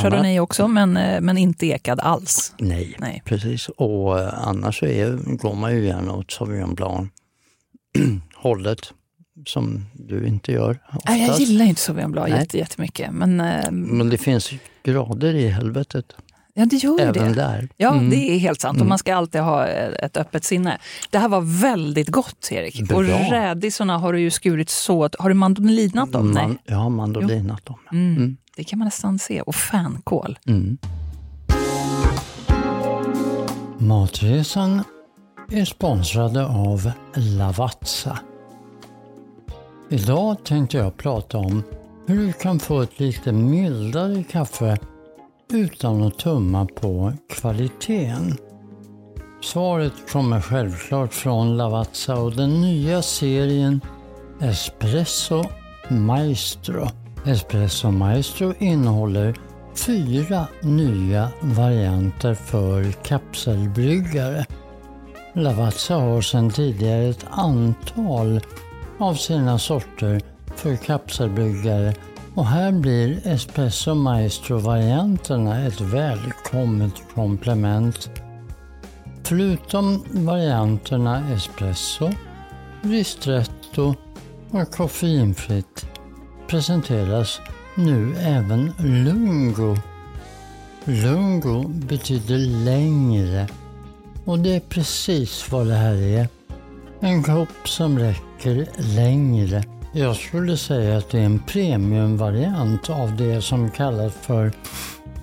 Chardonnay 0.01 0.41
också, 0.41 0.69
men, 0.69 0.93
men 1.25 1.39
inte 1.39 1.67
ekad 1.67 2.01
alls. 2.01 2.55
Nej, 2.59 2.97
Nej. 2.99 3.23
precis. 3.25 3.69
Och 3.69 4.21
annars 4.49 4.79
så 4.79 4.87
är, 4.87 5.37
går 5.37 5.55
man 5.55 5.77
ju 5.77 5.85
gärna 5.87 6.13
åt 6.13 6.31
Sauvignon 6.31 6.75
Blanc 6.75 7.11
hållet 8.35 8.93
som 9.47 9.87
du 9.93 10.27
inte 10.27 10.53
gör 10.53 10.79
oftast. 10.89 11.05
Nej, 11.09 11.27
jag 11.27 11.39
gillar 11.39 11.65
inte 11.65 11.81
Nej. 12.31 12.41
jätte, 12.41 12.59
jättemycket. 12.59 13.13
Men, 13.13 13.41
eh, 13.41 13.71
Men 13.71 14.11
det 14.11 14.19
finns 14.19 14.51
grader 14.83 15.35
i 15.35 15.49
helvetet, 15.49 16.05
ja, 16.55 16.65
det 16.67 16.77
gör 16.77 17.01
även 17.01 17.29
det. 17.33 17.35
där. 17.35 17.69
Ja, 17.77 17.93
Mm. 17.93 18.11
det 18.11 18.17
är 18.17 18.39
helt 18.39 18.61
sant. 18.61 18.77
Och 18.77 18.81
Mm. 18.81 18.89
man 18.89 18.99
ska 18.99 19.15
alltid 19.15 19.41
ha 19.41 19.67
ett 19.67 20.17
öppet 20.17 20.45
sinne. 20.45 20.79
Det 21.11 21.19
här 21.19 21.29
var 21.29 21.61
väldigt 21.61 22.09
gott, 22.09 22.49
Erik. 22.53 22.89
Bra. 22.89 22.97
Och 22.99 23.05
rädisorna 23.31 23.99
har 23.99 24.13
du 24.13 24.21
ju 24.21 24.31
skurit 24.31 24.71
så... 24.71 25.09
Har 25.19 25.29
du 25.29 25.35
mandolinat 25.35 26.13
dem? 26.13 26.31
Nej. 26.31 26.47
Man, 26.47 26.59
jag 26.65 26.77
har 26.77 26.91
mandolinat 26.91 27.67
dem. 27.67 27.79
Mm. 27.93 28.17
Mm. 28.17 28.37
Det 28.57 28.65
kan 28.65 28.79
man 28.79 28.87
nästan 28.87 29.19
se. 29.19 29.41
Och 29.41 29.55
fänkål. 29.55 30.39
Mm. 30.47 30.79
Matresan 33.79 34.83
är 35.53 35.65
sponsrade 35.65 36.47
av 36.47 36.91
Lavazza. 37.15 38.19
Idag 39.95 40.45
tänkte 40.45 40.77
jag 40.77 40.97
prata 40.97 41.39
om 41.39 41.63
hur 42.07 42.27
du 42.27 42.33
kan 42.33 42.59
få 42.59 42.81
ett 42.81 43.01
lite 43.01 43.33
mildare 43.33 44.25
kaffe 44.25 44.77
utan 45.53 46.03
att 46.03 46.19
tumma 46.19 46.67
på 46.67 47.13
kvaliteten. 47.29 48.37
Svaret 49.43 49.93
kommer 50.13 50.41
självklart 50.41 51.15
från 51.15 51.57
Lavazza 51.57 52.17
och 52.17 52.33
den 52.33 52.61
nya 52.61 53.03
serien 53.03 53.81
Espresso 54.41 55.45
Maestro. 55.89 56.89
Espresso 57.27 57.91
Maestro 57.91 58.55
innehåller 58.59 59.35
fyra 59.75 60.47
nya 60.63 61.29
varianter 61.41 62.35
för 62.35 62.93
kapselbryggare. 62.93 64.47
Lavazza 65.35 65.95
har 65.95 66.21
sedan 66.21 66.51
tidigare 66.51 67.05
ett 67.05 67.27
antal 67.31 68.41
av 68.99 69.15
sina 69.15 69.59
sorter 69.59 70.21
för 70.57 70.77
kapselbryggare 70.77 71.95
och 72.35 72.47
här 72.47 72.73
blir 72.73 73.27
Espresso 73.27 73.95
Maestro-varianterna 73.95 75.67
ett 75.67 75.81
välkommet 75.81 76.95
komplement. 77.15 78.11
Förutom 79.25 80.05
varianterna 80.11 81.33
espresso, 81.33 82.11
ristretto 82.83 83.95
och 84.51 84.71
koffeinfritt 84.71 85.87
presenteras 86.47 87.41
nu 87.75 88.15
även 88.19 88.73
lungo. 88.79 89.77
Lungo 90.85 91.69
betyder 91.69 92.39
längre 92.65 93.49
och 94.25 94.39
det 94.39 94.57
är 94.57 94.61
precis 94.61 95.53
vad 95.53 95.67
det 95.67 95.75
här 95.75 95.95
är. 95.95 96.29
En 97.05 97.23
kopp 97.23 97.69
som 97.69 97.99
räcker 97.99 98.67
längre. 98.77 99.65
Jag 99.93 100.17
skulle 100.17 100.57
säga 100.57 100.99
att 100.99 101.11
det 101.11 101.19
är 101.19 101.25
en 101.25 101.39
premiumvariant 101.39 102.91
av 102.91 103.17
det 103.17 103.43
som 103.43 103.71
kallas 103.71 104.13
för 104.15 104.53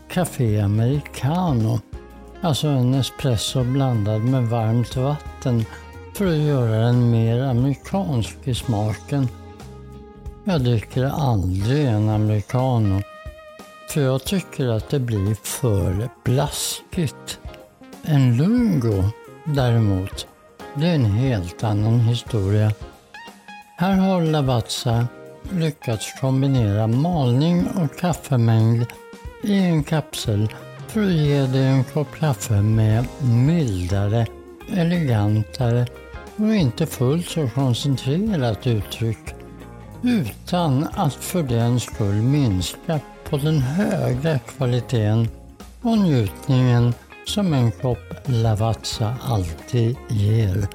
Café 0.09 0.59
Americano. 0.59 1.79
Alltså 2.41 2.67
en 2.67 2.93
espresso 2.93 3.63
blandad 3.63 4.21
med 4.21 4.43
varmt 4.43 4.95
vatten 4.95 5.65
för 6.15 6.27
att 6.27 6.37
göra 6.37 6.85
den 6.85 7.11
mer 7.11 7.43
amerikansk 7.43 8.37
i 8.43 8.55
smaken. 8.55 9.27
Jag 10.43 10.61
dricker 10.61 11.03
aldrig 11.03 11.85
en 11.85 12.09
americano 12.09 13.01
för 13.89 14.01
jag 14.01 14.23
tycker 14.23 14.67
att 14.67 14.89
det 14.89 14.99
blir 14.99 15.35
för 15.35 16.09
blaskigt. 16.23 17.39
En 18.03 18.37
lungo 18.37 19.03
däremot, 19.45 20.27
det 20.75 20.87
är 20.87 20.95
en 20.95 21.05
helt 21.05 21.63
annan 21.63 21.99
historia. 21.99 22.71
Här 23.77 23.95
har 23.95 24.21
Lavazza 24.21 25.07
lyckats 25.51 26.19
kombinera 26.21 26.87
malning 26.87 27.67
och 27.67 27.97
kaffemängd 27.99 28.85
i 29.43 29.57
en 29.57 29.83
kapsel 29.83 30.49
för 30.87 31.01
att 31.03 31.11
ge 31.11 31.41
dig 31.41 31.65
en 31.65 31.83
kopp 31.83 32.15
kaffe 32.19 32.61
med 32.61 33.05
mildare, 33.21 34.27
elegantare 34.73 35.87
och 36.35 36.55
inte 36.55 36.85
fullt 36.85 37.27
så 37.27 37.49
koncentrerat 37.49 38.67
uttryck 38.67 39.35
utan 40.03 40.87
att 40.93 41.13
för 41.13 41.43
den 41.43 41.79
skull 41.79 42.21
minska 42.21 42.99
på 43.29 43.37
den 43.37 43.59
höga 43.59 44.39
kvaliteten 44.39 45.27
och 45.81 45.97
njutningen 45.97 46.93
som 47.31 47.53
en 47.53 47.71
kopp 47.71 48.13
Lavazza 48.25 49.15
alltid 49.21 49.95
ger. 50.09 50.67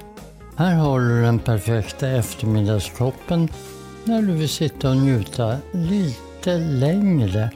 Här 0.56 0.74
har 0.74 1.00
du 1.00 1.22
den 1.22 1.38
perfekta 1.38 2.08
eftermiddagskoppen 2.08 3.48
när 4.04 4.22
du 4.22 4.32
vill 4.32 4.48
sitta 4.48 4.90
och 4.90 4.96
njuta 4.96 5.56
lite 5.72 6.58
längre. 6.58 7.50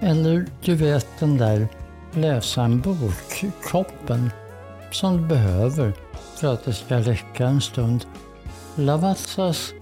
Eller 0.00 0.46
du 0.64 0.74
vet 0.74 1.06
den 1.18 1.38
där 1.38 1.68
läsa 2.12 2.62
en 2.62 2.80
bok-koppen 2.80 4.30
som 4.90 5.16
du 5.16 5.28
behöver 5.28 5.92
för 6.36 6.54
att 6.54 6.64
det 6.64 6.72
ska 6.72 6.96
räcka 6.96 7.46
en 7.46 7.60
stund. 7.60 8.04
Lavazzas 8.74 9.72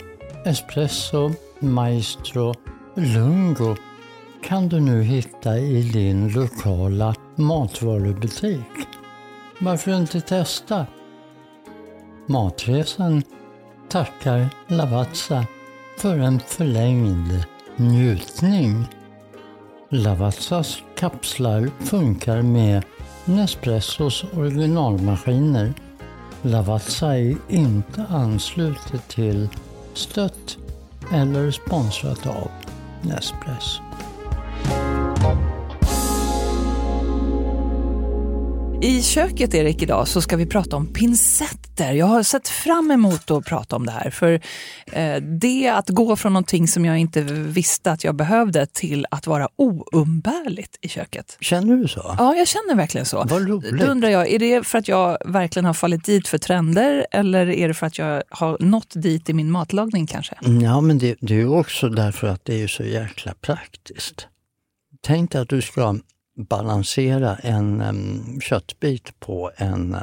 Espresso 0.45 1.31
Maestro 1.61 2.55
Lungo 2.95 3.77
kan 4.45 4.69
du 4.69 4.81
nu 4.81 5.03
hitta 5.03 5.59
i 5.59 5.83
din 5.83 6.29
lokala 6.29 7.15
matvarubutik. 7.41 8.89
Varför 9.59 9.97
inte 9.97 10.21
testa? 10.21 10.87
Matresan 12.27 13.23
tackar 13.89 14.49
Lavazza 14.69 15.47
för 15.99 16.19
en 16.19 16.41
förlängd 16.41 17.45
njutning. 17.77 18.87
Lavazzas 19.89 20.83
kapslar 20.97 21.71
funkar 21.81 22.43
med 22.43 22.85
Nespressos 23.25 24.25
originalmaskiner. 24.37 25.73
Lavazza 26.43 27.19
är 27.19 27.37
inte 27.49 28.05
anslutet 28.09 29.09
till, 29.09 29.49
stött 29.95 30.59
eller 31.13 31.51
sponsrat 31.51 32.27
av 32.27 32.51
Nespresso. 33.03 33.90
I 38.83 39.03
köket, 39.03 39.55
Erik, 39.55 39.83
idag 39.83 40.09
så 40.09 40.23
ska 40.23 40.37
vi 40.37 40.47
prata 40.47 40.77
om 40.77 40.87
pincetter. 40.87 41.93
Jag 41.93 42.07
har 42.07 42.23
sett 42.23 42.49
fram 42.49 42.91
emot 42.91 43.31
att 43.31 43.45
prata 43.45 43.77
om 43.77 43.87
det 43.87 43.93
här. 43.93 44.11
För 44.11 44.41
eh, 44.93 45.17
det 45.17 45.69
att 45.69 45.89
gå 45.89 46.17
från 46.17 46.33
någonting 46.33 46.69
som 46.69 46.85
jag 46.85 46.99
inte 46.99 47.23
visste 47.23 47.93
att 47.93 48.05
jag 48.05 48.15
behövde 48.15 48.67
till 48.67 49.07
att 49.11 49.27
vara 49.27 49.49
oumbärligt 49.57 50.79
i 50.81 50.89
köket. 50.89 51.37
Känner 51.41 51.77
du 51.77 51.89
så? 51.89 52.15
Ja, 52.19 52.35
jag 52.35 52.49
känner 52.49 52.75
verkligen 52.75 53.07
så. 53.07 53.25
Vad 53.29 53.49
roligt. 53.49 53.79
Då 53.79 53.87
undrar 53.87 54.09
jag, 54.09 54.29
är 54.29 54.39
det 54.39 54.67
för 54.67 54.79
att 54.79 54.89
jag 54.89 55.19
verkligen 55.25 55.65
har 55.65 55.75
fallit 55.75 56.05
dit 56.05 56.29
för 56.29 56.39
trender 56.39 57.07
eller 57.11 57.51
är 57.51 57.69
det 57.69 57.75
för 57.75 57.87
att 57.87 57.99
jag 57.99 58.23
har 58.29 58.57
nått 58.61 58.93
dit 58.95 59.29
i 59.29 59.33
min 59.33 59.51
matlagning 59.51 60.07
kanske? 60.07 60.35
Ja, 60.63 60.81
men 60.81 60.99
det, 60.99 61.17
det 61.21 61.35
är 61.35 61.39
ju 61.39 61.49
också 61.49 61.89
därför 61.89 62.27
att 62.27 62.45
det 62.45 62.63
är 62.63 62.69
så 62.69 62.83
jäkla 62.83 63.35
praktiskt. 63.41 64.27
Tänk 65.03 65.33
dig 65.33 65.41
att 65.41 65.49
du 65.49 65.63
ska 65.63 65.95
balansera 66.49 67.37
en 67.37 67.81
em, 67.81 68.41
köttbit 68.41 69.21
på 69.21 69.51
en 69.57 69.97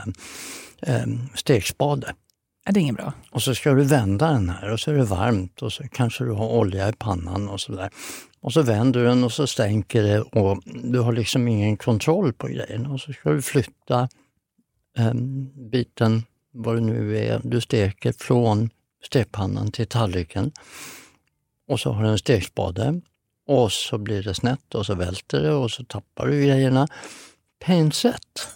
um, 0.87 1.29
stekspade. 1.35 2.13
Är 2.65 2.71
det 2.71 2.79
inget 2.79 2.95
bra? 2.95 3.13
Och 3.31 3.43
så 3.43 3.55
ska 3.55 3.73
du 3.73 3.83
vända 3.83 4.31
den 4.31 4.49
här 4.49 4.71
och 4.71 4.79
så 4.79 4.91
är 4.91 4.95
det 4.95 5.03
varmt 5.03 5.61
och 5.61 5.73
så 5.73 5.83
kanske 5.87 6.23
du 6.23 6.31
har 6.31 6.47
olja 6.47 6.89
i 6.89 6.93
pannan 6.93 7.49
och 7.49 7.61
sådär. 7.61 7.89
Och 8.39 8.53
så 8.53 8.61
vänder 8.61 8.99
du 8.99 9.05
den 9.05 9.23
och 9.23 9.31
så 9.31 9.47
stänker 9.47 10.03
det 10.03 10.21
och 10.21 10.61
du 10.65 10.99
har 10.99 11.11
liksom 11.11 11.47
ingen 11.47 11.77
kontroll 11.77 12.33
på 12.33 12.47
grejen. 12.47 12.85
Och 12.85 13.01
så 13.01 13.13
ska 13.13 13.29
du 13.29 13.41
flytta 13.41 14.09
em, 14.97 15.49
biten, 15.71 16.23
vad 16.51 16.75
det 16.75 16.81
nu 16.81 17.17
är, 17.17 17.41
du 17.43 17.61
steker 17.61 18.13
från 18.17 18.69
stekpannan 19.03 19.71
till 19.71 19.87
tallriken. 19.87 20.51
Och 21.67 21.79
så 21.79 21.91
har 21.91 22.03
du 22.03 22.09
en 22.09 22.17
stekspade 22.17 23.01
och 23.47 23.71
så 23.71 23.97
blir 23.97 24.23
det 24.23 24.33
snett 24.33 24.75
och 24.75 24.85
så 24.85 24.95
välter 24.95 25.41
det 25.41 25.51
och 25.51 25.71
så 25.71 25.83
tappar 25.83 26.27
du 26.27 26.45
grejerna. 26.45 26.87
Pincett, 27.65 28.47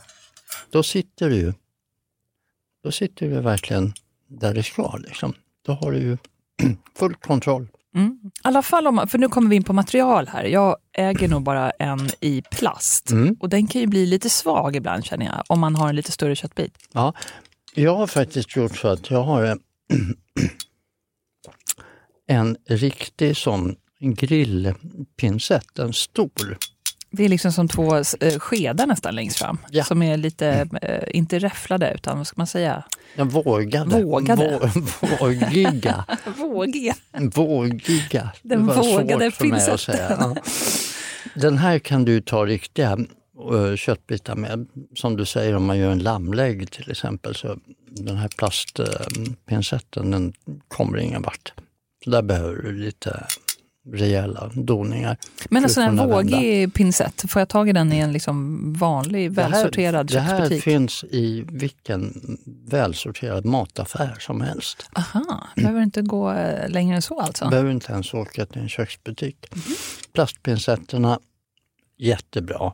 då 0.70 0.84
sitter 0.84 1.30
du 1.30 1.36
ju 1.36 1.54
då 2.84 2.92
sitter 2.92 3.28
du 3.28 3.40
verkligen 3.42 3.94
där 4.28 4.54
det 4.54 4.64
ska. 4.64 4.98
Liksom. 4.98 5.34
Då 5.66 5.74
har 5.74 5.92
du 5.92 5.98
ju 5.98 6.18
full 6.96 7.16
kontroll. 7.16 7.68
Mm. 7.96 8.20
I 8.24 8.30
alla 8.42 8.62
fall 8.62 8.88
om, 8.88 9.08
för 9.08 9.18
nu 9.18 9.30
kommer 9.30 9.50
vi 9.50 9.56
in 9.56 9.64
på 9.64 9.74
material 9.74 10.28
här. 10.28 10.44
Jag 10.44 10.78
äger 10.94 11.28
nog 11.28 11.44
bara 11.44 11.72
en 11.72 12.10
i 12.20 12.42
plast. 12.52 13.12
Mm. 13.12 13.36
Och 13.40 13.50
den 13.50 13.68
kan 13.68 13.82
ju 13.82 13.88
bli 13.88 14.06
lite 14.06 14.30
svag 14.30 14.76
ibland 14.76 15.06
känner 15.06 15.26
jag, 15.26 15.44
om 15.48 15.60
man 15.60 15.76
har 15.76 15.90
en 15.90 15.96
lite 15.96 16.12
större 16.12 16.36
köttbit. 16.36 16.78
Ja, 16.92 17.14
jag 17.74 17.96
har 17.96 18.08
faktiskt 18.08 18.56
gjort 18.56 18.78
så 18.78 18.88
att 18.88 19.10
jag 19.10 19.24
har, 19.24 19.46
eh, 19.46 19.56
en 22.28 22.58
riktig 22.66 23.38
sån 23.38 23.76
grillpinsett, 24.02 25.80
en 25.80 25.94
stor. 25.94 26.58
Det 27.12 27.26
är 27.26 27.30
liksom 27.30 27.52
som 27.52 27.68
två 27.68 27.96
eh, 27.98 28.40
skedar 28.40 28.88
nästan 28.88 29.16
längst 29.16 29.38
fram. 29.38 29.58
Ja. 29.72 29.84
Som 29.84 30.02
är 30.04 30.18
lite, 30.18 30.68
eh, 30.82 31.18
inte 31.18 31.40
räfflade, 31.40 31.94
utan 31.96 32.18
vad 32.18 32.28
ska 32.28 32.34
man 32.38 32.48
säga? 32.48 32.84
Den 33.16 33.30
vågade. 33.30 34.04
Vågade. 34.04 34.58
Vå- 34.58 35.20
vågiga. 35.20 36.06
Vågiga. 36.38 36.96
Vågiga. 37.36 38.32
Den 38.42 38.66
vågade 38.68 39.32
säga. 39.78 40.18
Ja. 40.20 40.36
Den 41.36 41.58
här 41.58 41.80
kan 41.80 42.06
du 42.06 42.22
ta 42.22 42.46
riktiga 42.46 42.98
eh, 43.54 43.76
köttbitar 43.76 44.36
med. 44.36 44.68
Som 44.96 45.18
du 45.18 45.26
säger 45.26 45.56
om 45.56 45.66
man 45.66 45.78
gör 45.78 45.92
en 45.92 46.00
lammlägg 46.00 46.72
till 46.72 46.92
exempel. 46.92 47.36
Så 47.36 47.58
den 47.90 48.18
här 48.18 48.30
plastpincetten 48.38 50.12
den 50.12 50.34
kommer 50.68 50.98
ingen 50.98 51.22
vart. 51.22 51.54
Så 52.04 52.10
där 52.10 52.22
behöver 52.22 52.56
du 52.62 52.72
lite 52.78 53.26
rejäla 53.94 54.52
doningar. 54.54 55.18
Men 55.50 55.64
en 55.64 55.70
för 55.70 55.74
sån 55.74 56.00
här 56.00 56.08
vågig 56.08 56.74
pinsett, 56.74 57.24
får 57.32 57.40
jag 57.40 57.50
tag 57.50 57.70
i 57.70 57.74
den 57.74 57.94
i 57.94 57.98
en 57.98 58.12
liksom 58.14 58.74
vanlig, 58.74 59.32
Det 59.32 59.42
här- 59.42 59.50
välsorterad 59.50 60.08
Det 60.08 60.20
här 60.20 60.38
köksbutik? 60.40 60.64
finns 60.64 61.04
i 61.04 61.44
vilken 61.48 62.14
välsorterad 62.66 63.46
mataffär 63.46 64.16
som 64.20 64.42
helst. 64.42 64.90
Aha, 64.96 65.48
behöver 65.56 65.82
inte 65.84 66.02
gå 66.02 66.32
eh, 66.32 66.70
längre 66.70 66.96
än 66.96 67.02
så 67.02 67.20
alltså? 67.20 67.50
behöver 67.50 67.72
inte 67.72 67.92
ens 67.92 68.14
åka 68.14 68.46
till 68.46 68.62
en 68.62 68.70
köksbutik. 68.70 69.48
Mhm. 69.56 69.62
Plastpinsetterna, 70.14 71.20
jättebra 71.98 72.74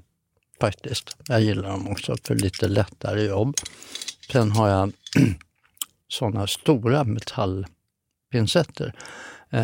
faktiskt. 0.61 1.17
Jag 1.27 1.41
gillar 1.41 1.69
dem 1.69 1.87
också 1.87 2.15
för 2.23 2.35
lite 2.35 2.67
lättare 2.67 3.23
jobb. 3.23 3.55
Sen 4.31 4.51
har 4.51 4.67
jag 4.69 4.91
sådana 6.07 6.47
stora 6.47 7.03
metallpincetter 7.03 8.93
eh, 9.49 9.63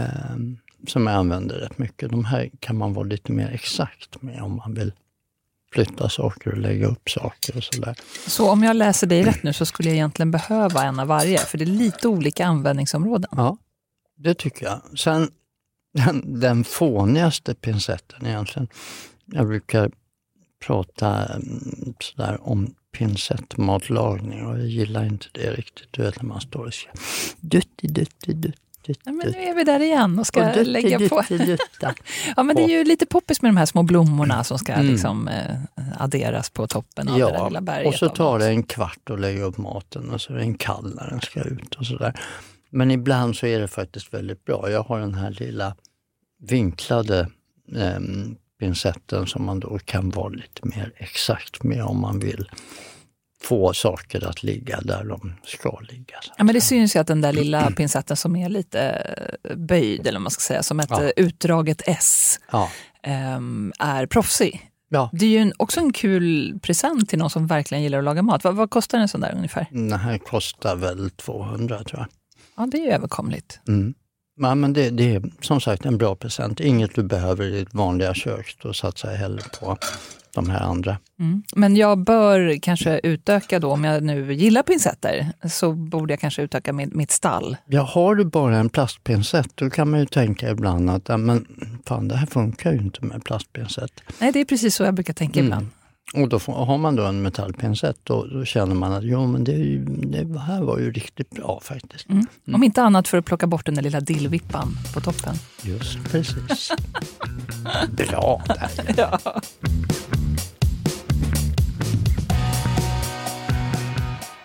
som 0.87 1.07
jag 1.07 1.15
använder 1.15 1.55
rätt 1.55 1.77
mycket. 1.77 2.11
De 2.11 2.25
här 2.25 2.49
kan 2.59 2.77
man 2.77 2.93
vara 2.93 3.05
lite 3.05 3.31
mer 3.31 3.49
exakt 3.49 4.21
med 4.21 4.41
om 4.41 4.55
man 4.55 4.73
vill 4.73 4.93
flytta 5.73 6.09
saker 6.09 6.51
och 6.51 6.57
lägga 6.57 6.87
upp 6.87 7.09
saker 7.09 7.57
och 7.57 7.63
sådär. 7.63 7.95
Så 8.27 8.51
om 8.51 8.63
jag 8.63 8.75
läser 8.75 9.07
dig 9.07 9.23
rätt 9.23 9.43
nu 9.43 9.53
så 9.53 9.65
skulle 9.65 9.89
jag 9.89 9.95
egentligen 9.95 10.31
behöva 10.31 10.83
en 10.83 10.99
av 10.99 11.07
varje, 11.07 11.37
för 11.37 11.57
det 11.57 11.63
är 11.63 11.65
lite 11.65 12.07
olika 12.07 12.45
användningsområden. 12.45 13.29
Ja, 13.31 13.57
det 14.15 14.33
tycker 14.33 14.65
jag. 14.65 14.99
Sen 14.99 15.31
den, 15.93 16.39
den 16.39 16.63
fånigaste 16.63 17.55
pincetten 17.55 18.25
egentligen. 18.25 18.67
Jag 19.25 19.47
brukar 19.47 19.91
prata 20.65 21.25
mm, 21.25 21.93
sådär 21.99 22.37
om 22.41 22.75
pincettmatlagning 22.97 24.45
och 24.45 24.59
jag 24.59 24.67
gillar 24.67 25.05
inte 25.05 25.25
det 25.31 25.51
riktigt. 25.51 25.87
Du 25.91 26.01
vet 26.01 26.21
när 26.21 26.29
man 26.29 26.41
står 26.41 26.65
och 26.65 26.73
säger 26.73 26.93
dutti, 27.39 27.87
dutti, 27.87 28.33
dutti. 28.33 28.57
Ja, 28.87 29.11
men 29.11 29.27
nu 29.31 29.37
är 29.37 29.53
vi 29.55 29.63
där 29.63 29.79
igen 29.79 30.19
och 30.19 30.27
ska 30.27 30.49
och 30.49 30.65
lägga 30.67 31.09
på. 31.09 31.21
dutti, 31.29 31.37
dutta. 31.37 31.93
Ja, 32.35 32.43
men 32.43 32.55
det 32.55 32.61
är 32.63 32.67
ju 32.67 32.83
lite 32.83 33.05
poppis 33.05 33.41
med 33.41 33.49
de 33.49 33.57
här 33.57 33.65
små 33.65 33.83
blommorna 33.83 34.43
som 34.43 34.57
ska 34.59 34.73
Mm. 34.73 34.85
liksom, 34.87 35.27
eh, 35.27 35.55
adderas 35.99 36.49
på 36.49 36.67
toppen 36.67 37.07
av 37.07 37.19
det 37.19 37.25
där 37.25 37.31
lilla 37.45 37.57
Ja, 37.57 37.61
berget. 37.61 37.87
och 37.87 37.99
så 37.99 38.09
tar 38.09 38.39
det 38.39 38.45
en 38.47 38.63
kvart 38.63 39.09
att 39.09 39.19
lägga 39.19 39.43
upp 39.43 39.57
maten 39.57 40.09
och 40.09 40.21
så 40.21 40.33
är 40.33 40.37
den 40.37 40.53
kall 40.53 40.95
när 40.95 41.09
den 41.09 41.21
ska 41.21 41.41
ut 41.41 41.75
och 41.75 41.85
sådär. 41.85 42.19
Men 42.69 42.91
ibland 42.91 43.35
så 43.35 43.45
är 43.45 43.59
det 43.59 43.67
faktiskt 43.67 44.13
väldigt 44.13 44.45
bra. 44.45 44.69
Jag 44.71 44.83
har 44.83 44.99
den 44.99 45.13
här 45.13 45.31
lilla 45.31 45.75
vinklade 46.41 47.19
eh, 47.75 47.99
pincetten 48.59 49.27
som 49.27 49.45
man 49.45 49.59
då 49.59 49.79
kan 49.85 50.09
vara 50.09 50.29
lite 50.29 50.61
mer 50.67 50.93
exakt 50.97 51.63
med 51.63 51.83
om 51.83 52.01
man 52.01 52.19
vill 52.19 52.49
få 53.45 53.73
saker 53.73 54.27
att 54.29 54.43
ligga 54.43 54.81
där 54.81 55.03
de 55.03 55.33
ska 55.45 55.79
ligga. 55.79 56.15
Ja, 56.37 56.43
men 56.43 56.55
det 56.55 56.61
syns 56.61 56.95
ju 56.95 56.99
att 56.99 57.07
den 57.07 57.21
där 57.21 57.33
lilla 57.33 57.71
pincetten 57.71 58.17
som 58.17 58.35
är 58.35 58.49
lite 58.49 58.79
eh, 59.49 59.55
böjd, 59.55 60.07
eller 60.07 60.19
man 60.19 60.31
ska 60.31 60.39
säga, 60.41 60.63
som 60.63 60.79
ett 60.79 60.87
Ja. 60.89 61.03
eh, 61.03 61.11
utdraget 61.15 61.81
S, 61.85 62.39
Ja, 62.51 62.69
ehm, 63.03 63.73
är 63.79 64.05
proffsig. 64.05 64.69
ja. 64.89 65.09
Det 65.13 65.25
är 65.25 65.29
ju 65.29 65.37
en, 65.37 65.53
också 65.57 65.79
en 65.79 65.93
kul 65.93 66.59
present 66.61 67.09
till 67.09 67.19
någon 67.19 67.29
som 67.29 67.47
verkligen 67.47 67.83
gillar 67.83 67.97
att 67.97 68.03
laga 68.03 68.21
mat. 68.21 68.43
Vad, 68.43 68.55
vad 68.55 68.69
kostar 68.69 68.99
en 68.99 69.07
sån 69.07 69.21
där 69.21 69.33
ungefär? 69.35 69.67
Den 69.71 69.93
här 69.99 70.17
kostar 70.17 70.75
väl 70.75 71.09
200 71.09 71.83
tror 71.83 71.99
jag. 71.99 72.07
Ja, 72.57 72.65
det 72.71 72.77
är 72.77 72.81
ju 72.85 72.91
överkomligt. 72.91 73.59
Mm. 73.67 73.93
Ja, 74.39 74.55
men 74.55 74.73
det, 74.73 74.89
det 74.89 75.15
är 75.15 75.23
som 75.41 75.61
sagt 75.61 75.85
en 75.85 75.97
bra 75.97 76.15
present. 76.15 76.59
Inget 76.59 76.95
du 76.95 77.03
behöver 77.03 77.45
i 77.45 77.51
ditt 77.59 77.73
vanliga 77.73 78.13
kök. 78.13 78.57
Då 78.61 78.73
satsar 78.73 79.11
jag 79.11 79.17
hellre 79.17 79.41
på 79.59 79.77
de 80.33 80.49
här 80.49 80.59
andra. 80.59 80.97
Mm. 81.19 81.43
Men 81.55 81.75
jag 81.75 82.03
bör 82.03 82.59
kanske 82.61 82.99
utöka 83.03 83.59
då, 83.59 83.71
om 83.71 83.83
jag 83.83 84.03
nu 84.03 84.33
gillar 84.33 84.63
pincetter, 84.63 85.27
så 85.49 85.73
borde 85.73 86.13
jag 86.13 86.19
kanske 86.19 86.41
utöka 86.41 86.73
mitt, 86.73 86.93
mitt 86.93 87.11
stall. 87.11 87.57
Ja, 87.65 87.81
har 87.81 88.15
du 88.15 88.25
bara 88.25 88.57
en 88.57 88.69
plastpincett 88.69 89.47
då 89.55 89.69
kan 89.69 89.89
man 89.91 89.99
ju 89.99 90.05
tänka 90.05 90.49
ibland 90.49 90.89
att 90.89 91.19
men, 91.21 91.47
fan, 91.85 92.07
det 92.07 92.15
här 92.15 92.25
funkar 92.27 92.71
ju 92.71 92.77
inte 92.79 93.05
med 93.05 93.23
plastpincett. 93.25 93.91
Nej, 94.19 94.31
det 94.31 94.39
är 94.39 94.45
precis 94.45 94.75
så 94.75 94.83
jag 94.83 94.93
brukar 94.93 95.13
tänka 95.13 95.39
Mm. 95.39 95.47
ibland. 95.47 95.67
Och 96.13 96.29
då 96.29 96.39
får, 96.39 96.53
har 96.53 96.77
man 96.77 96.95
då 96.95 97.03
en 97.03 97.21
metallpincett 97.21 97.97
då, 98.03 98.25
då 98.25 98.45
känner 98.45 98.75
man 98.75 98.93
att 98.93 99.03
jo, 99.03 99.27
men 99.27 99.43
det, 99.43 99.51
ju, 99.51 99.85
det 99.85 100.39
här 100.39 100.61
var 100.61 100.79
ju 100.79 100.91
riktigt 100.91 101.29
bra 101.29 101.59
faktiskt. 101.63 102.09
Mm. 102.09 102.25
Om 102.53 102.63
inte 102.63 102.81
annat 102.81 103.07
för 103.07 103.17
att 103.17 103.25
plocka 103.25 103.47
bort 103.47 103.65
den 103.65 103.75
där 103.75 103.81
lilla 103.81 103.99
dillvippan 103.99 104.77
på 104.93 105.01
toppen. 105.01 105.35
Just 105.61 106.03
precis. 106.11 106.71
bra 107.91 108.41
där. 108.47 108.69
Ja. 108.97 109.19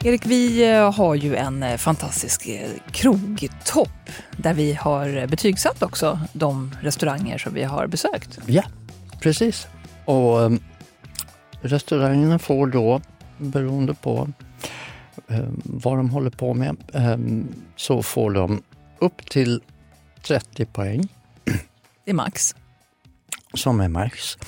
Erik, 0.04 0.26
vi 0.26 0.70
eh, 0.70 0.92
har 0.92 1.14
ju 1.14 1.36
en 1.36 1.62
eh, 1.62 1.76
fantastisk 1.76 2.48
eh, 2.48 2.70
krogtopp 2.90 4.10
där 4.36 4.54
vi 4.54 4.72
har 4.72 5.26
betygsatt 5.26 5.82
också 5.82 6.20
de 6.32 6.74
restauranger 6.80 7.38
som 7.38 7.54
vi 7.54 7.62
har 7.62 7.86
besökt. 7.86 8.38
Ja, 8.46 8.62
precis. 9.20 9.66
Och 10.04 10.40
um, 10.40 10.60
restaurangerna 11.60 12.38
får 12.38 12.66
då, 12.66 13.00
beroende 13.38 13.94
på 13.94 14.28
um, 15.26 15.62
vad 15.64 15.96
de 15.96 16.10
håller 16.10 16.30
på 16.30 16.54
med, 16.54 16.76
um, 16.92 17.48
så 17.76 18.02
får 18.02 18.30
de 18.30 18.62
upp 18.98 19.30
till 19.30 19.62
30 20.22 20.64
poäng 20.64 21.08
Det 22.04 22.10
är 22.10 22.14
max. 22.14 22.54
som 23.54 23.80
är 23.80 23.88
max. 23.88 24.38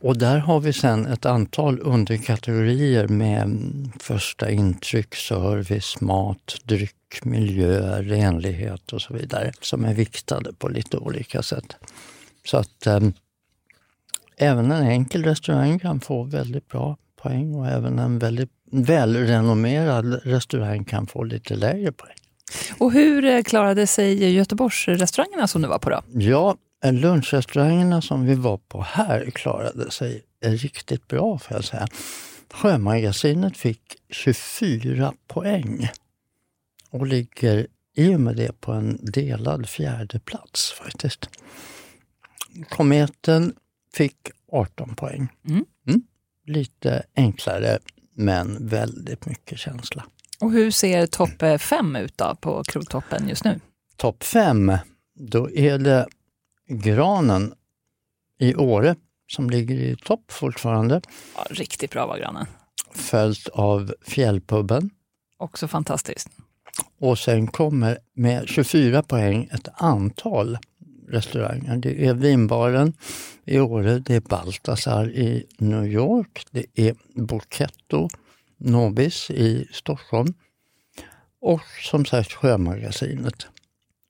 Och 0.00 0.18
där 0.18 0.38
har 0.38 0.60
vi 0.60 0.72
sen 0.72 1.06
ett 1.06 1.26
antal 1.26 1.80
underkategorier 1.82 3.08
med 3.08 3.58
första 4.00 4.50
intryck, 4.50 5.14
service, 5.14 6.00
mat, 6.00 6.56
dryck, 6.64 7.24
miljö, 7.24 8.02
renlighet 8.02 8.92
och 8.92 9.02
så 9.02 9.14
vidare 9.14 9.52
som 9.60 9.84
är 9.84 9.94
viktade 9.94 10.52
på 10.52 10.68
lite 10.68 10.96
olika 10.96 11.42
sätt. 11.42 11.76
Så 12.46 12.56
att 12.56 12.86
äm, 12.86 13.12
även 14.36 14.72
en 14.72 14.86
enkel 14.86 15.24
restaurang 15.24 15.78
kan 15.78 16.00
få 16.00 16.22
väldigt 16.22 16.68
bra 16.68 16.96
poäng 17.22 17.54
och 17.54 17.66
även 17.66 17.98
en 17.98 18.18
väldigt 18.18 18.50
välrenommerad 18.70 20.20
restaurang 20.24 20.84
kan 20.84 21.06
få 21.06 21.22
lite 21.22 21.54
lägre 21.54 21.92
poäng. 21.92 22.16
Och 22.78 22.92
hur 22.92 23.24
eh, 23.24 23.42
klarade 23.42 23.86
sig 23.86 24.32
Göteborgsrestaurangerna 24.32 25.46
som 25.46 25.62
du 25.62 25.68
var 25.68 25.78
på 25.78 25.90
då? 25.90 26.02
Ja, 26.12 26.56
lunchrestaurangerna 26.84 28.02
som 28.02 28.26
vi 28.26 28.34
var 28.34 28.56
på 28.56 28.82
här 28.82 29.30
klarade 29.30 29.90
sig 29.90 30.22
riktigt 30.44 31.08
bra 31.08 31.38
får 31.38 31.56
jag 31.56 31.64
säga. 31.64 31.86
Sjömagasinet 32.52 33.56
fick 33.56 33.96
24 34.10 35.12
poäng 35.28 35.88
och 36.90 37.06
ligger 37.06 37.66
i 37.96 38.14
och 38.14 38.20
med 38.20 38.36
det 38.36 38.60
på 38.60 38.72
en 38.72 38.98
delad 39.02 39.68
fjärde 39.68 40.20
plats 40.20 40.72
faktiskt. 40.72 41.28
Kometen 42.68 43.54
fick 43.94 44.30
18 44.52 44.96
poäng. 44.96 45.28
Mm. 45.48 45.64
Lite 46.46 47.02
enklare 47.16 47.78
men 48.14 48.68
väldigt 48.68 49.26
mycket 49.26 49.58
känsla. 49.58 50.04
Och 50.40 50.52
hur 50.52 50.70
ser 50.70 51.06
topp 51.06 51.42
eh, 51.42 51.58
fem 51.58 51.96
ut 51.96 52.18
då 52.18 52.36
på 52.40 52.64
krogtoppen 52.64 53.28
just 53.28 53.44
nu? 53.44 53.60
Topp 53.96 54.24
fem, 54.24 54.72
då 55.14 55.50
är 55.50 55.78
det 55.78 56.06
Granen 56.68 57.54
i 58.38 58.54
Åre 58.54 58.96
som 59.26 59.50
ligger 59.50 59.74
i 59.74 59.96
topp 59.96 60.32
fortfarande. 60.32 61.00
Ja, 61.36 61.46
riktigt 61.50 61.90
bra 61.90 62.06
var 62.06 62.18
grannen. 62.18 62.46
Följt 62.90 63.48
av 63.48 63.94
Fjällpubben. 64.06 64.90
Också 65.36 65.68
fantastiskt. 65.68 66.28
Och 66.98 67.18
sen 67.18 67.46
kommer 67.46 67.98
med 68.14 68.48
24 68.48 69.02
poäng 69.02 69.48
ett 69.52 69.68
antal 69.74 70.58
restauranger. 71.14 71.76
Det 71.76 72.06
är 72.06 72.14
Vinbaren 72.14 72.92
i 73.44 73.58
Åre, 73.58 73.98
det 73.98 74.14
är 74.14 74.20
Baltasar 74.20 75.08
i 75.10 75.46
New 75.58 75.86
York, 75.86 76.46
det 76.50 76.66
är 76.74 76.94
Bocchetto 77.14 78.08
Nobis 78.58 79.30
i 79.30 79.68
Stockholm 79.72 80.34
och 81.40 81.62
som 81.90 82.04
sagt 82.04 82.32
Sjömagasinet. 82.32 83.46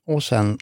Och 0.06 0.22
sen 0.24 0.58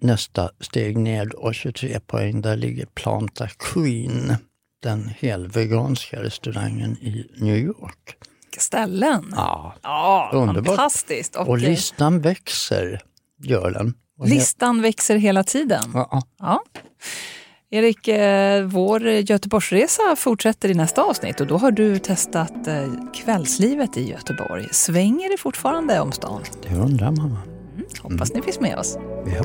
nästa 0.00 0.50
steg 0.60 0.96
ner 0.98 1.36
och 1.36 1.54
23 1.54 2.00
poäng, 2.00 2.40
där 2.40 2.56
ligger 2.56 2.86
Planta 2.86 3.48
Queen, 3.48 4.36
den 4.82 5.08
helveganska 5.08 6.22
restaurangen 6.22 6.96
i 7.00 7.26
New 7.36 7.56
York. 7.56 8.16
Vilka 8.44 8.60
ställen! 8.60 9.32
Ja, 9.36 9.74
Ja, 9.82 10.30
Underbart. 10.34 10.66
fantastiskt. 10.66 11.36
Och, 11.36 11.48
och 11.48 11.58
listan 11.58 12.20
växer, 12.20 13.02
gör 13.38 13.70
den. 13.70 13.94
Listan 14.24 14.82
växer 14.82 15.16
hela 15.16 15.44
tiden. 15.44 15.90
Ja, 15.94 16.22
Ja. 16.40 16.62
Erik, 17.70 18.08
eh, 18.08 18.64
vår 18.64 19.08
Göteborgsresa 19.08 20.16
fortsätter 20.16 20.68
i 20.68 20.74
nästa 20.74 21.02
avsnitt 21.02 21.40
och 21.40 21.46
då 21.46 21.56
har 21.56 21.70
du 21.70 21.98
testat 21.98 22.66
eh, 22.66 22.84
kvällslivet 23.14 23.96
i 23.96 24.10
Göteborg. 24.10 24.68
Svänger 24.72 25.30
det 25.30 25.38
fortfarande 25.38 26.00
om 26.00 26.12
stan? 26.12 26.42
det 26.62 26.74
undrar 26.74 27.10
man. 27.10 27.30
va? 27.30 27.38
Hoppas 28.02 28.34
ni 28.34 28.42
finns 28.42 28.60
med 28.60 28.78
oss. 28.78 28.96
Ja. 29.26 29.44